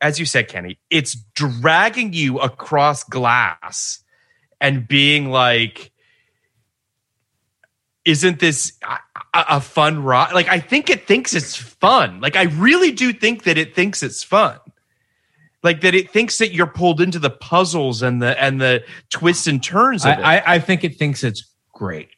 [0.00, 4.02] as you said, Kenny, it's dragging you across glass
[4.60, 5.92] and being like
[8.08, 8.98] isn't this a,
[9.34, 10.32] a a fun ride?
[10.32, 12.20] Like, I think it thinks it's fun.
[12.20, 14.58] Like, I really do think that it thinks it's fun.
[15.62, 19.46] Like that, it thinks that you're pulled into the puzzles and the and the twists
[19.46, 20.22] and turns of I, it.
[20.22, 22.08] I, I think it thinks it's great.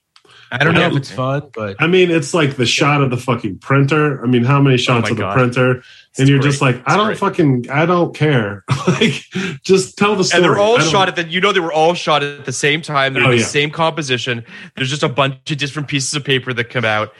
[0.52, 3.16] I don't know if it's fun, but I mean, it's like the shot of the
[3.16, 4.22] fucking printer.
[4.22, 5.34] I mean, how many oh shots my of the God.
[5.34, 5.82] printer?
[6.18, 7.18] And you're just like, I It's don't great.
[7.18, 8.64] fucking, I don't care.
[8.88, 9.22] like,
[9.62, 10.42] just tell the story.
[10.42, 12.82] and they're all shot at the you know they were all shot at the same
[12.82, 13.46] time they're Oh, in the yeah.
[13.46, 14.44] same composition
[14.76, 17.12] there's just a bunch of different pieces of paper that come out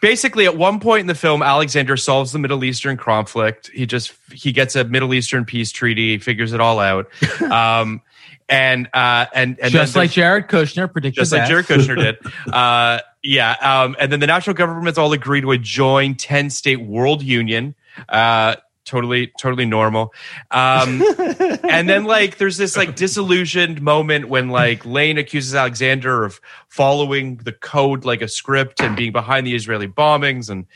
[0.00, 4.12] basically at one point in the film alexander solves the middle eastern conflict he just
[4.32, 7.08] he gets a middle eastern peace treaty he figures it all out
[7.50, 8.00] um
[8.48, 11.46] and uh and and just like Jared Kushner predicted, just like.
[11.46, 12.16] Jared Kushner did.
[12.52, 13.56] Uh, yeah.
[13.60, 17.74] Um, and then the national governments all agree to a joint 10 state world union.
[18.08, 18.56] Uh,
[18.88, 20.12] totally, totally normal.
[20.50, 26.40] Um, and then like there's this like disillusioned moment when like Lane accuses Alexander of
[26.68, 30.48] following the code like a script and being behind the Israeli bombings.
[30.48, 30.66] And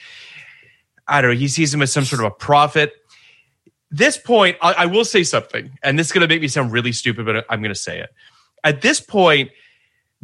[1.09, 2.93] I don't know, he sees him as some sort of a prophet.
[3.91, 6.73] This point, I, I will say something, and this is going to make me sound
[6.73, 8.11] really stupid, but I'm going to say it.
[8.65, 9.51] At this point,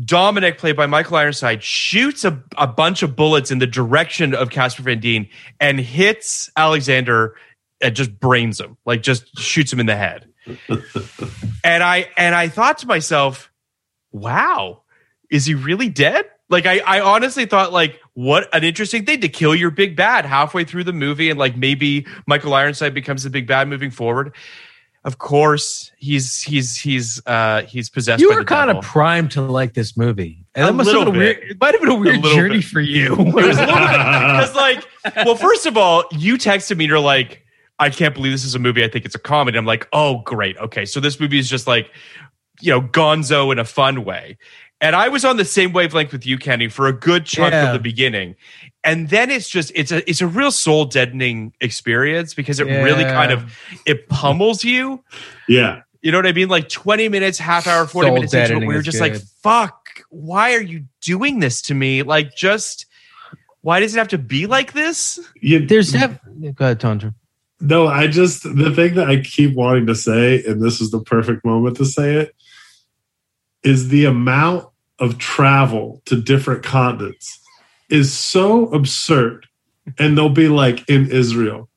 [0.05, 4.51] Dominic, played by Michael Ironside, shoots a, a bunch of bullets in the direction of
[4.51, 5.29] Casper Van Dien
[5.61, 7.35] and hits Alexander
[7.81, 10.29] and just brains him, like just shoots him in the head.
[11.65, 13.51] and I and I thought to myself,
[14.13, 14.83] wow,
[15.31, 16.27] is he really dead?
[16.49, 20.25] Like I, I honestly thought like what an interesting thing to kill your big bad
[20.25, 24.35] halfway through the movie and like maybe Michael Ironside becomes the big bad moving forward.
[25.05, 28.81] Of course, he's he's he's uh he's possessed You were kind devil.
[28.81, 31.41] of primed to like this movie, and A that must have little a weird.
[31.41, 31.51] bit.
[31.53, 32.65] It might have been a weird little journey bit.
[32.65, 33.13] for you.
[33.15, 34.85] It was a little bit because, like,
[35.25, 36.87] well, first of all, you texted me.
[36.87, 37.43] You're like,
[37.79, 38.85] I can't believe this is a movie.
[38.85, 39.57] I think it's a comedy.
[39.57, 40.59] I'm like, oh, great.
[40.59, 41.91] Okay, so this movie is just like,
[42.61, 44.37] you know, Gonzo in a fun way.
[44.81, 47.67] And I was on the same wavelength with you, Kenny, for a good chunk Yeah.
[47.69, 48.37] of the beginning.
[48.85, 53.03] And then it's just it's a it's a real soul deadening experience because it really
[53.05, 55.03] kind of it pummels you.
[55.49, 55.83] Yeah.
[56.01, 56.49] You know what I mean?
[56.49, 59.01] Like 20 minutes, half hour, 40 Soul minutes into it, deadening where you're is just
[59.01, 62.05] like, fuck, why are you doing this to me?
[62.05, 62.87] Like, just
[63.63, 65.19] why does it have to be like this?
[65.41, 66.21] You, There's def-
[66.55, 67.15] go ahead, Tundra.
[67.61, 71.01] No, I just the thing that I keep wanting to say, and this is the
[71.01, 72.35] perfect moment to say it,
[73.63, 74.69] is the amount
[74.99, 77.41] of travel to different continents
[77.89, 79.47] is so absurd.
[79.99, 81.69] And they'll be like in Israel,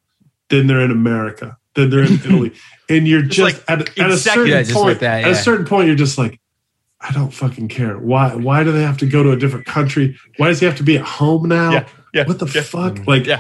[0.50, 2.54] then they're in America, then they're in Italy.
[2.90, 5.24] And you're Just just, like at, in at a certain Yeah, just point, like that,
[5.24, 6.42] at a certain point, you're just like,
[7.00, 7.98] I don't fucking care.
[7.98, 10.18] Why why do they have to go to a different country?
[10.36, 11.72] Why does he have to be at home now?
[11.72, 12.62] Yeah, yeah, what the yeah.
[12.64, 12.96] fuck?
[12.96, 13.10] Mm-hmm.
[13.10, 13.40] Like Yeah.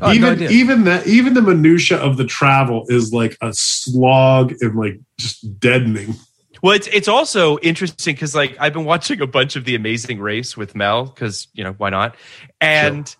[0.00, 0.50] Oh, even idea.
[0.50, 5.60] even that even the minutia of the travel is like a slog and like just
[5.60, 6.14] deadening.
[6.62, 10.20] Well, it's it's also interesting because like I've been watching a bunch of The Amazing
[10.20, 12.16] Race with Mel because you know why not,
[12.60, 13.14] and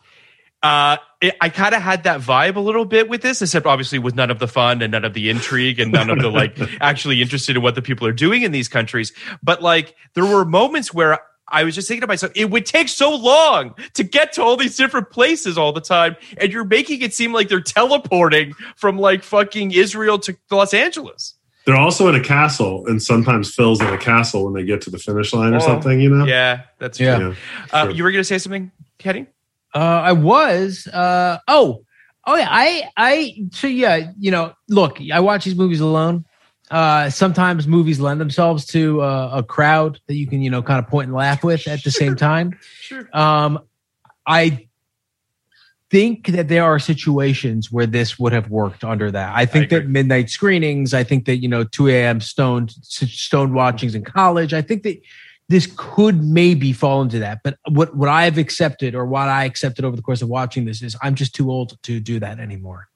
[0.63, 3.99] uh, it, I kind of had that vibe a little bit with this, except obviously
[3.99, 6.59] with none of the fun and none of the intrigue and none of the like
[6.81, 9.13] actually interested in what the people are doing in these countries.
[9.43, 11.19] But like there were moments where.
[11.51, 14.59] I was just thinking to myself, it would take so long to get to all
[14.59, 18.99] these different places all the time, and you're making it seem like they're teleporting from
[18.99, 21.38] like fucking Israel to Los Angeles.
[21.69, 24.91] They're also in a castle, and sometimes Phil's in a castle when they get to
[24.91, 26.01] the finish line or Oh, something.
[26.01, 26.25] You know?
[26.25, 27.19] Yeah, that's Yeah.
[27.19, 27.37] true.
[27.71, 29.27] Uh, you were going to say something, Kenny?
[29.75, 30.87] Uh, I was.
[30.87, 31.85] Uh, oh,
[32.27, 32.49] oh yeah.
[32.51, 33.49] I, I.
[33.53, 36.25] So yeah, you know, look, I watch these movies alone.
[36.71, 40.79] Uh, sometimes movies lend themselves to uh, a crowd that you can, you know, kind
[40.83, 42.59] of point and laugh with at the same time.
[42.81, 43.07] Sure.
[43.13, 43.59] Um,
[44.27, 44.68] I
[45.91, 49.33] think that there are situations where this would have worked under that.
[49.35, 50.93] I think that midnight screenings.
[50.95, 52.21] I think that you know, two a.m.
[52.21, 54.53] stoned stoned watchings in college.
[54.53, 55.01] I think that
[55.49, 57.41] this could maybe fall into that.
[57.43, 60.83] But what what I've accepted or what I accepted over the course of watching this
[60.83, 62.88] is I'm just too old to do that anymore.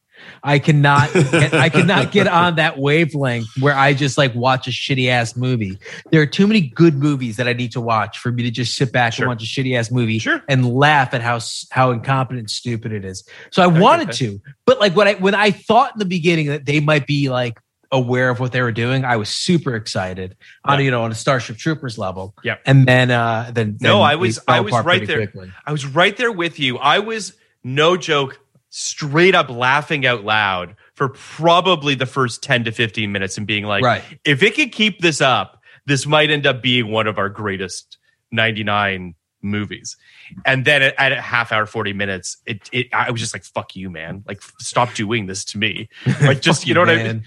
[0.42, 4.70] I cannot get, I cannot get on that wavelength where I just like watch a
[4.70, 5.78] shitty ass movie.
[6.10, 8.74] There are too many good movies that I need to watch for me to just
[8.76, 9.24] sit back Sure.
[9.24, 10.42] and watch a shitty ass movie Sure.
[10.48, 11.38] and laugh at how
[11.70, 13.24] how incompetent stupid it is.
[13.50, 14.14] So I wanted that.
[14.16, 17.28] to, but like when I when I thought in the beginning that they might be
[17.28, 17.58] like
[17.90, 20.34] aware of what they were doing, I was super excited
[20.64, 22.34] on you know on a Starship Troopers level.
[22.42, 22.62] Yep.
[22.66, 25.18] and then uh then No, then I was- I was right there.
[25.26, 25.52] quickly.
[25.66, 26.78] I was right there with you.
[26.78, 27.34] I was
[27.64, 28.40] no joke,
[28.74, 33.64] straight up laughing out loud for probably the first 10 to 15 minutes and being
[33.64, 34.02] like, Right.
[34.24, 37.98] if it could keep this up, this might end up being one of our greatest
[38.30, 39.98] 99 movies.
[40.46, 43.44] And then at, at a half hour, 40 minutes, it, it I was just like,
[43.44, 44.24] fuck you, man.
[44.26, 45.90] Like, stop doing this to me.
[46.22, 47.24] Like, just, you know what I mean?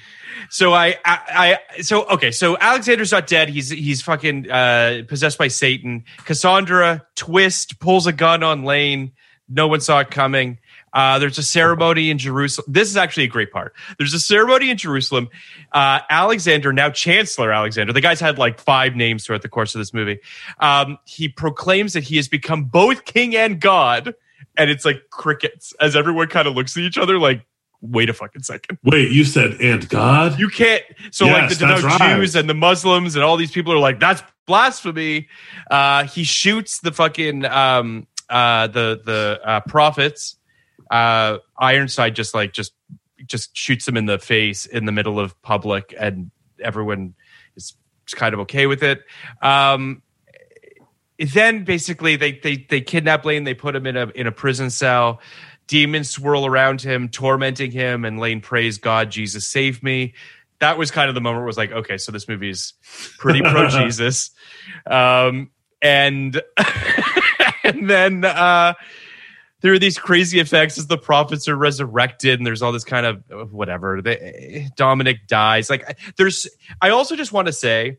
[0.50, 2.32] So I, I, I, so okay.
[2.32, 3.50] So Alexander's not dead.
[3.50, 6.06] He's he's fucking uh, possessed by Satan.
[6.26, 9.12] Cassandra twist pulls a gun on Lane.
[9.50, 10.60] No one saw it coming.
[10.96, 12.66] Uh, there's a ceremony in Jerusalem.
[12.68, 13.76] This is actually a great part.
[13.98, 15.30] There's a ceremony in Jerusalem.
[15.74, 19.80] Uh, Alexander, now Chancellor Alexander, the guy's had like five names throughout the course of
[19.80, 20.20] this movie.
[20.60, 24.16] Um, he proclaims that he has become both king and God,
[24.58, 27.46] and it's like crickets as everyone kind of looks at each other like,
[27.82, 28.78] wait a fucking second.
[28.84, 30.40] Wait, you said and God?
[30.40, 30.84] You can't.
[31.12, 32.18] So like the devout right.
[32.18, 35.28] Jews and the Muslims and all these people are like, that's blasphemy.
[35.70, 40.38] Uh, he shoots the fucking um, uh, the the uh, prophets.
[40.90, 42.74] Uh, Ironside just like just
[43.26, 46.32] just shoots him in the face in the middle of public, and
[46.62, 47.16] everyone
[47.56, 47.76] is
[48.14, 49.04] kind of okay with it.
[49.42, 50.02] Um,
[51.18, 53.44] then basically they they they kidnap Lane.
[53.44, 55.22] They put him in a in a prison cell.
[55.68, 60.14] Demons swirl around him, tormenting him, and Lane prays, "God, Jesus, save me."
[60.60, 62.74] That was kind of the moment where it was like, okay, so this movie's
[63.18, 64.32] pretty pro Jesus,
[64.86, 65.50] um,
[65.82, 66.40] and
[67.64, 68.74] and then uh,
[69.66, 73.04] there are these crazy effects as the prophets are resurrected, and there's all this kind
[73.08, 74.00] of uh, whatever.
[74.00, 75.72] They, Dominic dies.
[75.72, 76.48] Like, there's.
[76.84, 77.98] I also just want to say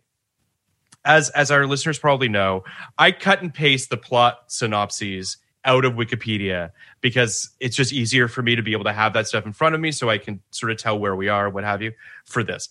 [1.04, 2.62] as as our listeners probably know,
[2.96, 6.70] I cut and paste the plot synopses out of Wikipedia
[7.00, 9.74] because it's just easier for me to be able to have that stuff in front
[9.74, 11.90] of me so I can sort of tell where we are, what have you,
[12.26, 12.68] for this.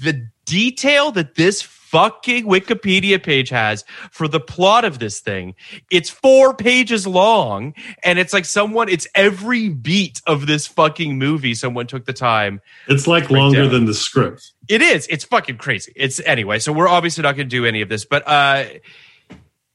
[0.00, 1.60] The detail that this
[1.92, 5.54] fucking Wikipedia page has for the plot of this thing,
[5.90, 11.54] it's four pages long, and it's like someone, it's every beat of this fucking movie.
[11.54, 13.72] Someone took the time It's like longer down.
[13.72, 14.52] than the script.
[14.68, 15.06] it is.
[15.08, 15.92] It's fucking crazy.
[15.94, 16.58] It's anyway.
[16.58, 18.64] So we're obviously not going to do any of this, but uh,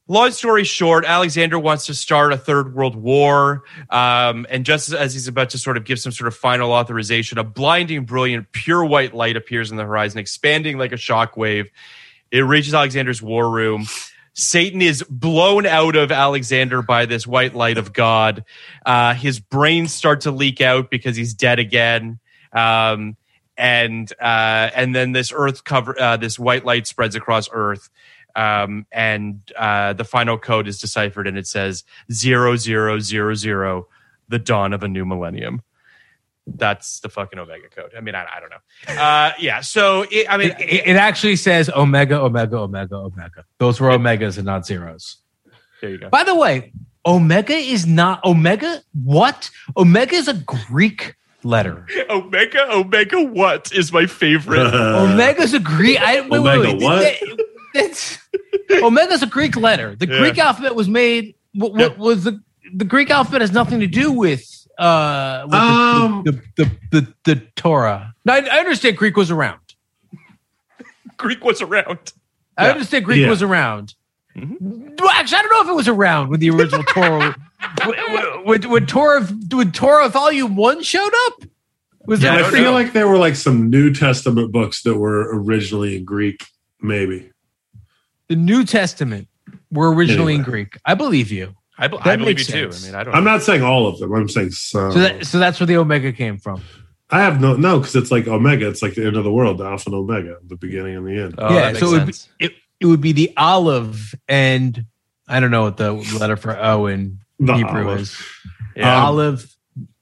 [0.08, 5.12] long story short, Alexander wants to start a third world war, um, and just as
[5.14, 8.84] he's about to sort of give some sort of final authorization, a blinding, brilliant, pure
[8.84, 11.66] white light appears in the horizon, expanding like a shockwave.
[12.30, 13.86] It reaches Alexander's war room.
[14.34, 18.44] Satan is blown out of Alexander by this white light of God.
[18.86, 22.20] Uh, his brains start to leak out because he's dead again.
[22.52, 23.16] Um,
[23.56, 27.90] and uh, and then this Earth cover, uh, this white light spreads across Earth,
[28.36, 33.88] um, and uh, the final code is deciphered, and it says zero zero zero zero,
[34.28, 35.62] the dawn of a new millennium.
[36.56, 37.92] That's the fucking Omega code.
[37.96, 39.00] I mean, I, I don't know.
[39.02, 39.60] Uh, yeah.
[39.60, 43.44] So it, I mean, It, it- it actually says Omega, Omega, Omega, Omega.
[43.58, 45.18] Those were Omegas and not zeros.
[45.80, 46.08] there you go.
[46.08, 46.72] By the way,
[47.06, 48.82] Omega is not Omega.
[49.04, 49.50] What?
[49.76, 51.14] Omega is a Greek
[51.44, 51.86] letter.
[52.10, 54.66] Omega, Omega, what is my favorite?
[54.74, 56.00] Omega's a Greek.
[56.00, 56.82] I, wait, Omega wait, wait.
[56.82, 56.98] what?
[57.02, 58.18] That- that's-
[58.82, 59.94] Omega's a Greek letter.
[59.96, 60.18] The Yeah.
[60.18, 61.34] Greek alphabet was made.
[61.54, 61.98] What, what Yep.
[61.98, 62.40] was the
[62.74, 66.22] the Greek alphabet has nothing to do with uh with the- Um.
[66.24, 68.14] the, the, the, the, the Torah.
[68.24, 69.60] Now, I, I understand Greek was around.
[71.16, 72.12] Greek was around.
[72.56, 72.72] I Yeah.
[72.72, 73.28] understand Greek Yeah.
[73.28, 73.94] was around.
[74.36, 77.34] Well, Actually, I don't know if it was around when the original Torah,
[77.84, 81.42] when, when, when Torah, when Torah Volume One showed up.
[82.06, 82.44] Was Yeah, I there?
[82.46, 82.72] I feel know.
[82.72, 86.46] like there were like some New Testament books that were originally in Greek,
[86.80, 87.30] maybe.
[88.28, 89.28] the New Testament
[89.70, 90.78] were originally in Greek.
[90.86, 91.54] I believe you.
[91.78, 92.86] I, be- I believe you makes too.
[92.86, 93.14] I mean, I don't.
[93.14, 93.32] I'm know.
[93.32, 94.12] not saying all of them.
[94.12, 94.92] I'm saying some.
[94.92, 96.60] So that so that's where the Omega came from.
[97.10, 98.68] I have no no because it's like Omega.
[98.68, 101.22] It's like the end of the world, the Alpha and Omega, the beginning and the
[101.22, 101.34] end.
[101.38, 104.84] Oh, yeah, so it would, be, it, it would be the olive and
[105.26, 108.00] I don't know what the letter for O in The Hebrew olive.
[108.00, 108.22] is.
[108.76, 109.56] Yeah, Olive,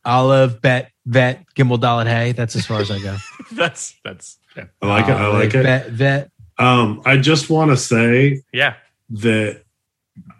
[0.04, 2.32] olive, bet, vet, gimel, dalet, hey.
[2.32, 3.16] That's as far as I go.
[3.52, 4.64] that's that's yeah.
[4.82, 5.12] I like it.
[5.12, 5.62] I like Olive, it.
[5.62, 6.30] Bet, vet.
[6.58, 8.74] Um, I just want to say yeah.
[9.10, 9.62] that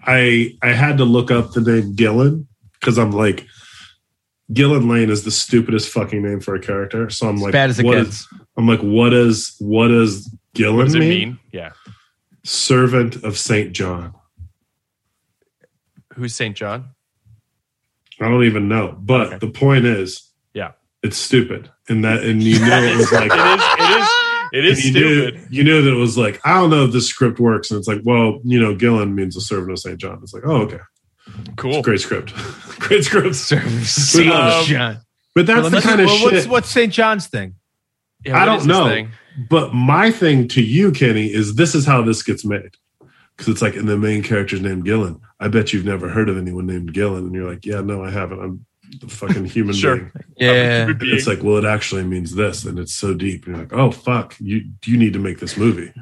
[0.06, 2.46] I I had to look up the name Gillen
[2.80, 3.46] because I'm like
[4.52, 7.10] Gillen Lane is the stupidest fucking name for a character.
[7.10, 8.28] So I'm As like, bad as it what gets.
[8.56, 11.08] I'm like, what is what does Gillen What does it mean?
[11.10, 11.38] mean?
[11.52, 11.72] Yeah.
[12.44, 14.14] Servant of Saint John.
[16.14, 16.56] Who's St.
[16.56, 16.90] John?
[18.20, 19.38] I don't even know, but Okay.
[19.38, 20.72] the point is, Yeah.
[21.02, 23.62] it's stupid, and that and you know it was like It is.
[23.78, 24.08] It is.
[24.52, 25.35] It is you stupid.
[25.35, 27.78] Knew, you knew that it was like I don't know if this script works, and
[27.78, 30.20] it's like, well, you know, Gillen means a servant of Saint John.
[30.23, 30.78] It's like, oh, okay,
[31.56, 31.82] Cool.
[31.82, 32.32] great script,
[32.78, 33.35] great script.
[33.35, 34.98] Saint Um, John.
[35.35, 36.32] But that's Well, the kind of well, shit.
[36.32, 36.93] what's what's St.
[36.93, 37.55] John's thing?
[38.24, 38.89] Yeah, I don't know.
[38.89, 39.10] thing?
[39.51, 42.70] But my thing to you, Kenny, is this is how this gets made.
[43.36, 45.20] Because it's like, and the main character's named Gillen.
[45.39, 47.27] I bet you've never heard of anyone named Gillen.
[47.27, 48.40] And you're like, yeah, no, I haven't.
[48.40, 48.75] I'm the
[49.09, 49.97] fucking human Sure.
[49.97, 50.12] being.
[50.36, 50.86] Yeah.
[50.86, 52.64] Human And it's like, well, it actually means this.
[52.64, 53.47] And it's so deep.
[53.47, 55.93] And you're like, oh, fuck, you, you need to make this movie.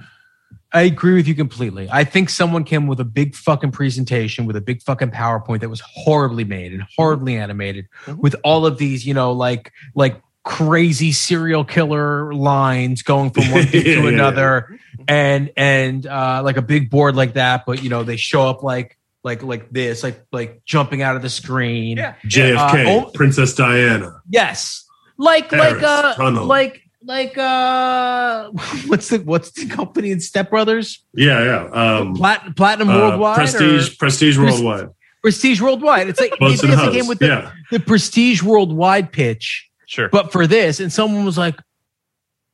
[0.73, 1.89] I agree with you completely.
[1.93, 5.69] I think someone came with a big fucking presentation with a big fucking PowerPoint that
[5.69, 7.87] was horribly made and horribly animated
[8.19, 13.63] with all of these, you know, like like crazy serial killer lines going from one
[13.67, 17.83] thing Yeah, to yeah, another and and uh like a big board like that, but
[17.85, 21.31] you know, they show up like like like this, like like jumping out of the
[21.31, 21.97] screen.
[21.97, 22.15] Yeah.
[22.27, 24.21] JFK, Uh, oh- Princess Diana.
[24.31, 24.85] Yes.
[25.17, 26.45] Like Paris, like uh tunnel.
[26.47, 28.51] like like uh
[28.87, 31.05] what's the what's the company in Step Brothers?
[31.15, 31.65] Yeah, yeah.
[31.99, 34.89] Um, Plat- Platinum uh, Worldwide, Prestige, or Prestige Worldwide.
[35.23, 36.09] Prestige Worldwide.
[36.09, 36.97] It's like they Boats and basically Hubs.
[36.97, 37.53] came with the, Yeah.
[37.71, 40.09] the Prestige Worldwide pitch, Sure.
[40.11, 41.59] but for this, and someone was like,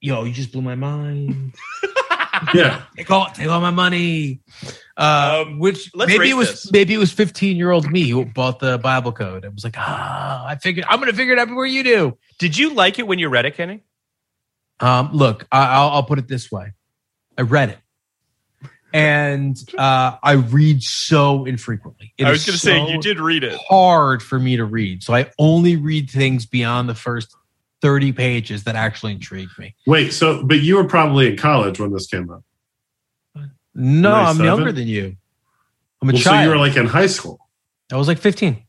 [0.01, 1.55] "Yo, you just blew my mind.
[2.55, 2.83] Yeah.
[2.97, 4.41] Take all, take all my money."
[4.97, 6.73] Uh, Um, which let's maybe it was this.
[6.73, 9.45] maybe it was fifteen year old me who bought the Bible code.
[9.45, 12.19] It was like, ah, I figured I'm gonna figure it out before you do.
[12.39, 13.83] Did you like it when you read it, Kenny?
[14.79, 16.73] Um, look, I, I'll, I'll put it this way:
[17.39, 17.79] I read it,
[18.93, 22.13] and uh, I read so infrequently.
[22.19, 23.59] It I was going to say you did read it.
[23.69, 27.35] Hard for me to read, so I only read things beyond the first
[27.83, 29.75] thirty pages that actually intrigued me.
[29.87, 32.43] Wait, so, but you were probably in college when this came out.
[33.75, 34.45] No, I'm 97?
[34.47, 35.17] younger than you.
[36.03, 36.45] I'm a Well, so child.
[36.45, 37.39] you were like in high school.
[37.93, 38.63] I was like 15.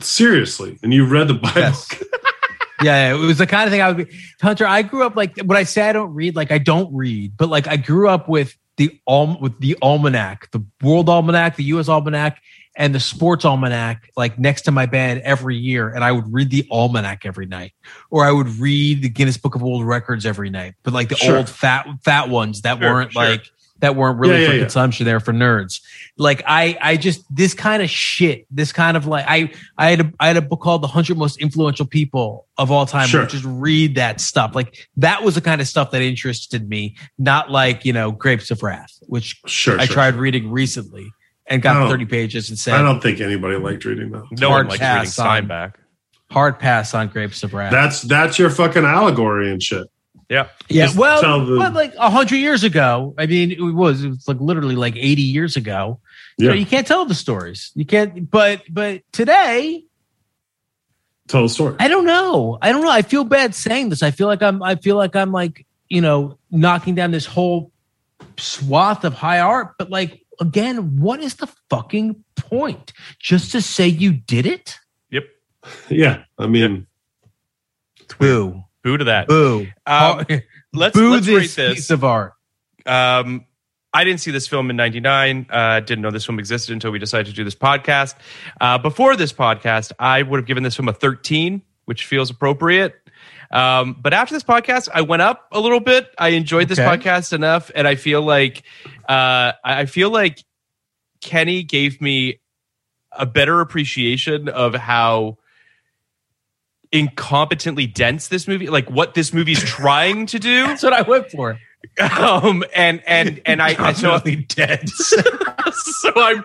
[0.00, 0.78] Seriously.
[0.82, 1.60] And you read the Bible.
[1.60, 2.02] Yes.
[2.82, 4.16] yeah, it was the kind of thing I would be.
[4.40, 7.36] Hunter, I grew up like when I say I don't read, like I don't read,
[7.36, 8.98] but like I grew up with the
[9.40, 11.88] with the almanac, the World Almanac, the U.S.
[11.88, 12.40] Almanac,
[12.78, 16.48] and the Sports Almanac, like next to my bed every year, and I would read
[16.50, 17.72] the almanac every night,
[18.10, 21.16] or I would read the Guinness Book of World Records every night, but like the
[21.16, 21.38] Sure.
[21.38, 23.22] old fat fat ones that Sure, weren't sure.
[23.22, 23.44] like
[23.80, 24.60] that weren't really Yeah, yeah, for yeah.
[24.62, 25.06] consumption.
[25.06, 25.80] They're for nerds.
[26.16, 28.44] Like I, I just this kind of shit.
[28.50, 31.16] This kind of like I, I had a, I had a book called The Hundred
[31.16, 33.06] Most Influential People of All Time.
[33.08, 33.26] Sure.
[33.26, 34.54] Just read that stuff.
[34.56, 36.96] Like that was the kind of stuff that interested me.
[37.18, 39.78] Not like you know Grapes of Wrath, which Sure.
[39.78, 41.12] I sure, tried reading recently
[41.48, 41.88] and got Oh.
[41.88, 44.24] thirty pages and said, I don't think anybody liked reading that.
[44.38, 45.72] No one hard likes pass reading on- Steinbeck.
[46.30, 47.72] hard pass on Grapes of Wrath.
[47.72, 49.86] That's that's your fucking allegory and shit.
[50.28, 50.48] Yeah.
[50.68, 53.14] yeah, just well, the- but like a hundred years ago.
[53.16, 56.00] I mean, it was it was like literally like eighty years ago.
[56.36, 56.50] You Yeah.
[56.52, 57.72] know, you can't tell the stories.
[57.74, 58.30] You can't.
[58.30, 59.84] But but today,
[61.28, 61.76] Tell the story.
[61.78, 62.56] I don't know.
[62.62, 62.90] I don't know.
[62.90, 64.02] I feel bad saying this.
[64.02, 64.62] I feel like I'm.
[64.62, 67.70] I feel like I'm like you know knocking down this whole
[68.38, 69.74] swath of high art.
[69.78, 72.92] But like again, what is the fucking point?
[73.18, 74.76] Just to say you did it?
[75.10, 75.24] Yep.
[75.90, 76.24] Yeah.
[76.38, 76.86] I mean,
[78.18, 78.62] Boo!
[78.82, 79.28] Boo to that.
[79.28, 79.66] Boo!
[79.86, 80.24] Um,
[80.72, 81.74] let's Boo let's rate this this.
[81.74, 82.32] piece of art.
[82.86, 83.44] Um,
[83.92, 85.46] I didn't see this film in '99.
[85.50, 88.14] Uh, didn't know this film existed until we decided to do this podcast.
[88.60, 92.94] Uh, before this podcast, I would have given this film a 13, which feels appropriate.
[93.50, 96.08] Um, but after this podcast, I went up a little bit.
[96.18, 96.88] I enjoyed this Okay.
[96.88, 98.62] podcast enough, and I feel like
[99.08, 100.44] uh, I feel like
[101.20, 102.40] Kenny gave me
[103.12, 105.38] a better appreciation of how
[106.92, 110.66] incompetently dense this movie, like what this movie's trying to do.
[110.66, 111.58] That's what I went for.
[112.18, 114.18] um and and and i I- so
[114.48, 114.88] dead.
[114.88, 116.44] so i'm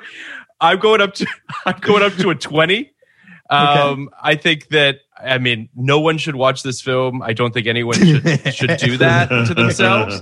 [0.61, 1.25] i'm going up to
[1.65, 2.91] i'm going up to a 20
[3.53, 7.21] um i think that i mean no one should watch this film.
[7.21, 10.21] I don't think anyone should should do that to themselves.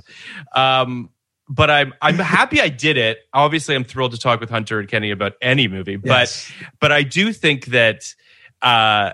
[0.53, 1.10] Um
[1.49, 3.20] but i'm i'm happy i did it.
[3.34, 7.03] Obviously i'm thrilled to talk with hunter and kenny about any movie but but I
[7.03, 8.14] do think that
[8.62, 9.12] uh,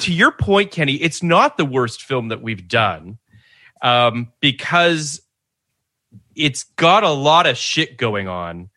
[0.00, 3.18] to your point, Kenny, it's not the worst film that we've done
[3.82, 5.20] um, because
[6.36, 8.70] it's got a lot of shit going on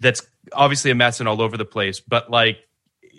[0.00, 2.58] that's obviously a mess and all over the place, but like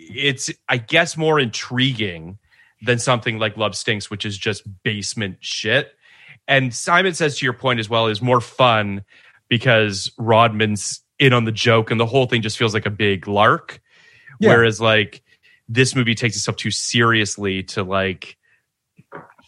[0.10, 2.38] it's, I guess, more intriguing
[2.82, 5.94] than something like Love Stinks, which is just basement shit.
[6.48, 9.04] And Simon says to your point as well is more fun
[9.50, 13.28] because Rodman's in on the joke and the whole thing just feels like a big
[13.28, 13.82] lark.
[14.40, 14.50] Yeah.
[14.50, 15.22] Whereas like
[15.68, 18.38] this movie takes itself too seriously to like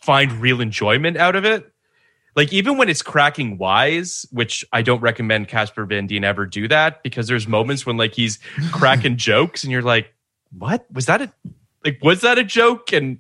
[0.03, 1.71] find real enjoyment out of it.
[2.35, 6.67] like even when it's cracking wise, which I don't recommend Casper Van Dien ever do
[6.67, 8.39] that because there's moments when like he's
[8.71, 10.13] cracking jokes and you're like,
[10.57, 11.32] what was that a
[11.86, 13.19] like was that a joke and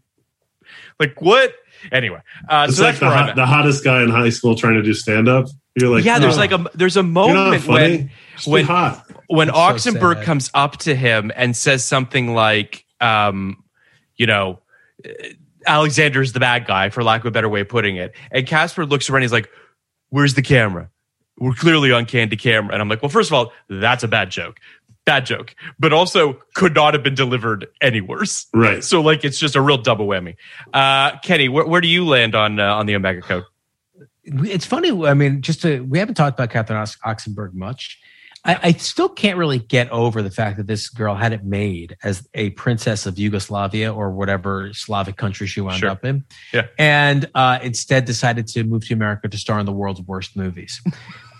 [0.99, 1.53] like what
[1.91, 4.55] anyway uh It's so like that's the, where hot, the hottest guy in high school
[4.55, 5.47] trying to do stand up.
[5.75, 9.05] You're like, yeah there's "No, like a there's a moment when Just when hot.
[9.27, 10.25] when That's so Oxenberg sad.
[10.25, 13.63] comes up to him and says something like, um,
[14.17, 14.59] you know,
[15.05, 15.09] uh,
[15.65, 18.13] Alexander's the bad guy, for lack of a better way of putting it.
[18.31, 19.49] And Casper looks around, he's like,
[20.09, 20.89] Where's the camera?
[21.37, 22.73] We're clearly on Candid Camera.
[22.73, 24.59] And I'm like, Well, first of all, that's a bad joke.
[25.11, 25.55] Bad joke.
[25.77, 28.45] But also could not have been delivered any worse.
[28.53, 28.81] Right.
[28.83, 30.35] So like it's just a real double whammy.
[30.73, 33.43] Uh Kenny, where, where do you land on uh, on the Omega Code?
[34.23, 34.89] it's funny.
[35.05, 37.99] I mean, just to we haven't talked about Catherine Ox- Oxenberg much.
[38.45, 41.95] I, I still can't really get over the fact that this girl had it made
[42.03, 45.89] as a princess of Yugoslavia or whatever Slavic country she wound Sure.
[45.91, 46.23] up in.
[46.53, 46.67] Yeah.
[46.79, 50.81] and uh, instead decided to move to America to star in the world's worst movies.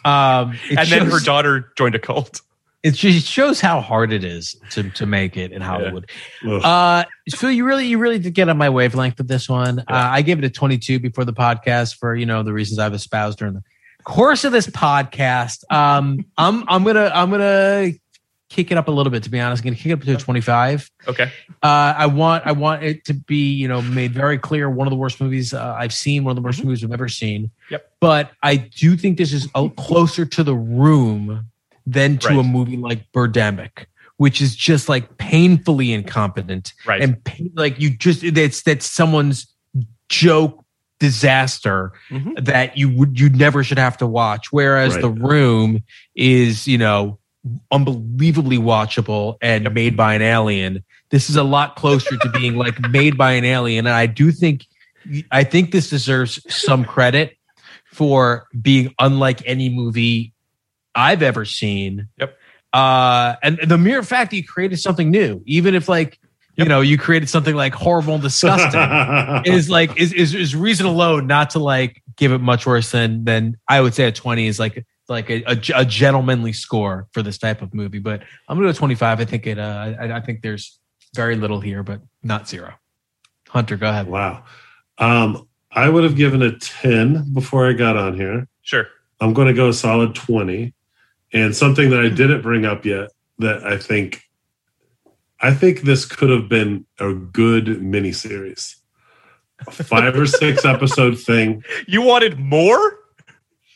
[0.04, 2.42] Um, it And then her daughter joined a cult.
[2.84, 6.10] It just shows how hard it is to to make it in Hollywood.
[6.48, 6.62] Ugh.
[6.64, 9.80] Uh, Phil, you really, you really did get on my wavelength with this one.
[9.80, 12.94] Uh, I gave it a 22 before the podcast for you know the reasons I've
[12.94, 13.64] espoused during the
[14.04, 15.64] course of this podcast.
[15.72, 17.92] Um, I'm, I'm gonna, I'm gonna
[18.50, 19.24] kick it up a little bit.
[19.24, 20.90] To be honest, I'm gonna kick it up to a 25.
[21.08, 21.32] Okay.
[21.62, 24.92] Uh, I want, I want it to be you know made very clear one of
[24.92, 27.52] the worst movies uh, I've seen, one of the worst movies I've ever seen.
[27.70, 27.92] Yep.
[28.00, 31.51] But I do think this is a, closer to the room
[31.86, 32.40] than to Right.
[32.40, 33.86] a movie like Birdemic,
[34.18, 37.02] which is just like painfully incompetent Right.
[37.02, 39.48] and pa- like you just that's that's someone's
[40.10, 40.64] joke
[41.00, 42.46] disaster Mhm.
[42.46, 44.52] that you would you never should have to watch.
[44.52, 45.02] Whereas Right.
[45.02, 45.84] the room
[46.16, 47.18] is you know
[47.72, 50.84] unbelievably watchable and made by an alien.
[51.10, 54.32] This is a lot closer to being like made by an alien, and I do
[54.32, 54.66] think
[55.32, 57.36] I think this deserves some credit
[57.92, 60.34] for being unlike any movie
[60.96, 62.08] I've ever seen.
[62.18, 62.38] Yep.
[62.74, 66.20] Uh, and the mere fact that you created something new, even if like
[66.56, 68.82] you know you created something like horrible and disgusting,
[69.54, 73.26] is like is, is is reason alone not to like give it much worse than
[73.26, 77.22] than I would say a twenty is like like a, a, a gentlemanly score for
[77.22, 78.00] this type of movie.
[78.00, 79.20] But I'm gonna go twenty five.
[79.20, 79.60] I think it.
[79.60, 80.80] Uh, I, I think there's
[81.14, 82.74] very little here, but not zero.
[83.50, 84.08] Hunter, go ahead.
[84.08, 84.46] wow.
[84.98, 88.48] Um, I would have given a 10 before I got on here.
[88.62, 88.88] Sure.
[89.20, 90.74] I'm going to go a solid 20.
[91.34, 93.10] And something that I didn't bring up yet
[93.40, 94.24] that I think
[95.40, 98.76] I think this could have been a good miniseries.
[99.68, 101.64] A five or six episode thing.
[101.88, 103.00] You wanted more?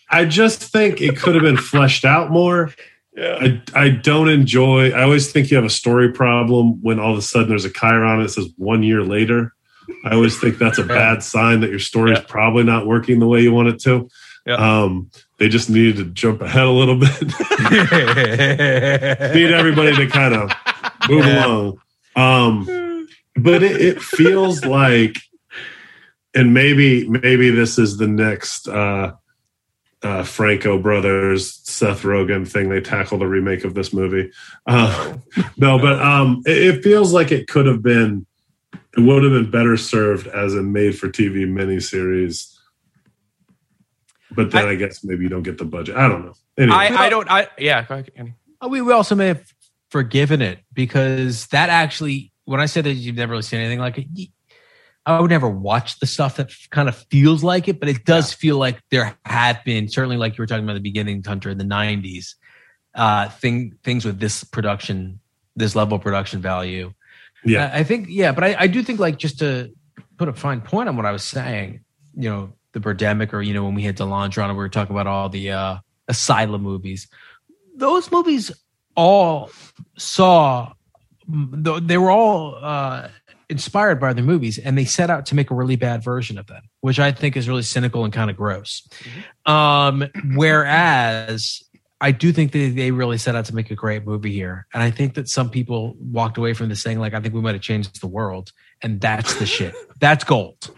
[0.09, 2.71] I just think it could have been fleshed out more.
[3.15, 3.37] Yeah.
[3.73, 7.17] I, I don't enjoy I always think you have a story problem when all of
[7.17, 9.53] a sudden there's a chyron that says one year later.
[10.03, 12.25] I always think that's a bad sign that your story is Yeah.
[12.27, 14.09] probably not working the way you want it to.
[14.45, 14.55] Yeah.
[14.55, 17.21] Um, they just needed to jump ahead a little bit.
[19.35, 20.51] Need everybody to kind of
[21.09, 21.81] move along.
[22.15, 25.17] Um, but it, it feels like,
[26.33, 29.13] and maybe maybe this is the next uh,
[30.01, 32.69] uh, Franco brothers Seth Rogen thing.
[32.69, 34.31] They tackle the remake of this movie.
[34.65, 35.17] Uh,
[35.57, 38.25] no, but um, it, it feels like it could have been.
[38.97, 42.54] It would have been better served as a made-for-TV miniseries.
[44.35, 45.95] But then I, guess maybe you don't get the budget.
[45.95, 46.33] I don't know.
[46.57, 48.33] Anyway, I, I don't I yeah, go ahead, Kenny.
[48.61, 49.43] Uh, We, we also may have
[49.89, 53.97] forgiven it because that actually, when I said that you've never really seen anything like
[53.97, 54.29] it,
[55.05, 58.33] I would never watch the stuff that kind of feels like it, but it does
[58.33, 61.57] feel like there have been certainly, like you were talking about the beginning, Hunter, in
[61.59, 62.35] the '90s,
[62.95, 65.19] uh, thing things with this production,
[65.55, 66.93] this level of production value.
[67.43, 67.69] yeah.
[67.71, 69.71] I I think, yeah, but I, I do think, like, just to
[70.17, 71.81] put a fine point on what I was saying,
[72.15, 74.69] you know, the Birdemic, or you know, when we had Delandre on, and we were
[74.69, 75.77] talking about all the uh,
[76.07, 77.07] asylum movies.
[77.75, 78.51] Those movies
[78.95, 79.49] all
[79.97, 80.73] saw,
[81.63, 83.07] th- they were all uh,
[83.49, 86.47] inspired by the movies, and they set out to make a really bad version of
[86.47, 88.87] them, which I think is really cynical and kind of gross.
[89.45, 91.63] Um, whereas
[92.01, 94.67] I do think that they really set out to make a great movie here.
[94.73, 97.41] And I think that some people walked away from this saying, like, I think we
[97.41, 98.51] might have changed the world.
[98.81, 99.73] And that's the shit.
[100.01, 100.69] That's gold.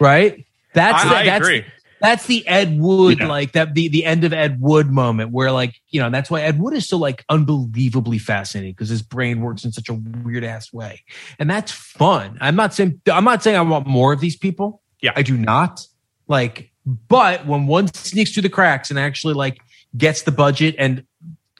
[0.00, 0.46] Right?
[0.76, 1.64] That's I, the, I that's, agree.
[2.02, 3.28] that's the Ed Wood, Yeah.
[3.28, 6.42] like that the, the end of Ed Wood moment where like, you know, that's why
[6.42, 10.44] Ed Wood is so like unbelievably fascinating because his brain works in such a weird
[10.44, 11.02] ass way.
[11.38, 12.36] And that's fun.
[12.42, 14.82] I'm not saying I'm not saying I want more of these people.
[15.00, 15.12] Yeah.
[15.16, 15.86] I do not.
[16.28, 19.58] Like, but when one sneaks through the cracks and actually like
[19.96, 21.06] gets the budget and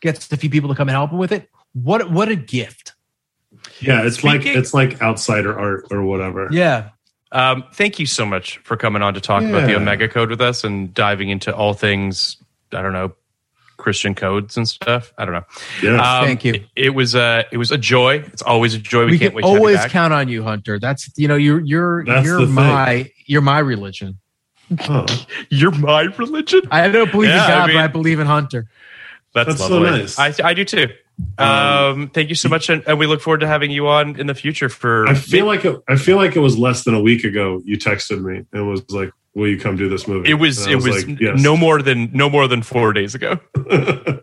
[0.03, 2.93] gets a few people to come and help him with it, what what a gift.
[3.81, 6.49] Yeah, it's like it's like outsider art or whatever.
[6.51, 6.91] Yeah.
[7.33, 10.41] Um, thank you so much for coming on to talk about the Omega Code with
[10.41, 12.37] us and diving into all things.
[12.73, 13.15] I don't know
[13.77, 15.13] Christian codes and stuff.
[15.19, 15.45] I don't know.
[15.83, 16.01] Yes.
[16.05, 16.55] Um, Thank you.
[16.55, 18.17] It, it was a it was a joy.
[18.33, 19.05] It's always a joy.
[19.07, 19.43] We, we can't can wait.
[19.43, 19.91] to have you always back.
[19.91, 20.79] count on you, Hunter.
[20.79, 22.55] That's you know you're you're That's you're the thing.
[22.55, 24.19] my you're my religion.
[24.89, 25.07] Oh,
[25.49, 26.63] You're my religion.
[26.73, 28.67] I don't believe Yeah, in I God, mean- but I believe in Hunter.
[29.33, 30.01] That's, That's so lovely.
[30.01, 30.19] nice.
[30.19, 30.89] I, I do too.
[31.39, 34.27] Um, thank you so much, and, and we look forward to having you on in
[34.27, 34.69] the future.
[34.69, 37.63] For I feel like it, I feel like it was less than a week ago.
[37.65, 40.73] You texted me and was like, "Will you come do this movie?" it was And
[40.73, 41.43] it was like, yes.
[41.43, 43.39] no more than no more than four days ago.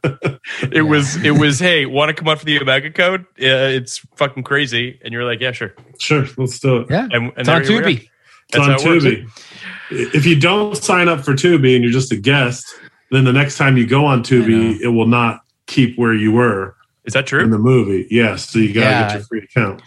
[0.72, 3.22] It was it was hey, want to come on for the Omega Code?
[3.22, 5.74] Uh, it's fucking crazy, and you're like, yeah, sure.
[6.00, 6.88] sure, let's do it.
[6.90, 7.82] Yeah, And, and it's on there.
[7.82, 7.96] Tubi.
[7.96, 8.10] It's
[8.52, 9.06] That's on how it works.
[9.06, 10.16] Tubi.
[10.16, 12.66] If you don't sign up for Tubi and you're just a guest,
[13.12, 16.76] then the next time you go on Tubi, it will not keep where you were
[17.06, 17.44] Is that true?
[17.44, 18.08] in the movie.
[18.10, 19.08] Yes, so you gotta Yeah.
[19.08, 19.82] get your free account.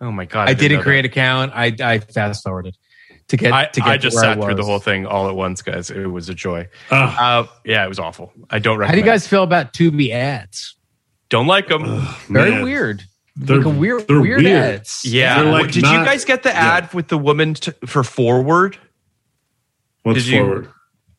[0.00, 1.52] Oh my god, I didn't didn't create an account.
[1.54, 2.76] I I fast forwarded
[3.28, 3.72] to get that.
[3.74, 5.90] to get I just where sat I through the whole thing all at once, guys.
[5.90, 6.68] It was a joy.
[6.90, 8.32] Ah, Uh, yeah, it was awful.
[8.50, 8.88] I don't recommend.
[8.90, 10.76] How do you guys feel about Tubi ads?
[11.30, 11.84] don't like them?
[12.28, 12.62] Very man.
[12.62, 13.04] weird.
[13.36, 14.52] They're- like a weird they're weird, weird.
[14.54, 15.00] ads.
[15.04, 15.40] Yeah.
[15.40, 16.74] Like Did you guys get the yeah.
[16.76, 18.76] ad with the woman t- for forward?
[20.02, 20.68] What's Did you- forward?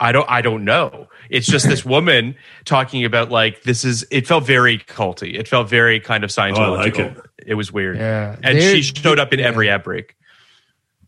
[0.03, 1.07] I don't I don't know.
[1.29, 2.35] It's just this woman
[2.65, 5.33] talking about like this is it felt very culty.
[5.39, 6.57] It felt very kind of Scientological.
[6.67, 7.17] Oh, like it.
[7.47, 7.97] It was weird.
[7.97, 8.35] Yeah.
[8.43, 9.47] And They're- she showed up in yeah.
[9.47, 10.15] every ad break.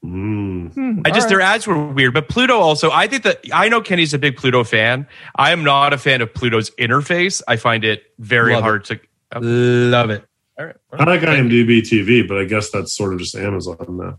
[0.03, 1.01] Mm.
[1.05, 2.91] I just their ads were weird, but Pluto also.
[2.91, 5.07] I think that I know Kenny's a big Pluto fan.
[5.35, 7.41] I am not a fan of Pluto's interface.
[7.47, 8.99] I find it very Love hard to.
[9.39, 10.23] Love it.
[10.59, 14.17] All right, I like IMDb TV, but I guess that's sort of just Amazon now.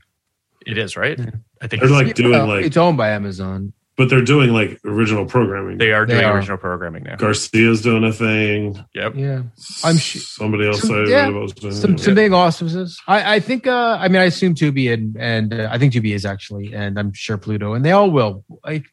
[0.67, 1.19] it is right.
[1.63, 3.73] I think They're it's- like doing Well, like, it's owned by Amazon.
[3.97, 5.79] But they're doing like original programming.
[5.79, 6.37] they are They doing are.
[6.37, 7.17] original programming now.
[7.17, 8.79] Garcia's doing a thing.
[8.95, 9.15] Yep.
[9.17, 9.43] Yeah.
[9.85, 10.83] I'm su- somebody else.
[10.83, 12.01] some- I yeah, was doing Some it.
[12.01, 13.01] some big awesomeness.
[13.09, 16.15] I I think uh I mean I assume Tubi and and uh, I think Tubi
[16.15, 18.45] is actually and I'm sure Pluto and they all will.
[18.65, 18.85] Like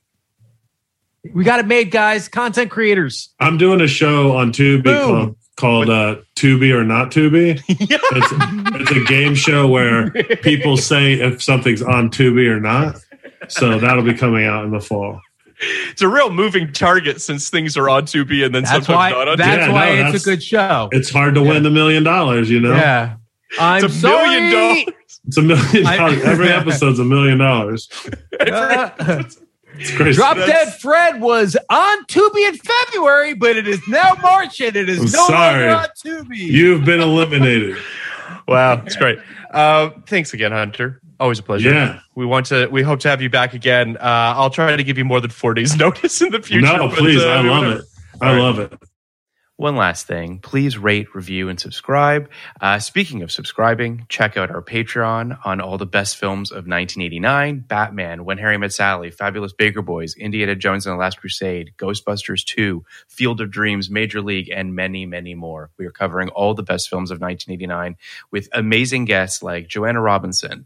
[1.34, 2.28] we got it made, guys.
[2.28, 3.34] Content creators.
[3.40, 5.06] I'm doing a show on Tubi Boom.
[5.08, 7.62] called, called uh, Tubi or Not Tubi.
[7.70, 10.12] It's, it's a game show where
[10.42, 12.98] people say if something's on Tubi or not.
[13.50, 15.20] So that'll be coming out in the fall.
[15.90, 19.10] It's a real moving target since things are on Tubi and then That's sometimes why
[19.12, 20.90] not on that's Yeah, why no, it's that's- a good show.
[20.92, 22.74] It's hard to win the million dollars, you know?
[22.74, 23.16] Yeah.
[23.60, 24.84] I'm It's a million sorry.
[24.86, 25.20] dollars.
[25.28, 26.24] It's a million dollars.
[26.24, 27.88] Every episode's a million dollars.
[29.76, 30.14] It's crazy.
[30.14, 34.76] Drop That's- Dead Fred was on Tubi in February, but it is now March and
[34.76, 35.68] it is I'm no sorry.
[35.72, 35.88] longer on
[36.26, 36.38] Tubi.
[36.38, 37.78] You've been eliminated.
[38.48, 39.18] Wow, it's great.
[39.52, 41.02] Uh, thanks again, Hunter.
[41.20, 41.72] Always a pleasure.
[41.72, 42.00] Yeah.
[42.16, 42.68] We want to.
[42.68, 43.98] We hope to have you back again.
[43.98, 46.66] Uh, I'll try to give you more than four days' notice in the future.
[46.66, 47.22] No, but, please.
[47.22, 47.80] uh, I love whatever.
[47.80, 47.86] it.
[48.22, 48.74] I love it.
[49.58, 52.28] One last thing, please rate, review, and subscribe.
[52.60, 57.60] Uh, speaking of subscribing, check out our Patreon on all the best films of 1989
[57.60, 62.44] Batman, When Harry Met Sally, Fabulous Baker Boys, Indiana Jones and the Last Crusade, Ghostbusters
[62.44, 65.70] 2, Field of Dreams, Major League, and many, many more.
[65.78, 67.96] We are covering all the best films of 1989
[68.32, 70.66] with amazing guests like Joanna Robinson,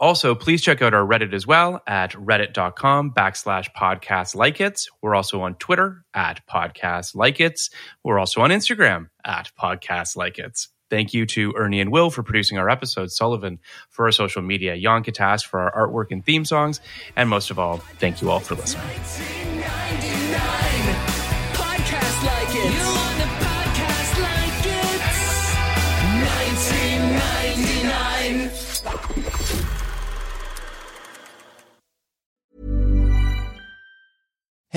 [0.00, 4.86] Also, please check out our Reddit as well at reddit.com backslash podcast like it.
[5.02, 7.60] We're also on Twitter at podcast like it.
[8.04, 10.60] We're also on Instagram at podcast like it.
[10.90, 13.58] Thank you to Ernie and Will for producing our episodes, Sullivan
[13.90, 16.80] for our social media, Jan Katas for our artwork and theme songs,
[17.14, 19.57] and most of all, thank you all for listening.